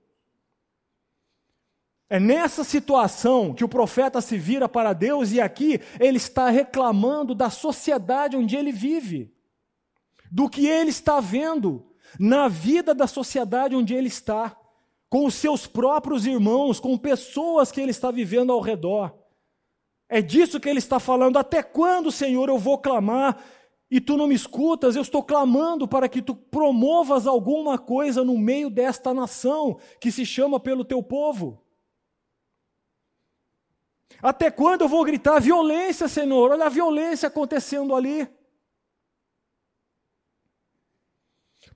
É 2.09 2.19
nessa 2.19 2.63
situação 2.63 3.53
que 3.53 3.65
o 3.65 3.69
profeta 3.69 4.21
se 4.21 4.37
vira 4.37 4.69
para 4.69 4.93
Deus 4.93 5.33
e 5.33 5.41
aqui 5.41 5.81
ele 5.99 6.17
está 6.17 6.49
reclamando 6.49 7.35
da 7.35 7.49
sociedade 7.49 8.37
onde 8.37 8.55
ele 8.55 8.71
vive, 8.71 9.33
do 10.31 10.49
que 10.49 10.67
ele 10.67 10.89
está 10.89 11.19
vendo 11.19 11.85
na 12.17 12.47
vida 12.47 12.95
da 12.95 13.07
sociedade 13.07 13.75
onde 13.75 13.93
ele 13.93 14.07
está, 14.07 14.55
com 15.09 15.25
os 15.25 15.35
seus 15.35 15.67
próprios 15.67 16.25
irmãos, 16.25 16.79
com 16.79 16.97
pessoas 16.97 17.71
que 17.71 17.81
ele 17.81 17.91
está 17.91 18.09
vivendo 18.09 18.51
ao 18.51 18.61
redor. 18.61 19.13
É 20.09 20.21
disso 20.21 20.59
que 20.59 20.69
ele 20.69 20.79
está 20.79 20.99
falando. 20.99 21.37
Até 21.37 21.61
quando, 21.61 22.11
Senhor, 22.11 22.47
eu 22.47 22.57
vou 22.57 22.77
clamar 22.77 23.43
e 23.89 23.99
tu 23.99 24.17
não 24.17 24.27
me 24.27 24.35
escutas? 24.35 24.95
Eu 24.95 25.01
estou 25.01 25.23
clamando 25.23 25.87
para 25.87 26.07
que 26.07 26.21
tu 26.21 26.35
promovas 26.35 27.27
alguma 27.27 27.77
coisa 27.77 28.23
no 28.23 28.37
meio 28.37 28.69
desta 28.69 29.13
nação 29.13 29.79
que 29.99 30.11
se 30.11 30.25
chama 30.25 30.59
pelo 30.59 30.85
teu 30.85 31.03
povo. 31.03 31.61
Até 34.21 34.49
quando 34.49 34.81
eu 34.81 34.87
vou 34.87 35.03
gritar 35.03 35.39
violência, 35.39 36.07
Senhor? 36.07 36.51
Olha 36.51 36.65
a 36.65 36.69
violência 36.69 37.27
acontecendo 37.27 37.93
ali. 37.93 38.27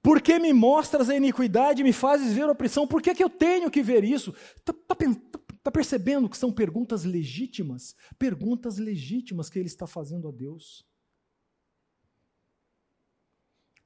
Por 0.02 0.20
que 0.20 0.40
me 0.40 0.52
mostras 0.52 1.10
a 1.10 1.16
iniquidade 1.16 1.82
e 1.82 1.84
me 1.84 1.94
fazes 1.94 2.34
ver 2.34 2.44
a 2.44 2.52
opressão? 2.52 2.88
Por 2.88 3.02
que, 3.02 3.14
que 3.14 3.24
eu 3.24 3.30
tenho 3.30 3.70
que 3.70 3.84
ver 3.84 4.04
isso? 4.04 4.34
Está 4.58 4.74
tá, 4.74 4.96
tá 4.96 5.40
Está 5.62 5.70
percebendo 5.70 6.28
que 6.28 6.36
são 6.36 6.52
perguntas 6.52 7.04
legítimas? 7.04 7.96
Perguntas 8.18 8.80
legítimas 8.80 9.48
que 9.48 9.60
ele 9.60 9.68
está 9.68 9.86
fazendo 9.86 10.28
a 10.28 10.32
Deus. 10.32 10.84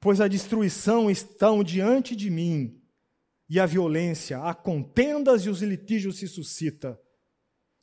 Pois 0.00 0.18
a 0.18 0.26
destruição 0.26 1.10
estão 1.10 1.62
diante 1.62 2.16
de 2.16 2.30
mim, 2.30 2.80
e 3.46 3.60
a 3.60 3.66
violência, 3.66 4.42
a 4.42 4.54
contendas 4.54 5.44
e 5.44 5.50
os 5.50 5.60
litígios 5.60 6.16
se 6.16 6.26
suscita. 6.26 6.98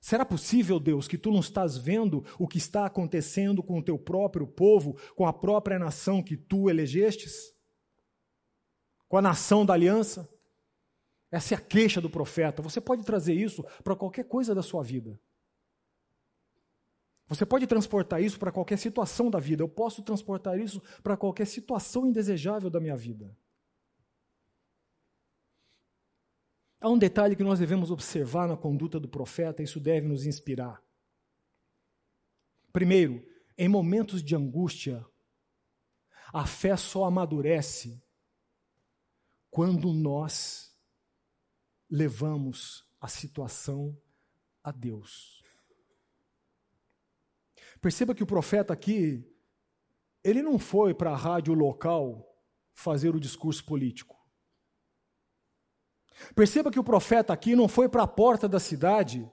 Será 0.02 0.26
possível, 0.26 0.80
Deus, 0.80 1.08
que 1.08 1.18
tu 1.18 1.32
não 1.32 1.42
estás 1.42 1.78
vendo 1.78 2.26
o 2.40 2.48
que 2.48 2.58
está 2.58 2.88
acontecendo 2.88 3.62
com 3.62 3.78
o 3.78 3.84
teu 3.84 4.00
próprio 4.00 4.48
povo, 4.48 5.00
com 5.16 5.28
a 5.28 5.32
própria 5.32 5.78
nação 5.78 6.24
que 6.24 6.36
tu 6.36 6.68
elegestes? 6.68 7.54
Com 9.08 9.18
a 9.18 9.22
nação 9.22 9.64
da 9.64 9.74
aliança? 9.74 10.33
Essa 11.34 11.56
é 11.56 11.58
a 11.58 11.60
queixa 11.60 12.00
do 12.00 12.12
profeta. 12.12 12.62
Você 12.62 12.80
pode 12.80 13.04
trazer 13.04 13.34
isso 13.34 13.64
para 13.84 13.96
qualquer 13.96 14.24
coisa 14.26 14.54
da 14.54 14.62
sua 14.62 14.84
vida. 14.84 15.20
Você 17.28 17.44
pode 17.44 17.66
transportar 17.66 18.22
isso 18.22 18.38
para 18.38 18.52
qualquer 18.52 18.78
situação 18.78 19.32
da 19.32 19.40
vida. 19.40 19.64
Eu 19.64 19.68
posso 19.68 20.04
transportar 20.04 20.60
isso 20.60 20.80
para 21.02 21.18
qualquer 21.18 21.48
situação 21.48 22.06
indesejável 22.06 22.70
da 22.70 22.80
minha 22.80 22.96
vida. 22.96 23.36
Há 26.80 26.88
um 26.88 27.00
detalhe 27.00 27.36
que 27.36 27.44
nós 27.44 27.58
devemos 27.58 27.90
observar 27.90 28.48
na 28.48 28.56
conduta 28.56 29.00
do 29.00 29.10
profeta, 29.10 29.64
isso 29.64 29.80
deve 29.80 30.08
nos 30.08 30.28
inspirar. 30.28 30.84
Primeiro, 32.72 33.28
em 33.58 33.68
momentos 33.68 34.22
de 34.22 34.36
angústia, 34.36 35.04
a 36.32 36.46
fé 36.46 36.78
só 36.78 37.06
amadurece 37.06 38.00
quando 39.50 39.92
nós 39.92 40.73
levamos 41.94 42.84
a 43.00 43.08
situação 43.08 43.96
a 44.64 44.72
Deus. 44.72 45.44
Perceba 47.80 48.16
que 48.16 48.24
o 48.24 48.26
profeta 48.26 48.74
aqui, 48.74 49.24
ele 50.24 50.42
não 50.42 50.58
foi 50.58 50.96
para 50.96 51.12
a 51.12 51.16
rádio 51.16 51.54
local 51.54 52.36
fazer 52.74 53.16
o 53.16 53.20
discurso 53.20 53.64
político. 53.64 54.20
Perceba 56.34 56.72
que 56.72 56.80
o 56.80 56.84
profeta 56.84 57.32
aqui 57.32 57.56
não 57.56 57.68
foi 57.68 57.88
para 57.88 58.02
a 58.02 58.08
porta 58.08 58.50
da 58.50 58.60
cidade 58.60 59.32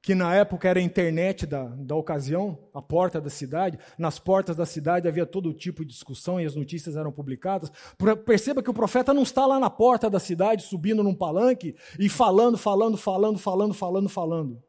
que 0.00 0.14
na 0.14 0.34
época 0.34 0.68
era 0.68 0.78
a 0.78 0.82
internet 0.82 1.44
da, 1.44 1.64
da 1.64 1.94
ocasião, 1.94 2.58
a 2.72 2.80
porta 2.80 3.20
da 3.20 3.28
cidade. 3.28 3.78
Nas 3.98 4.18
portas 4.18 4.56
da 4.56 4.64
cidade 4.64 5.08
havia 5.08 5.26
todo 5.26 5.52
tipo 5.52 5.84
de 5.84 5.92
discussão 5.92 6.40
e 6.40 6.46
as 6.46 6.54
notícias 6.54 6.96
eram 6.96 7.12
publicadas. 7.12 7.70
Perceba 8.24 8.62
que 8.62 8.70
o 8.70 8.74
profeta 8.74 9.12
não 9.12 9.22
está 9.22 9.44
lá 9.44 9.58
na 9.58 9.68
porta 9.68 10.08
da 10.08 10.20
cidade, 10.20 10.62
subindo 10.62 11.02
num 11.02 11.14
palanque 11.14 11.74
e 11.98 12.08
falando, 12.08 12.56
falando, 12.56 12.96
falando, 12.96 13.38
falando, 13.38 13.74
falando, 13.74 14.08
falando. 14.08 14.62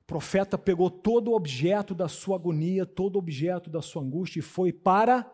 O 0.00 0.04
profeta 0.04 0.58
pegou 0.58 0.90
todo 0.90 1.30
o 1.30 1.34
objeto 1.34 1.94
da 1.94 2.08
sua 2.08 2.36
agonia, 2.36 2.84
todo 2.84 3.16
o 3.16 3.18
objeto 3.18 3.70
da 3.70 3.80
sua 3.80 4.02
angústia 4.02 4.40
e 4.40 4.42
foi 4.42 4.72
para 4.72 5.30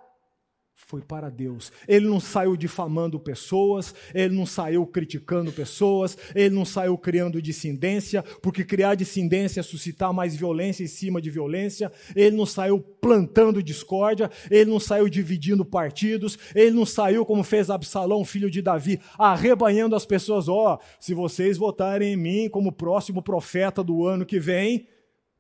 foi 0.87 1.03
para 1.03 1.29
Deus. 1.29 1.71
Ele 1.87 2.07
não 2.07 2.21
saiu 2.21 2.57
difamando 2.57 3.21
pessoas, 3.21 3.95
ele 4.15 4.35
não 4.35 4.47
saiu 4.47 4.87
criticando 4.87 5.53
pessoas, 5.53 6.17
ele 6.35 6.55
não 6.55 6.65
saiu 6.65 6.97
criando 6.97 7.43
dissidência, 7.43 8.23
porque 8.41 8.65
criar 8.65 8.95
dissidência 8.95 9.61
é 9.61 9.63
suscitar 9.63 10.15
mais 10.15 10.35
violência 10.35 10.85
em 10.85 10.87
cima 10.87 11.21
de 11.21 11.31
violência. 11.31 11.93
Ele 12.17 12.37
não 12.37 12.47
saiu 12.47 12.81
plantando 12.81 13.63
discórdia, 13.63 14.31
ele 14.51 14.71
não 14.71 14.81
saiu 14.81 15.09
dividindo 15.09 15.65
partidos, 15.65 16.39
ele 16.55 16.71
não 16.71 16.87
saiu 16.87 17.27
como 17.27 17.43
fez 17.43 17.69
Absalão, 17.69 18.25
filho 18.25 18.51
de 18.51 18.63
Davi, 18.63 19.01
arrebanhando 19.19 19.97
as 19.97 20.07
pessoas: 20.07 20.49
ó, 20.49 20.75
oh, 20.75 20.79
se 20.99 21.13
vocês 21.13 21.59
votarem 21.59 22.15
em 22.15 22.17
mim 22.17 22.49
como 22.49 22.73
próximo 22.73 23.21
profeta 23.21 23.83
do 23.83 24.07
ano 24.07 24.25
que 24.25 24.39
vem, 24.39 24.87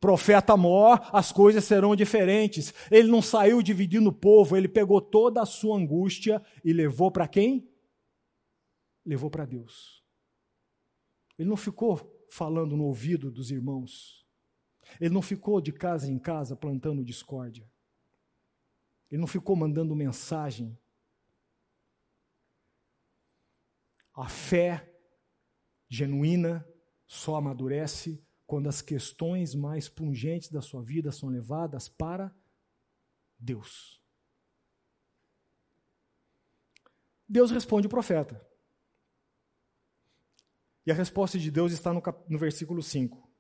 profeta 0.00 0.56
mor, 0.56 1.00
as 1.12 1.32
coisas 1.32 1.64
serão 1.64 1.94
diferentes. 1.96 2.72
Ele 2.90 3.08
não 3.08 3.20
saiu 3.20 3.62
dividindo 3.62 4.10
o 4.10 4.12
povo, 4.12 4.56
ele 4.56 4.68
pegou 4.68 5.00
toda 5.00 5.42
a 5.42 5.46
sua 5.46 5.76
angústia 5.76 6.42
e 6.64 6.72
levou 6.72 7.10
para 7.10 7.26
quem? 7.26 7.68
Levou 9.04 9.30
para 9.30 9.44
Deus. 9.44 10.02
Ele 11.38 11.48
não 11.48 11.56
ficou 11.56 12.26
falando 12.30 12.76
no 12.76 12.84
ouvido 12.84 13.30
dos 13.30 13.50
irmãos. 13.50 14.26
Ele 15.00 15.12
não 15.12 15.22
ficou 15.22 15.60
de 15.60 15.72
casa 15.72 16.10
em 16.10 16.18
casa 16.18 16.56
plantando 16.56 17.04
discórdia. 17.04 17.70
Ele 19.10 19.20
não 19.20 19.26
ficou 19.26 19.56
mandando 19.56 19.94
mensagem. 19.94 20.78
A 24.14 24.28
fé 24.28 24.92
genuína 25.88 26.66
só 27.06 27.36
amadurece 27.36 28.22
quando 28.48 28.66
as 28.66 28.80
questões 28.80 29.54
mais 29.54 29.90
pungentes 29.90 30.50
da 30.50 30.62
sua 30.62 30.82
vida 30.82 31.12
são 31.12 31.28
levadas 31.28 31.86
para 31.86 32.34
Deus. 33.38 34.02
Deus 37.28 37.50
responde 37.50 37.86
o 37.86 37.90
profeta. 37.90 38.42
E 40.86 40.90
a 40.90 40.94
resposta 40.94 41.38
de 41.38 41.50
Deus 41.50 41.72
está 41.72 41.92
no, 41.92 42.00
cap... 42.00 42.24
no 42.26 42.38
versículo 42.38 42.82
5. 42.82 43.30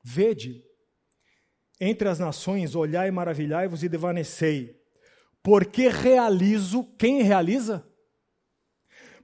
Vede, 0.00 0.64
entre 1.80 2.08
as 2.08 2.20
nações, 2.20 2.76
olhai, 2.76 3.10
maravilhai-vos 3.10 3.82
e 3.82 3.88
devanecei, 3.88 4.80
porque 5.42 5.88
realizo, 5.88 6.84
quem 6.96 7.22
realiza? 7.22 7.84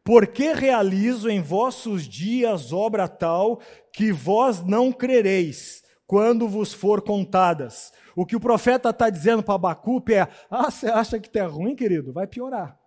Porque 0.08 0.54
realizo 0.54 1.28
em 1.28 1.42
vossos 1.42 2.08
dias 2.08 2.72
obra 2.72 3.06
tal 3.06 3.60
que 3.92 4.10
vós 4.10 4.64
não 4.64 4.90
crereis 4.90 5.84
quando 6.06 6.48
vos 6.48 6.72
for 6.72 7.02
contadas. 7.02 7.92
O 8.16 8.24
que 8.24 8.34
o 8.34 8.40
profeta 8.40 8.88
está 8.88 9.10
dizendo 9.10 9.42
para 9.42 9.56
Abacupe 9.56 10.14
é: 10.14 10.22
ah, 10.48 10.70
você 10.70 10.86
acha 10.86 11.20
que 11.20 11.28
está 11.28 11.46
ruim, 11.46 11.76
querido? 11.76 12.10
Vai 12.10 12.26
piorar. 12.26 12.80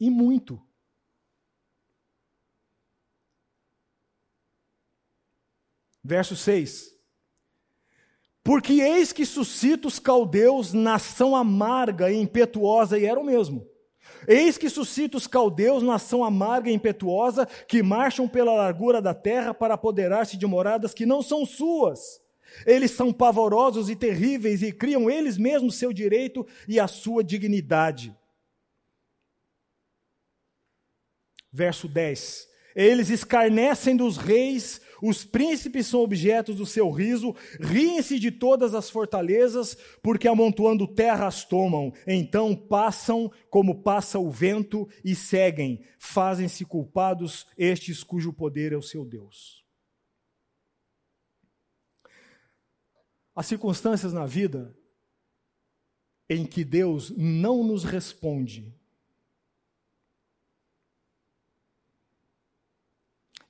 E 0.00 0.10
muito. 0.10 0.60
Verso 6.02 6.34
6. 6.34 6.92
Porque 8.42 8.72
eis 8.72 9.12
que 9.12 9.24
suscita 9.24 9.86
os 9.86 10.00
caldeus 10.00 10.72
nação 10.72 11.36
amarga 11.36 12.10
e 12.10 12.20
impetuosa, 12.20 12.98
e 12.98 13.06
era 13.06 13.20
o 13.20 13.24
mesmo. 13.24 13.72
Eis 14.26 14.58
que 14.58 14.68
suscita 14.68 15.16
os 15.16 15.26
caldeus 15.26 15.82
nação 15.82 16.24
amarga 16.24 16.70
e 16.70 16.74
impetuosa, 16.74 17.46
que 17.46 17.82
marcham 17.82 18.28
pela 18.28 18.54
largura 18.54 19.00
da 19.00 19.14
terra 19.14 19.52
para 19.54 19.74
apoderar-se 19.74 20.36
de 20.36 20.46
moradas 20.46 20.94
que 20.94 21.06
não 21.06 21.22
são 21.22 21.44
suas. 21.44 22.20
Eles 22.66 22.92
são 22.92 23.12
pavorosos 23.12 23.90
e 23.90 23.96
terríveis 23.96 24.62
e 24.62 24.72
criam 24.72 25.10
eles 25.10 25.36
mesmos 25.36 25.74
seu 25.76 25.92
direito 25.92 26.46
e 26.68 26.78
a 26.78 26.86
sua 26.86 27.24
dignidade. 27.24 28.16
Verso 31.52 31.88
10. 31.88 32.48
Eles 32.74 33.10
escarnecem 33.10 33.96
dos 33.96 34.16
reis 34.16 34.80
os 35.06 35.22
príncipes 35.22 35.86
são 35.86 36.00
objetos 36.00 36.56
do 36.56 36.64
seu 36.64 36.90
riso, 36.90 37.36
riem-se 37.60 38.18
de 38.18 38.30
todas 38.30 38.74
as 38.74 38.88
fortalezas, 38.88 39.76
porque 40.02 40.26
amontoando 40.26 40.88
terra 40.88 41.26
as 41.26 41.44
tomam. 41.44 41.92
Então 42.06 42.56
passam 42.56 43.30
como 43.50 43.82
passa 43.82 44.18
o 44.18 44.30
vento 44.30 44.88
e 45.04 45.14
seguem. 45.14 45.84
Fazem-se 45.98 46.64
culpados 46.64 47.46
estes 47.58 48.02
cujo 48.02 48.32
poder 48.32 48.72
é 48.72 48.78
o 48.78 48.82
seu 48.82 49.04
Deus. 49.04 49.62
As 53.34 53.44
circunstâncias 53.44 54.14
na 54.14 54.24
vida 54.24 54.74
em 56.30 56.46
que 56.46 56.64
Deus 56.64 57.10
não 57.14 57.62
nos 57.62 57.84
responde 57.84 58.74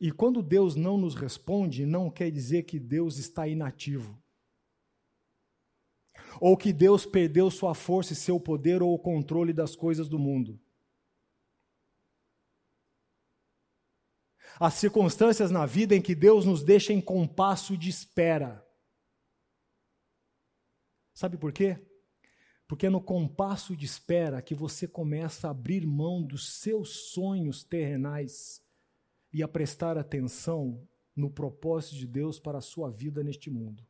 E 0.05 0.13
quando 0.13 0.43
Deus 0.43 0.77
não 0.77 0.99
nos 0.99 1.15
responde, 1.15 1.87
não 1.87 2.11
quer 2.11 2.31
dizer 2.31 2.65
que 2.65 2.79
Deus 2.79 3.17
está 3.17 3.49
inativo. 3.49 4.23
Ou 6.39 6.59
que 6.59 6.75
Deus 6.75 7.07
perdeu 7.07 7.51
sua 7.51 7.75
força 7.75 8.13
e 8.13 8.17
seu 8.17 8.39
poder 8.39 8.83
ou 8.83 8.93
o 8.93 8.99
controle 8.99 9.51
das 9.51 9.75
coisas 9.75 10.07
do 10.07 10.19
mundo. 10.19 10.61
As 14.61 14.75
circunstâncias 14.75 15.51
na 15.51 15.65
vida 15.65 15.97
em 15.97 16.03
que 16.03 16.15
Deus 16.15 16.45
nos 16.45 16.63
deixa 16.63 16.93
em 16.93 17.01
compasso 17.01 17.75
de 17.75 17.89
espera. 17.89 18.63
Sabe 21.15 21.39
por 21.39 21.51
quê? 21.51 21.83
Porque 22.69 22.89
é 22.89 22.91
no 22.91 23.01
compasso 23.01 23.75
de 23.75 23.87
espera 23.87 24.43
que 24.43 24.55
você 24.55 24.87
começa 24.87 25.49
a 25.49 25.53
abrir 25.53 25.87
mão 25.87 26.23
dos 26.23 26.61
seus 26.61 27.11
sonhos 27.11 27.65
terrenais 27.65 28.64
e 29.35 29.43
a 29.43 29.49
prestar 29.49 29.99
atenção 29.99 30.81
no 31.15 31.29
propósito 31.29 31.97
de 31.97 32.07
Deus 32.07 32.39
para 32.39 32.59
a 32.59 32.63
sua 32.63 32.89
vida 32.89 33.21
neste 33.25 33.51
mundo. 33.51 33.85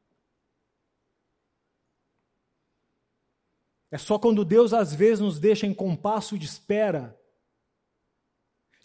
É 3.91 3.99
só 3.99 4.19
quando 4.19 4.43
Deus 4.43 4.73
às 4.73 4.95
vezes 4.95 5.21
nos 5.21 5.39
deixa 5.39 5.67
em 5.67 5.75
compasso 5.75 6.39
de 6.39 6.47
espera, 6.47 7.17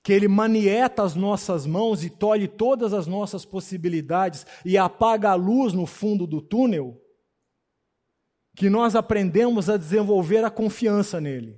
que 0.04 0.12
Ele 0.12 0.28
manieta 0.28 1.02
as 1.02 1.16
nossas 1.16 1.66
mãos 1.66 2.04
e 2.04 2.10
tolhe 2.10 2.48
todas 2.48 2.94
as 2.94 3.08
nossas 3.08 3.46
possibilidades 3.46 4.46
e 4.66 4.78
apaga 4.78 5.30
a 5.30 5.36
luz 5.36 5.72
no 5.72 5.86
fundo 5.86 6.28
do 6.28 6.42
túnel, 6.42 7.02
que 8.54 8.70
nós 8.70 8.96
aprendemos 8.96 9.70
a 9.70 9.78
desenvolver 9.78 10.44
a 10.44 10.52
confiança 10.52 11.22
nele. 11.22 11.58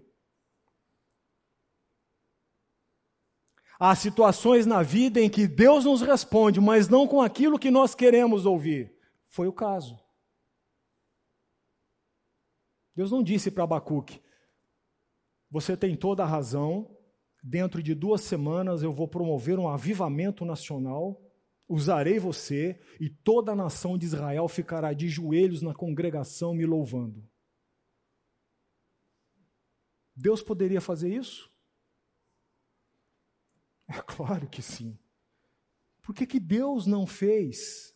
Há 3.83 3.95
situações 3.95 4.67
na 4.67 4.83
vida 4.83 5.19
em 5.19 5.27
que 5.27 5.47
Deus 5.47 5.85
nos 5.85 6.03
responde, 6.03 6.61
mas 6.61 6.87
não 6.87 7.07
com 7.07 7.19
aquilo 7.19 7.57
que 7.57 7.71
nós 7.71 7.95
queremos 7.95 8.45
ouvir. 8.45 8.95
Foi 9.27 9.47
o 9.47 9.51
caso. 9.51 9.99
Deus 12.95 13.09
não 13.09 13.23
disse 13.23 13.49
para 13.49 13.63
Abacuque: 13.63 14.21
Você 15.49 15.75
tem 15.75 15.95
toda 15.95 16.21
a 16.21 16.27
razão, 16.27 16.95
dentro 17.43 17.81
de 17.81 17.95
duas 17.95 18.21
semanas 18.21 18.83
eu 18.83 18.93
vou 18.93 19.07
promover 19.07 19.57
um 19.57 19.67
avivamento 19.67 20.45
nacional, 20.45 21.19
usarei 21.67 22.19
você 22.19 22.79
e 22.99 23.09
toda 23.09 23.53
a 23.53 23.55
nação 23.55 23.97
de 23.97 24.05
Israel 24.05 24.47
ficará 24.47 24.93
de 24.93 25.09
joelhos 25.09 25.63
na 25.63 25.73
congregação 25.73 26.53
me 26.53 26.67
louvando. 26.67 27.27
Deus 30.15 30.43
poderia 30.43 30.79
fazer 30.79 31.11
isso? 31.11 31.50
É 33.91 34.01
claro 34.03 34.47
que 34.47 34.61
sim. 34.61 34.97
Por 36.01 36.15
que, 36.15 36.25
que 36.25 36.39
Deus 36.39 36.87
não 36.87 37.05
fez? 37.05 37.93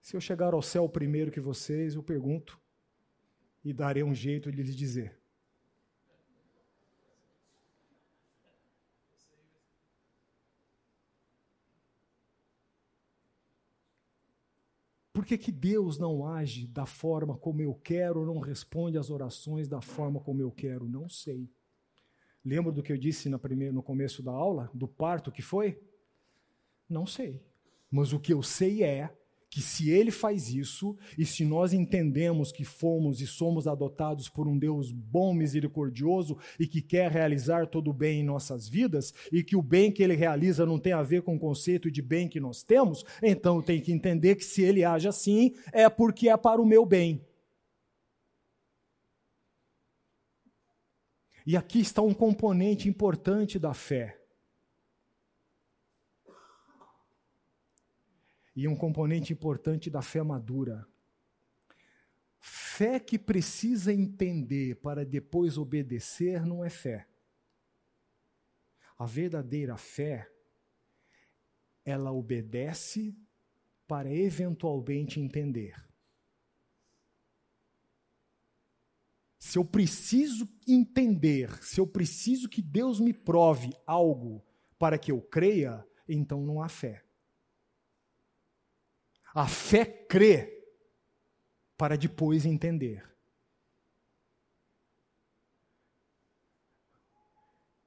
Se 0.00 0.16
eu 0.16 0.20
chegar 0.20 0.54
ao 0.54 0.62
céu 0.62 0.88
primeiro 0.88 1.32
que 1.32 1.40
vocês, 1.40 1.96
eu 1.96 2.02
pergunto 2.02 2.60
e 3.64 3.72
darei 3.72 4.04
um 4.04 4.14
jeito 4.14 4.52
de 4.52 4.62
lhes 4.62 4.76
dizer. 4.76 5.20
Por 15.12 15.26
que, 15.26 15.36
que 15.36 15.50
Deus 15.50 15.98
não 15.98 16.24
age 16.24 16.68
da 16.68 16.86
forma 16.86 17.36
como 17.36 17.60
eu 17.60 17.74
quero, 17.74 18.24
não 18.24 18.38
responde 18.38 18.96
às 18.96 19.10
orações 19.10 19.68
da 19.68 19.80
forma 19.80 20.20
como 20.20 20.40
eu 20.40 20.52
quero? 20.52 20.88
Não 20.88 21.08
sei. 21.08 21.50
Lembra 22.44 22.72
do 22.72 22.82
que 22.82 22.92
eu 22.92 22.98
disse 22.98 23.28
no 23.28 23.82
começo 23.82 24.22
da 24.22 24.32
aula? 24.32 24.70
Do 24.72 24.88
parto 24.88 25.30
que 25.30 25.42
foi? 25.42 25.78
Não 26.88 27.06
sei. 27.06 27.42
Mas 27.90 28.12
o 28.12 28.20
que 28.20 28.32
eu 28.32 28.42
sei 28.42 28.82
é 28.82 29.10
que 29.50 29.60
se 29.60 29.90
ele 29.90 30.12
faz 30.12 30.54
isso, 30.54 30.96
e 31.18 31.26
se 31.26 31.44
nós 31.44 31.72
entendemos 31.72 32.52
que 32.52 32.64
fomos 32.64 33.20
e 33.20 33.26
somos 33.26 33.66
adotados 33.66 34.28
por 34.28 34.46
um 34.46 34.56
Deus 34.56 34.92
bom, 34.92 35.34
misericordioso 35.34 36.38
e 36.58 36.68
que 36.68 36.80
quer 36.80 37.10
realizar 37.10 37.66
todo 37.66 37.90
o 37.90 37.92
bem 37.92 38.20
em 38.20 38.24
nossas 38.24 38.68
vidas, 38.68 39.12
e 39.32 39.42
que 39.42 39.56
o 39.56 39.62
bem 39.62 39.90
que 39.90 40.04
ele 40.04 40.14
realiza 40.14 40.64
não 40.64 40.78
tem 40.78 40.92
a 40.92 41.02
ver 41.02 41.22
com 41.22 41.34
o 41.34 41.38
conceito 41.38 41.90
de 41.90 42.00
bem 42.00 42.28
que 42.28 42.38
nós 42.38 42.62
temos, 42.62 43.04
então 43.20 43.60
tem 43.60 43.80
que 43.80 43.92
entender 43.92 44.36
que 44.36 44.44
se 44.44 44.62
ele 44.62 44.84
age 44.84 45.08
assim, 45.08 45.52
é 45.72 45.88
porque 45.88 46.28
é 46.28 46.36
para 46.36 46.62
o 46.62 46.66
meu 46.66 46.86
bem. 46.86 47.20
E 51.46 51.56
aqui 51.56 51.80
está 51.80 52.02
um 52.02 52.14
componente 52.14 52.88
importante 52.88 53.58
da 53.58 53.72
fé. 53.72 54.20
E 58.54 58.68
um 58.68 58.76
componente 58.76 59.32
importante 59.32 59.88
da 59.88 60.02
fé 60.02 60.22
madura. 60.22 60.86
Fé 62.38 62.98
que 62.98 63.18
precisa 63.18 63.92
entender 63.92 64.76
para 64.76 65.04
depois 65.04 65.56
obedecer 65.56 66.44
não 66.44 66.64
é 66.64 66.70
fé. 66.70 67.06
A 68.98 69.06
verdadeira 69.06 69.76
fé, 69.76 70.30
ela 71.84 72.12
obedece 72.12 73.16
para 73.86 74.12
eventualmente 74.12 75.18
entender. 75.18 75.89
Se 79.40 79.58
eu 79.58 79.64
preciso 79.64 80.46
entender, 80.68 81.50
se 81.64 81.80
eu 81.80 81.86
preciso 81.86 82.46
que 82.46 82.60
Deus 82.60 83.00
me 83.00 83.14
prove 83.14 83.72
algo 83.86 84.44
para 84.78 84.98
que 84.98 85.10
eu 85.10 85.20
creia, 85.20 85.84
então 86.06 86.42
não 86.42 86.62
há 86.62 86.68
fé. 86.68 87.02
A 89.34 89.48
fé 89.48 89.84
crê 89.84 90.62
para 91.76 91.96
depois 91.96 92.44
entender. 92.44 93.09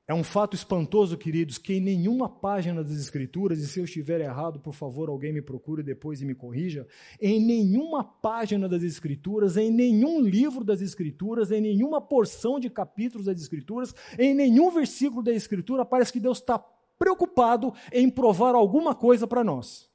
É 0.06 0.14
um 0.14 0.24
fato 0.24 0.54
espantoso, 0.54 1.18
queridos, 1.18 1.58
que 1.58 1.76
em 1.76 1.80
nenhuma 1.80 2.28
página 2.28 2.84
das 2.84 2.98
Escrituras, 2.98 3.60
e 3.60 3.68
se 3.68 3.80
eu 3.80 3.86
estiver 3.86 4.20
errado, 4.20 4.60
por 4.60 4.74
favor, 4.74 5.08
alguém 5.08 5.32
me 5.32 5.42
procure 5.42 5.82
depois 5.82 6.22
e 6.22 6.26
me 6.26 6.36
corrija, 6.36 6.86
em 7.22 7.40
nenhuma 7.40 8.04
página 8.04 8.68
das 8.68 8.84
Escrituras, 8.84 9.56
em 9.56 9.72
nenhum 9.72 10.20
livro 10.20 10.62
das 10.62 10.82
Escrituras, 10.82 11.52
em 11.52 11.62
nenhuma 11.62 12.02
porção 12.02 12.60
de 12.60 12.70
capítulos 12.70 13.28
das 13.28 13.40
Escrituras, 13.40 13.96
em 14.20 14.34
nenhum 14.34 14.70
versículo 14.70 15.24
da 15.24 15.32
Escritura, 15.32 15.86
parece 15.86 16.12
que 16.12 16.20
Deus 16.20 16.40
está 16.40 16.60
preocupado 17.00 17.74
em 17.90 18.10
provar 18.10 18.56
alguma 18.56 18.94
coisa 18.94 19.26
para 19.26 19.44
nós. 19.44 19.90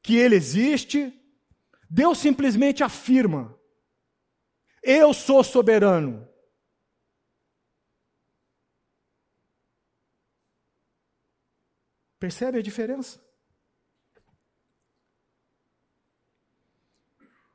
Que 0.00 0.16
Ele 0.16 0.36
existe, 0.36 1.12
Deus 1.90 2.18
simplesmente 2.18 2.84
afirma: 2.84 3.52
Eu 4.80 5.12
sou 5.12 5.42
soberano. 5.42 6.28
Percebe 12.24 12.58
a 12.58 12.62
diferença? 12.62 13.20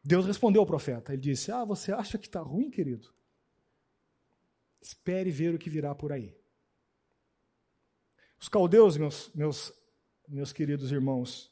Deus 0.04 0.28
respondeu 0.28 0.62
ao 0.62 0.68
profeta. 0.68 1.12
Ele 1.12 1.24
disse: 1.24 1.52
Ah, 1.52 1.66
você 1.66 1.92
acha 1.92 2.20
que 2.20 2.28
está 2.28 2.40
ruim, 2.40 2.70
querido? 2.70 3.12
Espere 4.80 5.32
ver 5.32 5.56
o 5.56 5.58
que 5.58 5.72
virá 5.72 5.96
por 5.96 6.12
aí. 6.12 6.38
Os 8.40 8.48
caldeus, 8.48 8.96
meus, 8.96 9.34
meus, 9.34 9.74
meus 10.28 10.54
queridos 10.54 10.92
irmãos, 10.92 11.52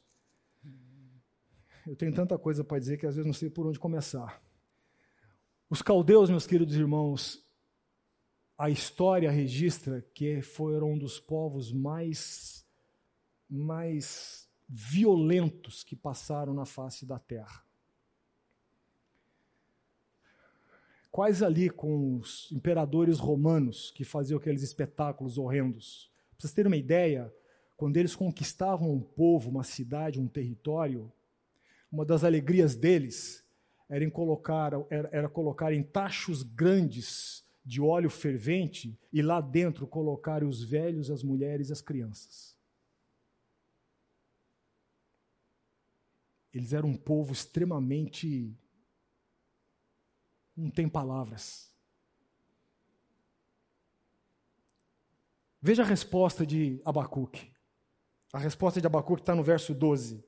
eu 1.88 1.96
tenho 1.96 2.14
tanta 2.14 2.38
coisa 2.38 2.62
para 2.62 2.78
dizer 2.78 2.98
que 2.98 3.06
às 3.06 3.16
vezes 3.16 3.26
não 3.26 3.34
sei 3.34 3.50
por 3.50 3.66
onde 3.66 3.80
começar. 3.80 4.40
Os 5.68 5.82
caldeus, 5.82 6.30
meus 6.30 6.46
queridos 6.46 6.76
irmãos, 6.76 7.44
a 8.56 8.70
história 8.70 9.28
registra 9.28 10.02
que 10.14 10.40
foram 10.40 10.92
um 10.92 10.98
dos 10.98 11.18
povos 11.18 11.72
mais, 11.72 12.64
mais 13.48 14.48
violentos 14.68 15.82
que 15.82 15.96
passaram 15.96 16.52
na 16.52 16.66
face 16.66 17.06
da 17.06 17.18
terra. 17.18 17.64
Quais 21.10 21.42
ali 21.42 21.70
com 21.70 22.18
os 22.18 22.52
imperadores 22.52 23.18
romanos 23.18 23.90
que 23.90 24.04
faziam 24.04 24.38
aqueles 24.38 24.62
espetáculos 24.62 25.38
horrendos. 25.38 26.10
Para 26.30 26.42
vocês 26.42 26.52
terem 26.52 26.70
uma 26.70 26.76
ideia, 26.76 27.32
quando 27.76 27.96
eles 27.96 28.14
conquistavam 28.14 28.92
um 28.92 29.00
povo, 29.00 29.50
uma 29.50 29.64
cidade, 29.64 30.20
um 30.20 30.28
território, 30.28 31.10
uma 31.90 32.04
das 32.04 32.24
alegrias 32.24 32.76
deles 32.76 33.42
era, 33.88 34.04
em 34.04 34.10
colocar, 34.10 34.72
era, 34.90 35.08
era 35.10 35.28
colocar 35.28 35.72
em 35.72 35.82
tachos 35.82 36.42
grandes 36.42 37.42
de 37.64 37.80
óleo 37.80 38.10
fervente 38.10 38.98
e 39.12 39.22
lá 39.22 39.40
dentro 39.40 39.86
colocar 39.86 40.44
os 40.44 40.62
velhos, 40.62 41.10
as 41.10 41.22
mulheres 41.22 41.70
e 41.70 41.72
as 41.72 41.80
crianças. 41.80 42.57
Eles 46.58 46.72
eram 46.72 46.90
um 46.90 46.96
povo 46.96 47.32
extremamente 47.32 48.56
não 50.58 50.70
tem 50.70 50.88
palavras. 50.88 51.72
Veja 55.62 55.84
a 55.84 55.86
resposta 55.86 56.44
de 56.44 56.82
Abacuque. 56.84 57.52
A 58.32 58.38
resposta 58.38 58.80
de 58.80 58.86
Abacuque 58.86 59.22
está 59.22 59.36
no 59.36 59.42
verso 59.44 59.72
12. 59.72 60.24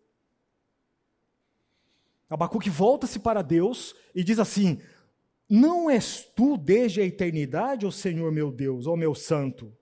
Abacuque 2.29 2.71
volta-se 2.71 3.19
para 3.19 3.43
Deus 3.43 3.93
e 4.15 4.23
diz 4.23 4.39
assim: 4.39 4.81
Não 5.49 5.91
és 5.91 6.25
tu 6.25 6.57
desde 6.57 7.01
a 7.01 7.05
eternidade, 7.05 7.85
ó 7.85 7.91
Senhor 7.91 8.31
meu 8.31 8.53
Deus, 8.53 8.87
ó 8.87 8.95
meu 8.95 9.17
santo, 9.17 9.77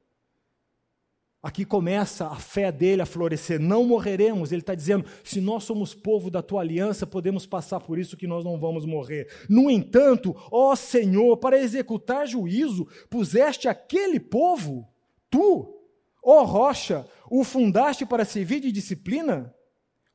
Aqui 1.49 1.65
começa 1.65 2.27
a 2.27 2.37
fé 2.37 2.71
dele 2.71 3.01
a 3.01 3.07
florescer. 3.07 3.59
Não 3.59 3.83
morreremos. 3.83 4.53
Ele 4.53 4.61
está 4.61 4.75
dizendo: 4.75 5.07
se 5.25 5.41
nós 5.41 5.65
somos 5.65 5.95
povo 5.95 6.31
da 6.31 6.43
tua 6.43 6.61
aliança, 6.61 7.07
podemos 7.07 7.47
passar 7.47 7.81
por 7.81 7.99
isso 7.99 8.19
que 8.19 8.27
nós 8.27 8.45
não 8.45 8.61
vamos 8.61 8.85
morrer. 8.85 9.27
No 9.49 9.71
entanto, 9.71 10.37
ó 10.53 10.77
Senhor, 10.77 11.39
para 11.39 11.59
executar 11.59 12.27
juízo, 12.27 12.87
puseste 13.09 13.67
aquele 13.67 14.21
povo, 14.21 14.87
tu, 15.31 15.75
ó 16.23 16.45
rocha, 16.45 17.07
o 17.31 17.43
fundaste 17.43 18.05
para 18.05 18.27
servir 18.27 18.61
de 18.61 18.71
disciplina? 18.71 19.55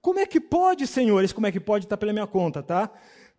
Como 0.03 0.19
é 0.19 0.27
que 0.27 0.39
pode, 0.39 0.85
senhores? 0.85 1.33
Como 1.33 1.47
é 1.47 1.51
que 1.51 1.59
pode? 1.59 1.85
Está 1.85 1.97
pela 1.97 2.13
minha 2.13 2.27
conta, 2.27 2.61
tá? 2.61 2.91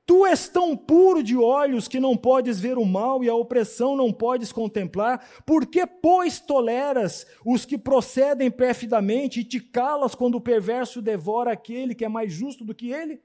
Tu 0.07 0.27
és 0.27 0.49
tão 0.49 0.77
puro 0.77 1.23
de 1.23 1.35
olhos 1.37 1.89
que 1.89 1.99
não 1.99 2.15
podes 2.15 2.61
ver 2.61 2.77
o 2.77 2.85
mal 2.85 3.25
e 3.25 3.29
a 3.29 3.35
opressão 3.35 3.97
não 3.97 4.13
podes 4.13 4.53
contemplar. 4.53 5.43
Por 5.47 5.67
que, 5.67 5.87
pois, 5.87 6.39
toleras 6.39 7.27
os 7.45 7.65
que 7.65 7.79
procedem 7.79 8.51
perfidamente 8.51 9.41
e 9.41 9.45
te 9.45 9.59
calas 9.61 10.15
quando 10.15 10.35
o 10.35 10.41
perverso 10.41 11.01
devora 11.01 11.53
aquele 11.53 11.95
que 11.95 12.05
é 12.05 12.09
mais 12.09 12.31
justo 12.33 12.65
do 12.65 12.75
que 12.75 12.93
ele? 12.93 13.23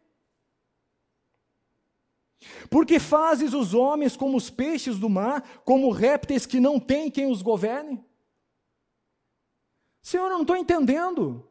Porque 2.70 2.98
fazes 2.98 3.54
os 3.54 3.74
homens 3.74 4.16
como 4.16 4.38
os 4.38 4.50
peixes 4.50 4.98
do 4.98 5.10
mar, 5.10 5.62
como 5.66 5.92
répteis 5.92 6.46
que 6.46 6.62
não 6.62 6.80
têm 6.80 7.12
quem 7.12 7.30
os 7.30 7.42
governe? 7.42 8.02
Senhor, 10.02 10.28
eu 10.28 10.34
não 10.34 10.42
estou 10.42 10.56
entendendo. 10.56 11.46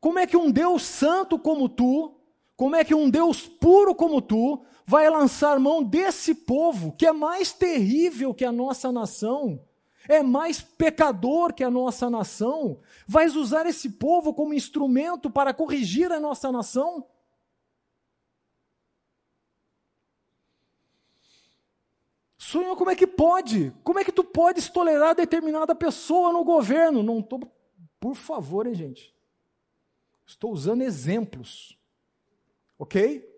Como 0.00 0.18
é 0.20 0.28
que 0.28 0.36
um 0.36 0.50
Deus 0.50 0.82
santo 0.82 1.38
como 1.38 1.68
tu, 1.68 2.19
como 2.60 2.76
é 2.76 2.84
que 2.84 2.94
um 2.94 3.08
Deus 3.08 3.48
puro 3.48 3.94
como 3.94 4.20
tu 4.20 4.62
vai 4.84 5.08
lançar 5.08 5.58
mão 5.58 5.82
desse 5.82 6.34
povo 6.34 6.92
que 6.92 7.06
é 7.06 7.10
mais 7.10 7.54
terrível 7.54 8.34
que 8.34 8.44
a 8.44 8.52
nossa 8.52 8.92
nação, 8.92 9.64
é 10.06 10.22
mais 10.22 10.60
pecador 10.60 11.54
que 11.54 11.64
a 11.64 11.70
nossa 11.70 12.10
nação? 12.10 12.78
Vais 13.06 13.34
usar 13.34 13.64
esse 13.64 13.88
povo 13.88 14.34
como 14.34 14.52
instrumento 14.52 15.30
para 15.30 15.54
corrigir 15.54 16.12
a 16.12 16.20
nossa 16.20 16.52
nação? 16.52 17.06
Senhor, 22.36 22.76
como 22.76 22.90
é 22.90 22.94
que 22.94 23.06
pode? 23.06 23.72
Como 23.82 23.98
é 23.98 24.04
que 24.04 24.12
tu 24.12 24.22
podes 24.22 24.68
tolerar 24.68 25.14
determinada 25.14 25.74
pessoa 25.74 26.30
no 26.30 26.44
governo? 26.44 27.02
Não 27.02 27.22
tô, 27.22 27.40
por 27.98 28.14
favor, 28.14 28.66
hein, 28.66 28.74
gente. 28.74 29.16
Estou 30.26 30.52
usando 30.52 30.82
exemplos. 30.82 31.79
Ok? 32.80 33.28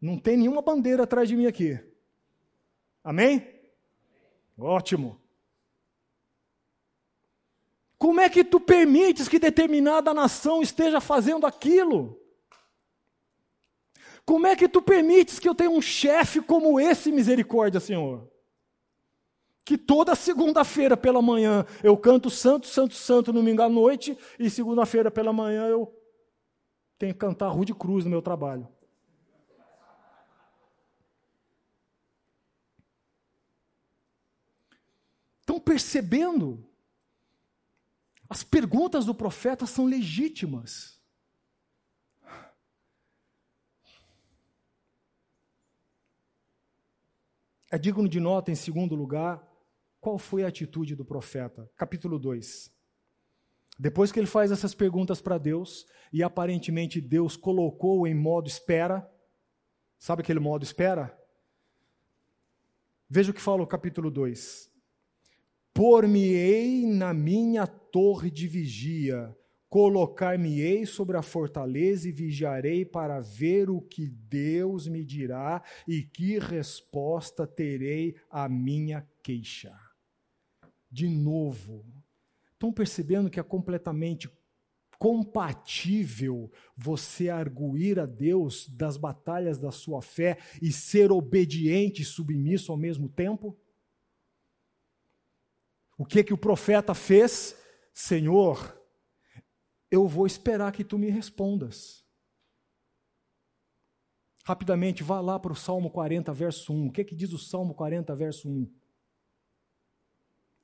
Não 0.00 0.18
tem 0.18 0.38
nenhuma 0.38 0.62
bandeira 0.62 1.02
atrás 1.02 1.28
de 1.28 1.36
mim 1.36 1.44
aqui. 1.44 1.78
Amém? 3.04 3.46
Ótimo. 4.58 5.20
Como 7.98 8.18
é 8.18 8.30
que 8.30 8.42
tu 8.42 8.58
permites 8.58 9.28
que 9.28 9.38
determinada 9.38 10.14
nação 10.14 10.62
esteja 10.62 11.02
fazendo 11.02 11.46
aquilo? 11.46 12.18
Como 14.24 14.46
é 14.46 14.56
que 14.56 14.66
tu 14.66 14.80
permites 14.80 15.38
que 15.38 15.46
eu 15.46 15.54
tenha 15.54 15.68
um 15.68 15.82
chefe 15.82 16.40
como 16.40 16.80
esse, 16.80 17.12
misericórdia, 17.12 17.78
Senhor? 17.78 18.26
Que 19.66 19.76
toda 19.76 20.14
segunda-feira 20.14 20.96
pela 20.96 21.20
manhã 21.20 21.66
eu 21.84 21.94
canto 21.94 22.30
Santo, 22.30 22.66
Santo, 22.66 22.94
Santo, 22.94 23.34
domingo 23.34 23.60
à 23.60 23.68
noite, 23.68 24.16
e 24.38 24.48
segunda-feira 24.48 25.10
pela 25.10 25.32
manhã 25.32 25.66
eu 25.66 25.94
tenho 26.98 27.12
que 27.12 27.18
cantar 27.20 27.48
Rude 27.48 27.74
Cruz 27.74 28.04
no 28.04 28.10
meu 28.10 28.22
trabalho. 28.22 28.68
Estão 35.40 35.60
percebendo? 35.60 36.68
As 38.28 38.42
perguntas 38.42 39.04
do 39.04 39.14
profeta 39.14 39.66
são 39.66 39.86
legítimas. 39.86 41.00
É 47.70 47.78
digno 47.78 48.08
de 48.08 48.18
nota, 48.18 48.50
em 48.50 48.54
segundo 48.54 48.94
lugar, 48.94 49.46
qual 50.00 50.18
foi 50.18 50.44
a 50.44 50.48
atitude 50.48 50.96
do 50.96 51.04
profeta. 51.04 51.70
Capítulo 51.76 52.18
2. 52.18 52.75
Depois 53.78 54.10
que 54.10 54.18
ele 54.18 54.26
faz 54.26 54.50
essas 54.50 54.74
perguntas 54.74 55.20
para 55.20 55.36
Deus, 55.36 55.86
e 56.12 56.22
aparentemente 56.22 57.00
Deus 57.00 57.36
colocou 57.36 58.06
em 58.06 58.14
modo 58.14 58.48
espera, 58.48 59.08
sabe 59.98 60.22
aquele 60.22 60.40
modo 60.40 60.62
espera? 60.62 61.16
Veja 63.08 63.30
o 63.30 63.34
que 63.34 63.40
fala 63.40 63.62
o 63.62 63.66
capítulo 63.66 64.10
2. 64.10 64.70
Por-me-ei 65.74 66.86
na 66.86 67.12
minha 67.12 67.66
torre 67.66 68.30
de 68.30 68.48
vigia, 68.48 69.36
colocar-me-ei 69.68 70.86
sobre 70.86 71.18
a 71.18 71.22
fortaleza 71.22 72.08
e 72.08 72.12
vigiarei 72.12 72.84
para 72.84 73.20
ver 73.20 73.68
o 73.68 73.82
que 73.82 74.08
Deus 74.08 74.88
me 74.88 75.04
dirá 75.04 75.62
e 75.86 76.02
que 76.02 76.38
resposta 76.38 77.46
terei 77.46 78.16
à 78.30 78.48
minha 78.48 79.06
queixa. 79.22 79.78
De 80.90 81.08
novo, 81.08 81.84
Estão 82.56 82.72
percebendo 82.72 83.28
que 83.28 83.38
é 83.38 83.42
completamente 83.42 84.30
compatível 84.98 86.50
você 86.74 87.28
arguir 87.28 88.00
a 88.00 88.06
Deus 88.06 88.66
das 88.66 88.96
batalhas 88.96 89.58
da 89.58 89.70
sua 89.70 90.00
fé 90.00 90.38
e 90.62 90.72
ser 90.72 91.12
obediente 91.12 92.00
e 92.00 92.04
submisso 92.04 92.72
ao 92.72 92.78
mesmo 92.78 93.10
tempo? 93.10 93.54
O 95.98 96.06
que 96.06 96.24
que 96.24 96.32
o 96.32 96.38
profeta 96.38 96.94
fez? 96.94 97.62
Senhor, 97.92 98.74
eu 99.90 100.08
vou 100.08 100.26
esperar 100.26 100.72
que 100.72 100.82
tu 100.82 100.98
me 100.98 101.10
respondas. 101.10 102.02
Rapidamente, 104.44 105.02
vá 105.02 105.20
lá 105.20 105.38
para 105.38 105.52
o 105.52 105.56
Salmo 105.56 105.90
40, 105.90 106.32
verso 106.32 106.72
1. 106.72 106.86
O 106.86 106.92
que, 106.92 107.04
que 107.04 107.14
diz 107.14 107.34
o 107.34 107.38
Salmo 107.38 107.74
40, 107.74 108.14
verso 108.14 108.48
1? 108.48 108.72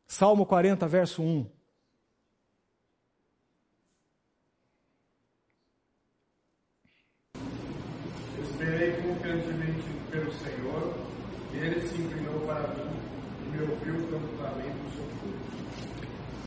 Salmo 0.07 0.47
40, 0.47 0.89
verso 0.89 1.23
1. 1.23 1.62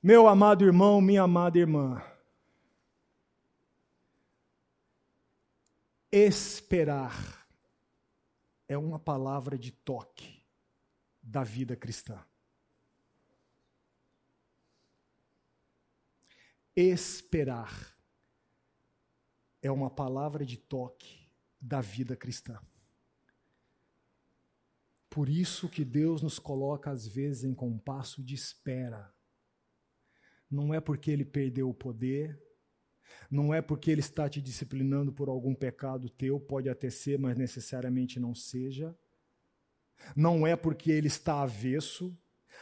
Meu 0.07 0.27
amado 0.27 0.63
irmão, 0.63 1.01
minha 1.01 1.23
amada 1.23 1.57
irmã, 1.57 1.99
esperar 6.11 7.47
é 8.67 8.77
uma 8.77 8.99
palavra 8.99 9.57
de 9.57 9.71
toque 9.71 10.45
da 11.23 11.43
vida 11.43 11.75
cristã. 11.75 12.23
Esperar 16.75 17.97
é 19.59 19.71
uma 19.71 19.89
palavra 19.89 20.45
de 20.45 20.57
toque 20.57 21.27
da 21.59 21.81
vida 21.81 22.15
cristã. 22.15 22.61
Por 25.09 25.27
isso 25.29 25.67
que 25.67 25.83
Deus 25.83 26.21
nos 26.21 26.37
coloca 26.37 26.91
às 26.91 27.07
vezes 27.07 27.43
em 27.43 27.55
compasso 27.55 28.23
de 28.23 28.35
espera 28.35 29.14
não 30.49 30.73
é 30.73 30.79
porque 30.79 31.11
ele 31.11 31.25
perdeu 31.25 31.69
o 31.69 31.73
poder, 31.73 32.39
não 33.29 33.53
é 33.53 33.61
porque 33.61 33.89
ele 33.91 34.01
está 34.01 34.29
te 34.29 34.41
disciplinando 34.41 35.11
por 35.11 35.29
algum 35.29 35.53
pecado 35.53 36.09
teu, 36.09 36.39
pode 36.39 36.69
até 36.69 36.89
ser, 36.89 37.17
mas 37.19 37.37
necessariamente 37.37 38.19
não 38.19 38.35
seja. 38.35 38.95
Não 40.15 40.45
é 40.45 40.55
porque 40.55 40.91
ele 40.91 41.07
está 41.07 41.41
avesso, 41.41 42.15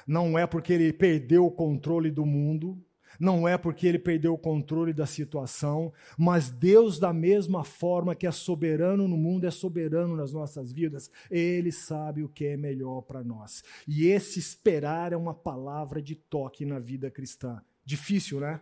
não 0.07 0.37
é 0.37 0.47
porque 0.47 0.73
ele 0.73 0.93
perdeu 0.93 1.45
o 1.45 1.51
controle 1.51 2.09
do 2.09 2.25
mundo, 2.25 2.81
não 3.19 3.47
é 3.47 3.57
porque 3.57 3.85
ele 3.87 3.99
perdeu 3.99 4.33
o 4.33 4.37
controle 4.37 4.93
da 4.93 5.05
situação, 5.05 5.93
mas 6.17 6.49
Deus, 6.49 6.97
da 6.97 7.13
mesma 7.13 7.63
forma 7.63 8.15
que 8.15 8.25
é 8.25 8.31
soberano 8.31 9.07
no 9.07 9.17
mundo, 9.17 9.45
é 9.45 9.51
soberano 9.51 10.15
nas 10.15 10.31
nossas 10.31 10.71
vidas. 10.71 11.11
Ele 11.29 11.71
sabe 11.71 12.23
o 12.23 12.29
que 12.29 12.45
é 12.45 12.57
melhor 12.57 13.01
para 13.01 13.23
nós. 13.23 13.63
E 13.87 14.07
esse 14.07 14.39
esperar 14.39 15.13
é 15.13 15.17
uma 15.17 15.33
palavra 15.33 16.01
de 16.01 16.15
toque 16.15 16.65
na 16.65 16.79
vida 16.79 17.11
cristã. 17.11 17.61
Difícil, 17.85 18.39
né? 18.39 18.61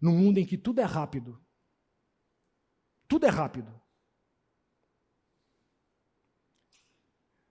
Num 0.00 0.16
mundo 0.16 0.38
em 0.38 0.46
que 0.46 0.58
tudo 0.58 0.80
é 0.80 0.84
rápido. 0.84 1.40
Tudo 3.06 3.26
é 3.26 3.28
rápido. 3.28 3.80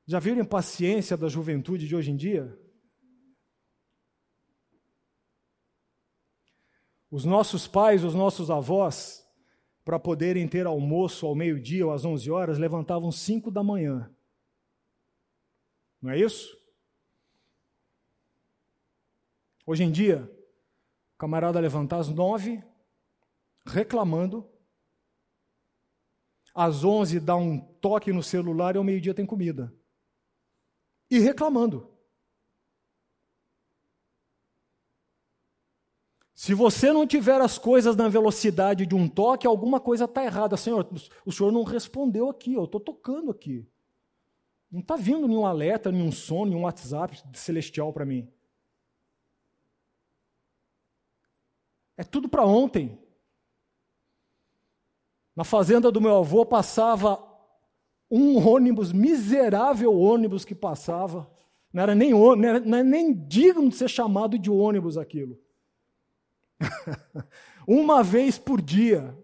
Já 0.05 0.19
viram 0.19 0.39
a 0.39 0.43
impaciência 0.43 1.15
da 1.15 1.29
juventude 1.29 1.87
de 1.87 1.95
hoje 1.95 2.11
em 2.11 2.17
dia? 2.17 2.59
Os 7.09 7.23
nossos 7.23 7.67
pais, 7.67 8.03
os 8.03 8.13
nossos 8.13 8.49
avós, 8.49 9.25
para 9.83 9.99
poderem 9.99 10.47
ter 10.47 10.65
almoço 10.65 11.25
ao 11.25 11.35
meio-dia 11.35 11.85
ou 11.85 11.93
às 11.93 12.05
11 12.05 12.29
horas, 12.31 12.57
levantavam 12.57 13.11
5 13.11 13.51
da 13.51 13.63
manhã. 13.63 14.13
Não 16.01 16.09
é 16.09 16.19
isso? 16.19 16.57
Hoje 19.65 19.83
em 19.83 19.91
dia, 19.91 20.29
camarada 21.21 21.59
levantar 21.59 21.99
às 21.99 22.09
9, 22.09 22.63
reclamando, 23.63 24.49
às 26.51 26.83
11 26.83 27.19
dá 27.19 27.35
um 27.35 27.59
toque 27.59 28.11
no 28.11 28.23
celular 28.23 28.73
e 28.73 28.79
ao 28.79 28.83
meio-dia 28.83 29.13
tem 29.13 29.23
comida. 29.23 29.71
E 31.11 31.19
reclamando. 31.19 31.95
Se 36.33 36.55
você 36.55 36.91
não 36.91 37.05
tiver 37.05 37.39
as 37.39 37.59
coisas 37.59 37.95
na 37.95 38.07
velocidade 38.07 38.87
de 38.87 38.95
um 38.95 39.07
toque, 39.07 39.45
alguma 39.45 39.79
coisa 39.79 40.05
está 40.05 40.23
errada. 40.23 40.57
Senhor, 40.57 40.89
o 41.23 41.31
senhor 41.31 41.51
não 41.51 41.61
respondeu 41.61 42.31
aqui, 42.31 42.55
eu 42.55 42.63
estou 42.63 42.81
tocando 42.81 43.29
aqui. 43.29 43.69
Não 44.71 44.79
está 44.79 44.95
vindo 44.95 45.27
nenhum 45.27 45.45
alerta, 45.45 45.91
nenhum 45.91 46.11
som, 46.11 46.45
nenhum 46.45 46.63
WhatsApp 46.63 47.21
celestial 47.35 47.93
para 47.93 48.07
mim. 48.07 48.27
É 52.01 52.03
tudo 52.03 52.27
para 52.27 52.43
ontem. 52.43 52.97
Na 55.35 55.43
fazenda 55.43 55.91
do 55.91 56.01
meu 56.01 56.17
avô 56.17 56.43
passava 56.43 57.23
um 58.09 58.43
ônibus, 58.43 58.91
miserável 58.91 59.95
ônibus 59.95 60.43
que 60.43 60.55
passava. 60.55 61.31
Não 61.71 61.83
era 61.83 61.93
nem, 61.93 62.09
não 62.09 62.43
era, 62.43 62.59
não 62.59 62.77
era 62.79 62.83
nem 62.83 63.13
digno 63.13 63.69
de 63.69 63.75
ser 63.75 63.87
chamado 63.87 64.39
de 64.39 64.49
ônibus 64.49 64.97
aquilo. 64.97 65.39
uma 67.67 68.01
vez 68.01 68.39
por 68.39 68.59
dia. 68.59 69.15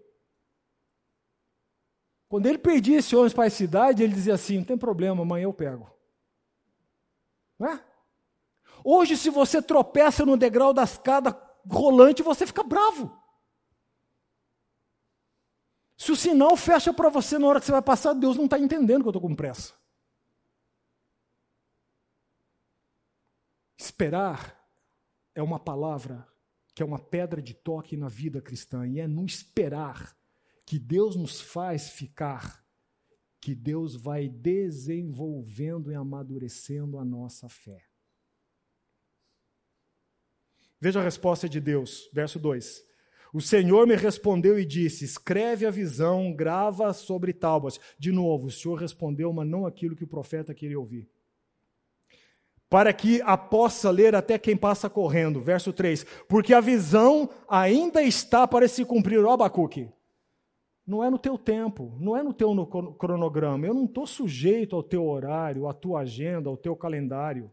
Quando 2.28 2.46
ele 2.46 2.58
perdia 2.58 2.98
esse 2.98 3.16
ônibus 3.16 3.34
para 3.34 3.46
a 3.46 3.50
cidade, 3.50 4.04
ele 4.04 4.14
dizia 4.14 4.34
assim: 4.34 4.58
não 4.58 4.64
tem 4.64 4.78
problema, 4.78 5.22
amanhã 5.22 5.46
eu 5.46 5.52
pego. 5.52 5.90
Não 7.58 7.70
é? 7.70 7.84
Hoje, 8.84 9.16
se 9.16 9.30
você 9.30 9.60
tropeça 9.60 10.24
no 10.24 10.36
degrau 10.36 10.72
da 10.72 10.84
escada 10.84 11.47
rolante, 11.68 12.22
você 12.22 12.46
fica 12.46 12.62
bravo. 12.62 13.16
Se 15.96 16.12
o 16.12 16.16
sinal 16.16 16.56
fecha 16.56 16.92
para 16.92 17.08
você 17.08 17.38
na 17.38 17.46
hora 17.48 17.60
que 17.60 17.66
você 17.66 17.72
vai 17.72 17.82
passar, 17.82 18.14
Deus 18.14 18.36
não 18.36 18.44
está 18.44 18.58
entendendo 18.58 19.02
que 19.02 19.08
eu 19.08 19.10
estou 19.10 19.22
com 19.22 19.34
pressa. 19.34 19.74
Esperar 23.76 24.56
é 25.34 25.42
uma 25.42 25.58
palavra 25.58 26.26
que 26.74 26.82
é 26.82 26.86
uma 26.86 27.00
pedra 27.00 27.42
de 27.42 27.54
toque 27.54 27.96
na 27.96 28.08
vida 28.08 28.40
cristã, 28.40 28.86
e 28.86 29.00
é 29.00 29.08
no 29.08 29.26
esperar 29.26 30.16
que 30.64 30.78
Deus 30.78 31.16
nos 31.16 31.40
faz 31.40 31.90
ficar, 31.90 32.64
que 33.40 33.52
Deus 33.52 33.96
vai 33.96 34.28
desenvolvendo 34.28 35.90
e 35.90 35.96
amadurecendo 35.96 36.96
a 36.96 37.04
nossa 37.04 37.48
fé. 37.48 37.87
Veja 40.80 41.00
a 41.00 41.02
resposta 41.02 41.48
de 41.48 41.60
Deus, 41.60 42.08
verso 42.12 42.38
2. 42.38 42.84
O 43.32 43.40
Senhor 43.40 43.86
me 43.86 43.94
respondeu 43.94 44.58
e 44.58 44.64
disse: 44.64 45.04
Escreve 45.04 45.66
a 45.66 45.70
visão, 45.70 46.32
grava 46.32 46.92
sobre 46.92 47.32
tábuas. 47.32 47.78
De 47.98 48.10
novo, 48.10 48.46
o 48.46 48.50
Senhor 48.50 48.76
respondeu, 48.76 49.32
mas 49.32 49.46
não 49.46 49.66
aquilo 49.66 49.96
que 49.96 50.04
o 50.04 50.08
profeta 50.08 50.54
queria 50.54 50.78
ouvir 50.78 51.08
para 52.68 52.92
que 52.92 53.22
a 53.22 53.36
possa 53.36 53.90
ler 53.90 54.14
até 54.14 54.38
quem 54.38 54.56
passa 54.56 54.90
correndo. 54.90 55.40
Verso 55.40 55.72
3. 55.72 56.04
Porque 56.28 56.52
a 56.52 56.60
visão 56.60 57.28
ainda 57.48 58.02
está 58.02 58.46
para 58.46 58.68
se 58.68 58.84
cumprir, 58.84 59.24
ó 59.24 59.32
Abacuque. 59.32 59.88
Não 60.86 61.04
é 61.04 61.10
no 61.10 61.18
teu 61.18 61.36
tempo, 61.36 61.94
não 62.00 62.16
é 62.16 62.22
no 62.22 62.32
teu 62.32 62.54
cronograma. 62.98 63.66
Eu 63.66 63.74
não 63.74 63.84
estou 63.84 64.06
sujeito 64.06 64.74
ao 64.74 64.82
teu 64.82 65.06
horário, 65.06 65.68
à 65.68 65.74
tua 65.74 66.00
agenda, 66.00 66.48
ao 66.48 66.56
teu 66.56 66.74
calendário. 66.74 67.50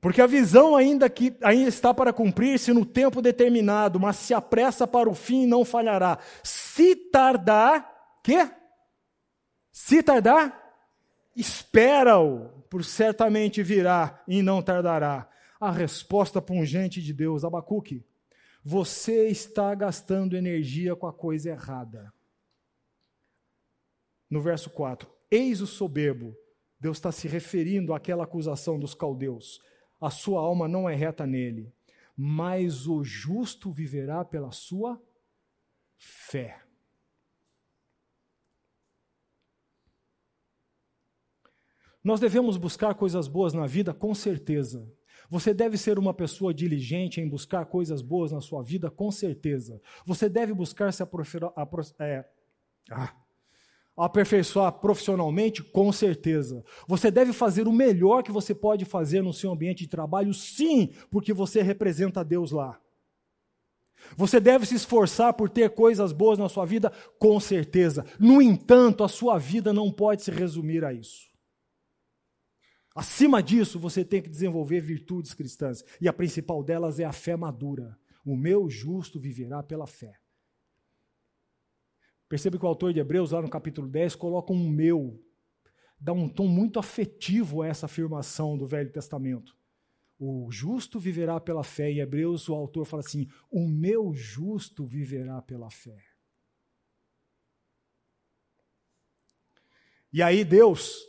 Porque 0.00 0.22
a 0.22 0.26
visão 0.26 0.76
ainda 0.76 1.10
que 1.10 1.36
ainda 1.42 1.68
está 1.68 1.92
para 1.92 2.12
cumprir-se 2.12 2.72
no 2.72 2.86
tempo 2.86 3.20
determinado, 3.20 3.98
mas 3.98 4.16
se 4.16 4.32
apressa 4.32 4.86
para 4.86 5.08
o 5.08 5.14
fim 5.14 5.46
não 5.46 5.64
falhará. 5.64 6.18
Se 6.42 6.94
tardar, 6.94 8.20
quê? 8.22 8.48
Se 9.72 10.02
tardar, 10.02 10.68
Espera-o, 11.38 12.48
por 12.68 12.84
certamente 12.84 13.62
virá 13.62 14.24
e 14.26 14.42
não 14.42 14.60
tardará. 14.60 15.30
A 15.60 15.70
resposta 15.70 16.42
pungente 16.42 17.00
de 17.00 17.12
Deus, 17.12 17.44
Abacuque, 17.44 18.04
você 18.64 19.28
está 19.28 19.72
gastando 19.72 20.36
energia 20.36 20.96
com 20.96 21.06
a 21.06 21.12
coisa 21.12 21.50
errada. 21.50 22.12
No 24.28 24.40
verso 24.40 24.68
4, 24.70 25.08
eis 25.30 25.60
o 25.60 25.66
soberbo, 25.68 26.36
Deus 26.80 26.96
está 26.96 27.12
se 27.12 27.28
referindo 27.28 27.94
àquela 27.94 28.24
acusação 28.24 28.76
dos 28.76 28.92
caldeus. 28.92 29.60
A 30.00 30.10
sua 30.10 30.40
alma 30.40 30.68
não 30.68 30.88
é 30.88 30.94
reta 30.94 31.26
nele, 31.26 31.72
mas 32.16 32.86
o 32.86 33.02
justo 33.02 33.70
viverá 33.70 34.24
pela 34.24 34.52
sua 34.52 35.00
fé. 35.96 36.62
Nós 42.02 42.20
devemos 42.20 42.56
buscar 42.56 42.94
coisas 42.94 43.28
boas 43.28 43.52
na 43.52 43.66
vida, 43.66 43.92
com 43.92 44.14
certeza. 44.14 44.90
Você 45.28 45.52
deve 45.52 45.76
ser 45.76 45.98
uma 45.98 46.14
pessoa 46.14 46.54
diligente 46.54 47.20
em 47.20 47.28
buscar 47.28 47.66
coisas 47.66 48.00
boas 48.00 48.32
na 48.32 48.40
sua 48.40 48.62
vida, 48.62 48.90
com 48.90 49.10
certeza. 49.10 49.80
Você 50.06 50.28
deve 50.28 50.54
buscar 50.54 50.92
se 50.92 51.02
é, 51.98 52.24
ah, 52.90 53.14
aperfeiçoar 53.98 54.72
profissionalmente, 54.72 55.62
com 55.62 55.90
certeza. 55.92 56.64
Você 56.86 57.10
deve 57.10 57.32
fazer 57.32 57.66
o 57.66 57.72
melhor 57.72 58.22
que 58.22 58.32
você 58.32 58.54
pode 58.54 58.84
fazer 58.84 59.22
no 59.22 59.32
seu 59.32 59.50
ambiente 59.50 59.80
de 59.80 59.88
trabalho, 59.88 60.32
sim, 60.32 60.92
porque 61.10 61.32
você 61.32 61.62
representa 61.62 62.24
Deus 62.24 62.52
lá. 62.52 62.80
Você 64.16 64.38
deve 64.40 64.64
se 64.64 64.76
esforçar 64.76 65.34
por 65.34 65.50
ter 65.50 65.70
coisas 65.70 66.12
boas 66.12 66.38
na 66.38 66.48
sua 66.48 66.64
vida, 66.64 66.92
com 67.18 67.38
certeza. 67.40 68.06
No 68.18 68.40
entanto, 68.40 69.02
a 69.02 69.08
sua 69.08 69.38
vida 69.38 69.72
não 69.72 69.90
pode 69.90 70.22
se 70.22 70.30
resumir 70.30 70.84
a 70.84 70.92
isso. 70.92 71.28
Acima 72.94 73.42
disso, 73.42 73.78
você 73.78 74.04
tem 74.04 74.22
que 74.22 74.28
desenvolver 74.28 74.80
virtudes 74.80 75.34
cristãs. 75.34 75.84
E 76.00 76.08
a 76.08 76.12
principal 76.12 76.62
delas 76.62 76.98
é 76.98 77.04
a 77.04 77.12
fé 77.12 77.36
madura. 77.36 77.96
O 78.24 78.36
meu 78.36 78.68
justo 78.68 79.20
viverá 79.20 79.62
pela 79.62 79.86
fé. 79.86 80.14
Percebe 82.28 82.58
que 82.58 82.64
o 82.64 82.68
autor 82.68 82.92
de 82.92 83.00
Hebreus, 83.00 83.30
lá 83.30 83.40
no 83.40 83.48
capítulo 83.48 83.88
10, 83.88 84.14
coloca 84.14 84.52
um 84.52 84.68
meu, 84.68 85.18
dá 85.98 86.12
um 86.12 86.28
tom 86.28 86.46
muito 86.46 86.78
afetivo 86.78 87.62
a 87.62 87.68
essa 87.68 87.86
afirmação 87.86 88.56
do 88.56 88.66
Velho 88.66 88.92
Testamento. 88.92 89.56
O 90.18 90.50
justo 90.50 90.98
viverá 90.98 91.40
pela 91.40 91.62
fé. 91.62 91.90
Em 91.90 92.00
Hebreus, 92.00 92.48
o 92.48 92.54
autor 92.54 92.84
fala 92.84 93.00
assim: 93.00 93.28
O 93.50 93.66
meu 93.68 94.12
justo 94.12 94.84
viverá 94.84 95.40
pela 95.40 95.70
fé. 95.70 95.96
E 100.12 100.22
aí, 100.22 100.44
Deus 100.44 101.06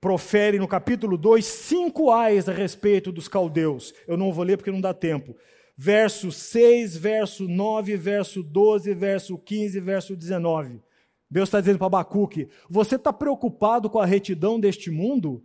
profere 0.00 0.58
no 0.58 0.68
capítulo 0.68 1.16
2 1.18 1.44
cinco 1.44 2.12
ais 2.12 2.48
a 2.48 2.52
respeito 2.52 3.10
dos 3.10 3.26
caldeus. 3.26 3.92
Eu 4.06 4.16
não 4.16 4.32
vou 4.32 4.44
ler 4.44 4.56
porque 4.56 4.70
não 4.70 4.80
dá 4.80 4.94
tempo. 4.94 5.36
Verso 5.76 6.32
6, 6.32 6.96
verso 6.96 7.46
9, 7.46 7.96
verso 7.98 8.42
12, 8.42 8.94
verso 8.94 9.36
15, 9.36 9.78
verso 9.80 10.16
19. 10.16 10.82
Deus 11.30 11.48
está 11.48 11.60
dizendo 11.60 11.78
para 11.78 11.86
Abacuque: 11.86 12.48
Você 12.70 12.96
está 12.96 13.12
preocupado 13.12 13.90
com 13.90 13.98
a 13.98 14.06
retidão 14.06 14.58
deste 14.58 14.90
mundo? 14.90 15.44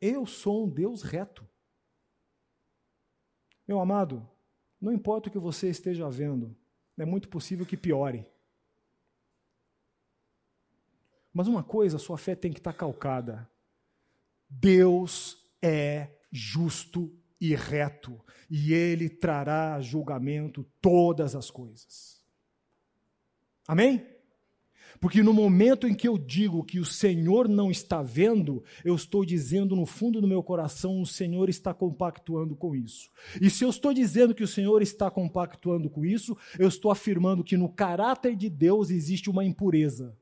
Eu 0.00 0.24
sou 0.24 0.66
um 0.66 0.68
Deus 0.68 1.02
reto. 1.02 1.44
Meu 3.66 3.80
amado, 3.80 4.26
não 4.80 4.92
importa 4.92 5.28
o 5.28 5.32
que 5.32 5.38
você 5.38 5.68
esteja 5.68 6.08
vendo, 6.08 6.56
é 6.96 7.04
muito 7.04 7.28
possível 7.28 7.66
que 7.66 7.76
piore. 7.76 8.24
Mas 11.32 11.48
uma 11.48 11.62
coisa, 11.62 11.98
sua 11.98 12.16
fé 12.16 12.34
tem 12.36 12.52
que 12.52 12.60
estar 12.60 12.72
calcada. 12.72 13.50
Deus 14.48 15.44
é 15.60 16.08
justo 16.30 17.12
e 17.40 17.54
reto, 17.54 18.18
e 18.50 18.72
ele 18.72 19.08
trará 19.08 19.74
a 19.74 19.80
julgamento 19.80 20.66
todas 20.80 21.34
as 21.36 21.50
coisas. 21.50 22.22
Amém? 23.66 24.04
Porque 25.00 25.22
no 25.22 25.32
momento 25.32 25.86
em 25.86 25.94
que 25.94 26.08
eu 26.08 26.18
digo 26.18 26.64
que 26.64 26.80
o 26.80 26.84
Senhor 26.84 27.48
não 27.48 27.70
está 27.70 28.02
vendo, 28.02 28.64
eu 28.84 28.96
estou 28.96 29.24
dizendo 29.24 29.76
no 29.76 29.86
fundo 29.86 30.20
do 30.20 30.26
meu 30.26 30.42
coração, 30.42 31.00
o 31.00 31.06
Senhor 31.06 31.48
está 31.48 31.72
compactuando 31.72 32.56
com 32.56 32.74
isso. 32.74 33.10
E 33.40 33.48
se 33.48 33.64
eu 33.64 33.70
estou 33.70 33.94
dizendo 33.94 34.34
que 34.34 34.42
o 34.42 34.48
Senhor 34.48 34.82
está 34.82 35.10
compactuando 35.10 35.88
com 35.88 36.04
isso, 36.04 36.36
eu 36.58 36.66
estou 36.66 36.90
afirmando 36.90 37.44
que 37.44 37.56
no 37.56 37.68
caráter 37.68 38.34
de 38.34 38.48
Deus 38.48 38.90
existe 38.90 39.30
uma 39.30 39.44
impureza. 39.44 40.16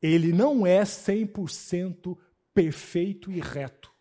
Ele 0.00 0.32
não 0.32 0.66
é 0.66 0.82
100% 0.82 2.16
perfeito 2.54 3.30
e 3.30 3.40
reto. 3.40 3.91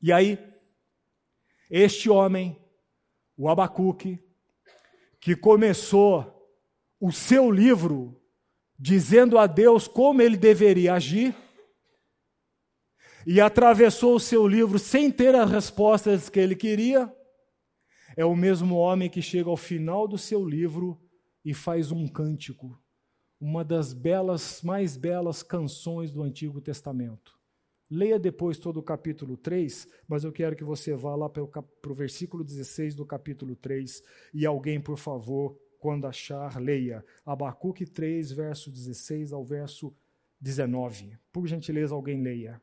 E 0.00 0.12
aí, 0.12 0.38
este 1.70 2.08
homem, 2.08 2.58
o 3.36 3.48
Abacuque, 3.48 4.22
que 5.20 5.34
começou 5.34 6.34
o 7.00 7.12
seu 7.12 7.50
livro 7.50 8.20
dizendo 8.78 9.38
a 9.38 9.46
Deus 9.46 9.88
como 9.88 10.22
ele 10.22 10.36
deveria 10.36 10.94
agir, 10.94 11.34
e 13.26 13.40
atravessou 13.40 14.14
o 14.14 14.20
seu 14.20 14.48
livro 14.48 14.78
sem 14.78 15.10
ter 15.10 15.34
as 15.34 15.50
respostas 15.50 16.30
que 16.30 16.40
ele 16.40 16.56
queria, 16.56 17.14
é 18.16 18.24
o 18.24 18.34
mesmo 18.34 18.76
homem 18.76 19.10
que 19.10 19.20
chega 19.20 19.50
ao 19.50 19.56
final 19.56 20.08
do 20.08 20.16
seu 20.16 20.48
livro 20.48 20.98
e 21.44 21.52
faz 21.52 21.92
um 21.92 22.08
cântico, 22.08 22.82
uma 23.38 23.64
das 23.64 23.92
belas, 23.92 24.62
mais 24.62 24.96
belas 24.96 25.42
canções 25.42 26.10
do 26.10 26.22
Antigo 26.22 26.60
Testamento. 26.60 27.37
Leia 27.90 28.18
depois 28.18 28.58
todo 28.58 28.78
o 28.78 28.82
capítulo 28.82 29.36
3, 29.36 29.88
mas 30.06 30.22
eu 30.22 30.30
quero 30.30 30.54
que 30.54 30.64
você 30.64 30.94
vá 30.94 31.16
lá 31.16 31.28
para 31.28 31.42
o 31.42 31.94
versículo 31.94 32.44
16 32.44 32.94
do 32.94 33.06
capítulo 33.06 33.56
3 33.56 34.02
e 34.34 34.44
alguém, 34.44 34.78
por 34.78 34.98
favor, 34.98 35.58
quando 35.78 36.06
achar, 36.06 36.60
leia. 36.60 37.04
Abacuque 37.24 37.86
3, 37.86 38.30
verso 38.32 38.70
16 38.70 39.32
ao 39.32 39.42
verso 39.42 39.94
19. 40.40 41.18
Por 41.32 41.46
gentileza, 41.46 41.94
alguém 41.94 42.22
leia. 42.22 42.60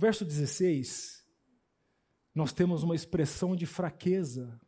No 0.00 0.06
verso 0.06 0.24
16, 0.24 1.22
nós 2.34 2.54
temos 2.54 2.82
uma 2.82 2.94
expressão 2.94 3.54
de 3.54 3.66
fraqueza. 3.66 4.58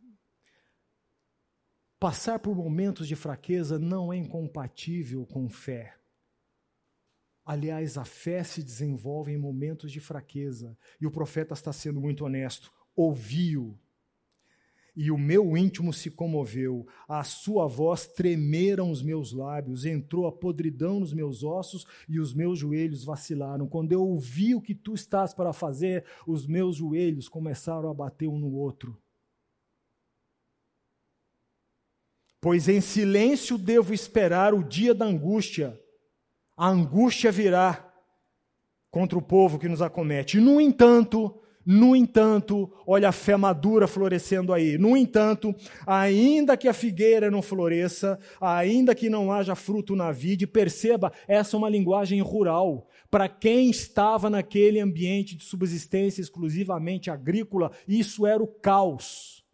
Passar 1.98 2.38
por 2.38 2.54
momentos 2.54 3.08
de 3.08 3.16
fraqueza 3.16 3.78
não 3.78 4.12
é 4.12 4.16
incompatível 4.18 5.24
com 5.24 5.48
fé. 5.48 5.96
Aliás, 7.46 7.96
a 7.96 8.04
fé 8.04 8.44
se 8.44 8.62
desenvolve 8.62 9.32
em 9.32 9.38
momentos 9.38 9.90
de 9.90 10.00
fraqueza. 10.00 10.76
E 11.00 11.06
o 11.06 11.10
profeta 11.10 11.54
está 11.54 11.72
sendo 11.72 11.98
muito 11.98 12.26
honesto. 12.26 12.70
Ouviu 12.94 13.80
e 14.94 15.10
o 15.10 15.16
meu 15.16 15.56
íntimo 15.56 15.92
se 15.92 16.10
comoveu, 16.10 16.86
a 17.08 17.24
sua 17.24 17.66
voz 17.66 18.06
tremeram 18.06 18.90
os 18.90 19.02
meus 19.02 19.32
lábios, 19.32 19.86
entrou 19.86 20.26
a 20.26 20.32
podridão 20.32 21.00
nos 21.00 21.14
meus 21.14 21.42
ossos 21.42 21.86
e 22.08 22.20
os 22.20 22.34
meus 22.34 22.58
joelhos 22.58 23.02
vacilaram. 23.04 23.66
Quando 23.66 23.92
eu 23.92 24.02
ouvi 24.02 24.54
o 24.54 24.60
que 24.60 24.74
tu 24.74 24.92
estás 24.94 25.32
para 25.32 25.52
fazer, 25.52 26.04
os 26.26 26.46
meus 26.46 26.76
joelhos 26.76 27.28
começaram 27.28 27.90
a 27.90 27.94
bater 27.94 28.28
um 28.28 28.38
no 28.38 28.52
outro. 28.52 28.98
Pois 32.38 32.68
em 32.68 32.80
silêncio 32.80 33.56
devo 33.56 33.94
esperar 33.94 34.52
o 34.52 34.62
dia 34.62 34.92
da 34.92 35.06
angústia. 35.06 35.80
A 36.56 36.68
angústia 36.68 37.32
virá 37.32 37.88
contra 38.90 39.16
o 39.16 39.22
povo 39.22 39.58
que 39.58 39.68
nos 39.68 39.80
acomete. 39.80 40.38
No 40.38 40.60
entanto, 40.60 41.41
no 41.64 41.94
entanto, 41.94 42.70
olha 42.86 43.08
a 43.08 43.12
fé 43.12 43.36
madura 43.36 43.86
florescendo 43.86 44.52
aí. 44.52 44.76
No 44.76 44.96
entanto, 44.96 45.54
ainda 45.86 46.56
que 46.56 46.68
a 46.68 46.72
figueira 46.72 47.30
não 47.30 47.40
floresça, 47.40 48.18
ainda 48.40 48.94
que 48.94 49.08
não 49.08 49.32
haja 49.32 49.54
fruto 49.54 49.94
na 49.94 50.10
vide, 50.10 50.46
perceba, 50.46 51.12
essa 51.28 51.56
é 51.56 51.58
uma 51.58 51.68
linguagem 51.70 52.20
rural. 52.20 52.88
Para 53.10 53.28
quem 53.28 53.70
estava 53.70 54.28
naquele 54.28 54.80
ambiente 54.80 55.36
de 55.36 55.44
subsistência 55.44 56.20
exclusivamente 56.20 57.10
agrícola, 57.10 57.70
isso 57.86 58.26
era 58.26 58.42
o 58.42 58.46
caos. 58.46 59.44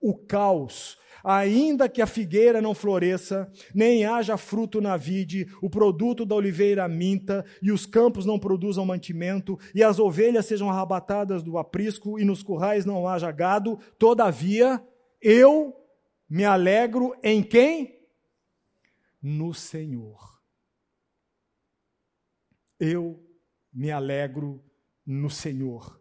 O 0.00 0.14
caos 0.14 0.98
ainda 1.26 1.88
que 1.88 2.00
a 2.00 2.06
figueira 2.06 2.62
não 2.62 2.72
floresça, 2.72 3.50
nem 3.74 4.04
haja 4.04 4.36
fruto 4.36 4.80
na 4.80 4.96
vide, 4.96 5.48
o 5.60 5.68
produto 5.68 6.24
da 6.24 6.36
oliveira 6.36 6.86
minta, 6.86 7.44
e 7.60 7.72
os 7.72 7.84
campos 7.84 8.24
não 8.24 8.38
produzam 8.38 8.86
mantimento, 8.86 9.58
e 9.74 9.82
as 9.82 9.98
ovelhas 9.98 10.46
sejam 10.46 10.70
arrebatadas 10.70 11.42
do 11.42 11.58
aprisco, 11.58 12.16
e 12.16 12.24
nos 12.24 12.44
currais 12.44 12.86
não 12.86 13.08
haja 13.08 13.32
gado, 13.32 13.76
todavia 13.98 14.80
eu 15.20 15.74
me 16.28 16.44
alegro 16.44 17.12
em 17.24 17.42
quem? 17.42 18.06
No 19.20 19.52
Senhor. 19.52 20.40
Eu 22.78 23.20
me 23.72 23.90
alegro 23.90 24.62
no 25.04 25.28
Senhor. 25.28 26.00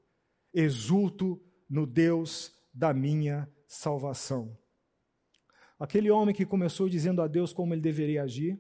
Exulto 0.54 1.42
no 1.68 1.88
Deus 1.88 2.54
da 2.72 2.94
minha 2.94 3.50
salvação. 3.68 4.56
Aquele 5.80 6.10
homem 6.10 6.34
que 6.34 6.46
começou 6.46 6.88
dizendo 6.88 7.22
a 7.22 7.28
Deus 7.28 7.52
como 7.52 7.74
ele 7.74 7.82
deveria 7.82 8.24
agir, 8.24 8.60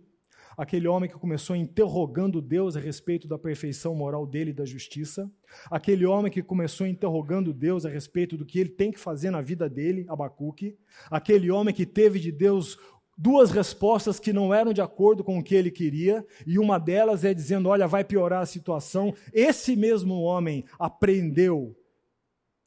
aquele 0.57 0.87
homem 0.87 1.09
que 1.09 1.17
começou 1.17 1.55
interrogando 1.55 2.41
Deus 2.41 2.75
a 2.75 2.79
respeito 2.79 3.27
da 3.27 3.37
perfeição 3.37 3.95
moral 3.95 4.25
dele 4.25 4.51
e 4.51 4.53
da 4.53 4.65
justiça, 4.65 5.31
aquele 5.69 6.05
homem 6.05 6.31
que 6.31 6.41
começou 6.41 6.87
interrogando 6.87 7.53
Deus 7.53 7.85
a 7.85 7.89
respeito 7.89 8.37
do 8.37 8.45
que 8.45 8.59
ele 8.59 8.69
tem 8.69 8.91
que 8.91 8.99
fazer 8.99 9.31
na 9.31 9.41
vida 9.41 9.69
dele, 9.69 10.05
Abacuque, 10.09 10.77
aquele 11.09 11.51
homem 11.51 11.73
que 11.73 11.85
teve 11.85 12.19
de 12.19 12.31
Deus 12.31 12.77
duas 13.17 13.49
respostas 13.49 14.19
que 14.19 14.33
não 14.33 14.53
eram 14.53 14.73
de 14.73 14.81
acordo 14.81 15.23
com 15.23 15.39
o 15.39 15.43
que 15.43 15.55
ele 15.55 15.71
queria, 15.71 16.25
e 16.45 16.59
uma 16.59 16.77
delas 16.77 17.23
é 17.23 17.33
dizendo: 17.33 17.69
Olha, 17.69 17.87
vai 17.87 18.03
piorar 18.03 18.41
a 18.41 18.45
situação. 18.45 19.13
Esse 19.33 19.75
mesmo 19.75 20.21
homem 20.21 20.65
aprendeu 20.77 21.75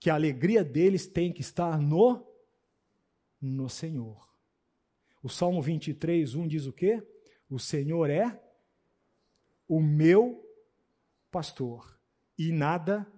que 0.00 0.08
a 0.08 0.14
alegria 0.14 0.64
deles 0.64 1.06
tem 1.06 1.32
que 1.32 1.40
estar 1.40 1.78
no, 1.78 2.24
no 3.40 3.68
Senhor. 3.68 4.27
O 5.22 5.28
Salmo 5.28 5.60
23, 5.60 6.34
1 6.34 6.48
diz 6.48 6.66
o 6.66 6.72
quê? 6.72 7.02
O 7.50 7.58
Senhor 7.58 8.08
é 8.10 8.40
o 9.66 9.80
meu 9.80 10.44
pastor 11.30 11.98
e 12.36 12.52
nada 12.52 13.10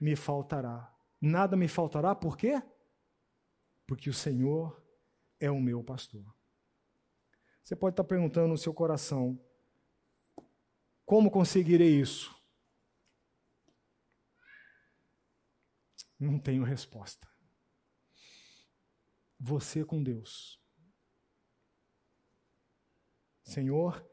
me 0.00 0.16
faltará. 0.16 0.94
nada 1.20 1.56
me 1.56 1.68
faltará, 1.68 2.14
por 2.14 2.36
quê? 2.36 2.62
Porque 3.86 4.08
o 4.08 4.14
Senhor 4.14 4.82
é 5.38 5.50
o 5.50 5.60
meu 5.60 5.82
pastor. 5.84 6.24
Você 7.62 7.76
pode 7.76 7.92
estar 7.92 8.04
perguntando 8.04 8.48
no 8.48 8.58
seu 8.58 8.72
coração: 8.72 9.38
como 11.04 11.30
conseguirei 11.30 12.00
isso? 12.00 12.34
Não 16.18 16.38
tenho 16.38 16.62
resposta. 16.62 17.28
Você 19.38 19.84
com 19.84 20.02
Deus. 20.02 20.59
Senhor, 23.50 24.06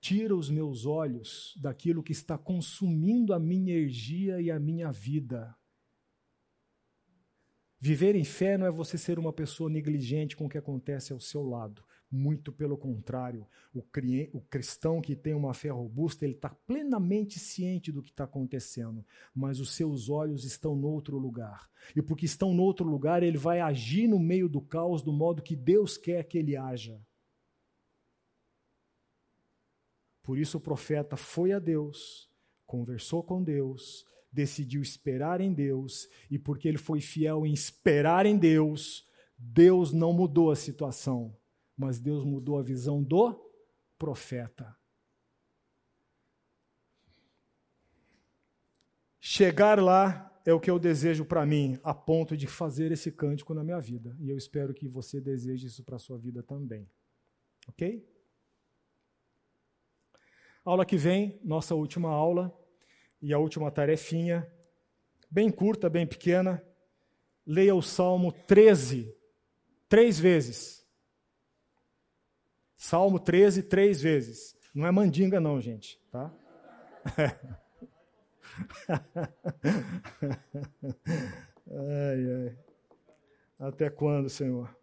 tira 0.00 0.34
os 0.34 0.48
meus 0.48 0.86
olhos 0.86 1.52
daquilo 1.60 2.02
que 2.02 2.12
está 2.12 2.38
consumindo 2.38 3.34
a 3.34 3.38
minha 3.38 3.74
energia 3.74 4.40
e 4.40 4.50
a 4.50 4.58
minha 4.58 4.90
vida. 4.90 5.54
Viver 7.78 8.14
em 8.14 8.24
fé 8.24 8.56
não 8.56 8.66
é 8.66 8.70
você 8.70 8.96
ser 8.96 9.18
uma 9.18 9.32
pessoa 9.32 9.68
negligente 9.68 10.34
com 10.34 10.46
o 10.46 10.48
que 10.48 10.56
acontece 10.56 11.12
ao 11.12 11.20
seu 11.20 11.42
lado. 11.42 11.84
Muito 12.10 12.50
pelo 12.50 12.78
contrário, 12.78 13.46
o, 13.74 13.82
cristão 14.40 15.02
que 15.02 15.14
tem 15.14 15.34
uma 15.34 15.52
fé 15.52 15.68
robusta, 15.68 16.24
ele 16.24 16.34
está 16.34 16.48
plenamente 16.48 17.38
ciente 17.38 17.92
do 17.92 18.02
que 18.02 18.10
está 18.10 18.24
acontecendo, 18.24 19.04
mas 19.34 19.60
os 19.60 19.72
seus 19.74 20.08
olhos 20.08 20.44
estão 20.44 20.74
no 20.74 20.88
outro 20.88 21.18
lugar. 21.18 21.68
E 21.94 22.00
porque 22.00 22.24
estão 22.24 22.54
no 22.54 22.62
outro 22.62 22.88
lugar, 22.88 23.22
ele 23.22 23.36
vai 23.36 23.60
agir 23.60 24.08
no 24.08 24.18
meio 24.18 24.48
do 24.48 24.62
caos 24.62 25.02
do 25.02 25.12
modo 25.12 25.42
que 25.42 25.54
Deus 25.54 25.98
quer 25.98 26.24
que 26.24 26.38
ele 26.38 26.56
haja. 26.56 26.98
Por 30.22 30.38
isso 30.38 30.58
o 30.58 30.60
profeta 30.60 31.16
foi 31.16 31.52
a 31.52 31.58
Deus, 31.58 32.30
conversou 32.66 33.22
com 33.22 33.42
Deus, 33.42 34.04
decidiu 34.32 34.80
esperar 34.80 35.40
em 35.40 35.52
Deus, 35.52 36.08
e 36.30 36.38
porque 36.38 36.68
ele 36.68 36.78
foi 36.78 37.00
fiel 37.00 37.44
em 37.46 37.52
esperar 37.52 38.24
em 38.24 38.38
Deus, 38.38 39.06
Deus 39.36 39.92
não 39.92 40.12
mudou 40.12 40.50
a 40.50 40.56
situação 40.56 41.36
mas 41.76 41.98
Deus 41.98 42.24
mudou 42.24 42.58
a 42.58 42.62
visão 42.62 43.02
do 43.02 43.34
profeta. 43.98 44.76
Chegar 49.20 49.80
lá 49.80 50.28
é 50.44 50.52
o 50.52 50.60
que 50.60 50.70
eu 50.70 50.78
desejo 50.78 51.24
para 51.24 51.46
mim, 51.46 51.78
a 51.82 51.94
ponto 51.94 52.36
de 52.36 52.46
fazer 52.46 52.90
esse 52.90 53.10
cântico 53.10 53.54
na 53.54 53.62
minha 53.62 53.80
vida. 53.80 54.16
E 54.20 54.28
eu 54.28 54.36
espero 54.36 54.74
que 54.74 54.88
você 54.88 55.20
deseje 55.20 55.66
isso 55.66 55.84
para 55.84 55.96
a 55.96 55.98
sua 55.98 56.18
vida 56.18 56.42
também. 56.42 56.90
Ok? 57.68 58.04
Aula 60.64 60.86
que 60.86 60.96
vem, 60.96 61.40
nossa 61.42 61.74
última 61.74 62.08
aula 62.08 62.56
e 63.20 63.32
a 63.32 63.38
última 63.38 63.70
tarefinha, 63.70 64.46
bem 65.30 65.50
curta, 65.50 65.90
bem 65.90 66.06
pequena. 66.06 66.64
Leia 67.44 67.74
o 67.74 67.82
Salmo 67.82 68.30
13, 68.30 69.12
três 69.88 70.20
vezes. 70.20 70.86
Salmo 72.76 73.18
13, 73.18 73.64
três 73.64 74.00
vezes. 74.00 74.56
Não 74.74 74.86
é 74.86 74.90
mandinga, 74.90 75.40
não, 75.40 75.60
gente. 75.60 76.00
Tá? 76.10 76.32
ai, 81.70 82.48
ai. 82.48 82.56
Até 83.58 83.90
quando, 83.90 84.28
Senhor? 84.28 84.74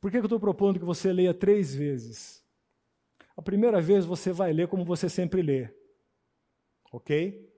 Por 0.00 0.10
que 0.10 0.16
eu 0.18 0.24
estou 0.24 0.40
propondo 0.40 0.78
que 0.78 0.84
você 0.84 1.12
leia 1.12 1.32
três 1.32 1.74
vezes? 1.74 2.41
A 3.36 3.42
primeira 3.42 3.80
vez 3.80 4.04
você 4.04 4.32
vai 4.32 4.52
ler 4.52 4.68
como 4.68 4.84
você 4.84 5.08
sempre 5.08 5.42
lê. 5.42 5.68
Ok? 6.92 7.50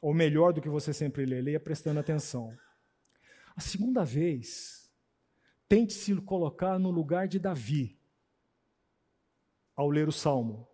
Ou 0.00 0.14
melhor 0.14 0.52
do 0.52 0.60
que 0.60 0.68
você 0.68 0.92
sempre 0.92 1.26
lê, 1.26 1.40
leia 1.40 1.60
prestando 1.60 2.00
atenção. 2.00 2.56
A 3.54 3.60
segunda 3.60 4.04
vez, 4.04 4.80
Tente 5.70 5.92
se 5.92 6.20
colocar 6.22 6.80
no 6.80 6.90
lugar 6.90 7.28
de 7.28 7.38
Davi 7.38 7.96
ao 9.76 9.88
ler 9.88 10.08
o 10.08 10.12
salmo. 10.12 10.68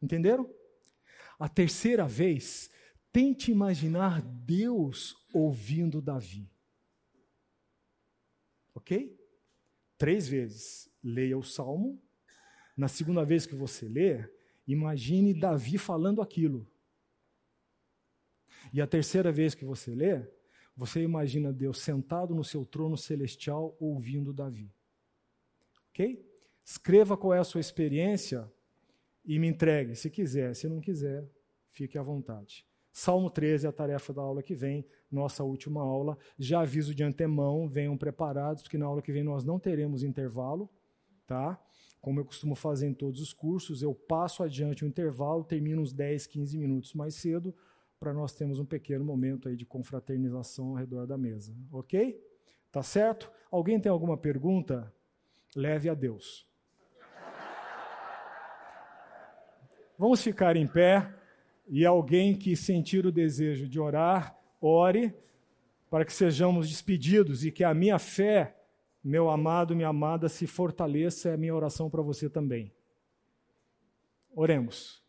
Entenderam? 0.00 0.48
A 1.36 1.48
terceira 1.48 2.06
vez, 2.06 2.70
tente 3.10 3.50
imaginar 3.50 4.22
Deus 4.22 5.16
ouvindo 5.34 6.00
Davi. 6.00 6.48
Ok? 8.76 9.18
Três 9.98 10.28
vezes. 10.28 10.88
Leia 11.02 11.36
o 11.36 11.42
salmo. 11.42 12.00
Na 12.76 12.88
segunda 12.88 13.24
vez 13.24 13.46
que 13.46 13.54
você 13.54 13.88
lê, 13.88 14.28
imagine 14.66 15.32
Davi 15.32 15.78
falando 15.78 16.20
aquilo. 16.20 16.66
E 18.72 18.80
a 18.80 18.86
terceira 18.86 19.32
vez 19.32 19.54
que 19.54 19.64
você 19.64 19.94
lê, 19.94 20.28
você 20.76 21.02
imagina 21.02 21.52
Deus 21.52 21.78
sentado 21.78 22.34
no 22.34 22.44
seu 22.44 22.66
trono 22.66 22.96
celestial 22.96 23.74
ouvindo 23.80 24.32
Davi. 24.32 24.70
Ok? 25.90 26.22
Escreva 26.62 27.16
qual 27.16 27.32
é 27.32 27.38
a 27.38 27.44
sua 27.44 27.60
experiência 27.60 28.50
e 29.24 29.38
me 29.38 29.46
entregue, 29.46 29.96
se 29.96 30.10
quiser. 30.10 30.54
Se 30.54 30.68
não 30.68 30.80
quiser, 30.80 31.24
fique 31.70 31.96
à 31.96 32.02
vontade. 32.02 32.66
Salmo 32.92 33.30
13 33.30 33.66
é 33.66 33.68
a 33.68 33.72
tarefa 33.72 34.12
da 34.12 34.22
aula 34.22 34.42
que 34.42 34.54
vem, 34.54 34.86
nossa 35.10 35.44
última 35.44 35.82
aula. 35.82 36.16
Já 36.38 36.60
aviso 36.60 36.94
de 36.94 37.02
antemão, 37.02 37.68
venham 37.68 37.96
preparados, 37.96 38.62
porque 38.62 38.78
na 38.78 38.86
aula 38.86 39.02
que 39.02 39.12
vem 39.12 39.22
nós 39.22 39.44
não 39.44 39.58
teremos 39.58 40.02
intervalo, 40.02 40.68
tá? 41.26 41.62
Como 42.00 42.20
eu 42.20 42.24
costumo 42.24 42.54
fazer 42.54 42.86
em 42.86 42.94
todos 42.94 43.20
os 43.20 43.32
cursos, 43.32 43.82
eu 43.82 43.94
passo 43.94 44.42
adiante 44.42 44.84
o 44.84 44.88
intervalo, 44.88 45.44
termino 45.44 45.82
uns 45.82 45.92
10, 45.92 46.26
15 46.26 46.58
minutos 46.58 46.94
mais 46.94 47.14
cedo, 47.14 47.54
para 47.98 48.12
nós 48.12 48.34
termos 48.34 48.58
um 48.58 48.64
pequeno 48.64 49.04
momento 49.04 49.48
aí 49.48 49.56
de 49.56 49.64
confraternização 49.64 50.68
ao 50.68 50.74
redor 50.74 51.06
da 51.06 51.18
mesa. 51.18 51.54
Ok? 51.72 52.20
Tá 52.70 52.82
certo? 52.82 53.30
Alguém 53.50 53.80
tem 53.80 53.90
alguma 53.90 54.16
pergunta? 54.16 54.92
Leve 55.54 55.88
a 55.88 55.94
Deus. 55.94 56.46
Vamos 59.98 60.22
ficar 60.22 60.56
em 60.56 60.66
pé 60.66 61.10
e 61.66 61.86
alguém 61.86 62.36
que 62.36 62.54
sentir 62.54 63.06
o 63.06 63.12
desejo 63.12 63.66
de 63.66 63.80
orar, 63.80 64.38
ore 64.60 65.14
para 65.90 66.04
que 66.04 66.12
sejamos 66.12 66.68
despedidos 66.68 67.44
e 67.44 67.50
que 67.50 67.64
a 67.64 67.72
minha 67.72 67.98
fé, 67.98 68.55
meu 69.08 69.30
amado, 69.30 69.76
minha 69.76 69.88
amada, 69.88 70.28
se 70.28 70.48
fortaleça. 70.48 71.28
É 71.28 71.34
a 71.34 71.36
minha 71.36 71.54
oração 71.54 71.88
para 71.88 72.02
você 72.02 72.28
também. 72.28 72.74
Oremos. 74.34 75.05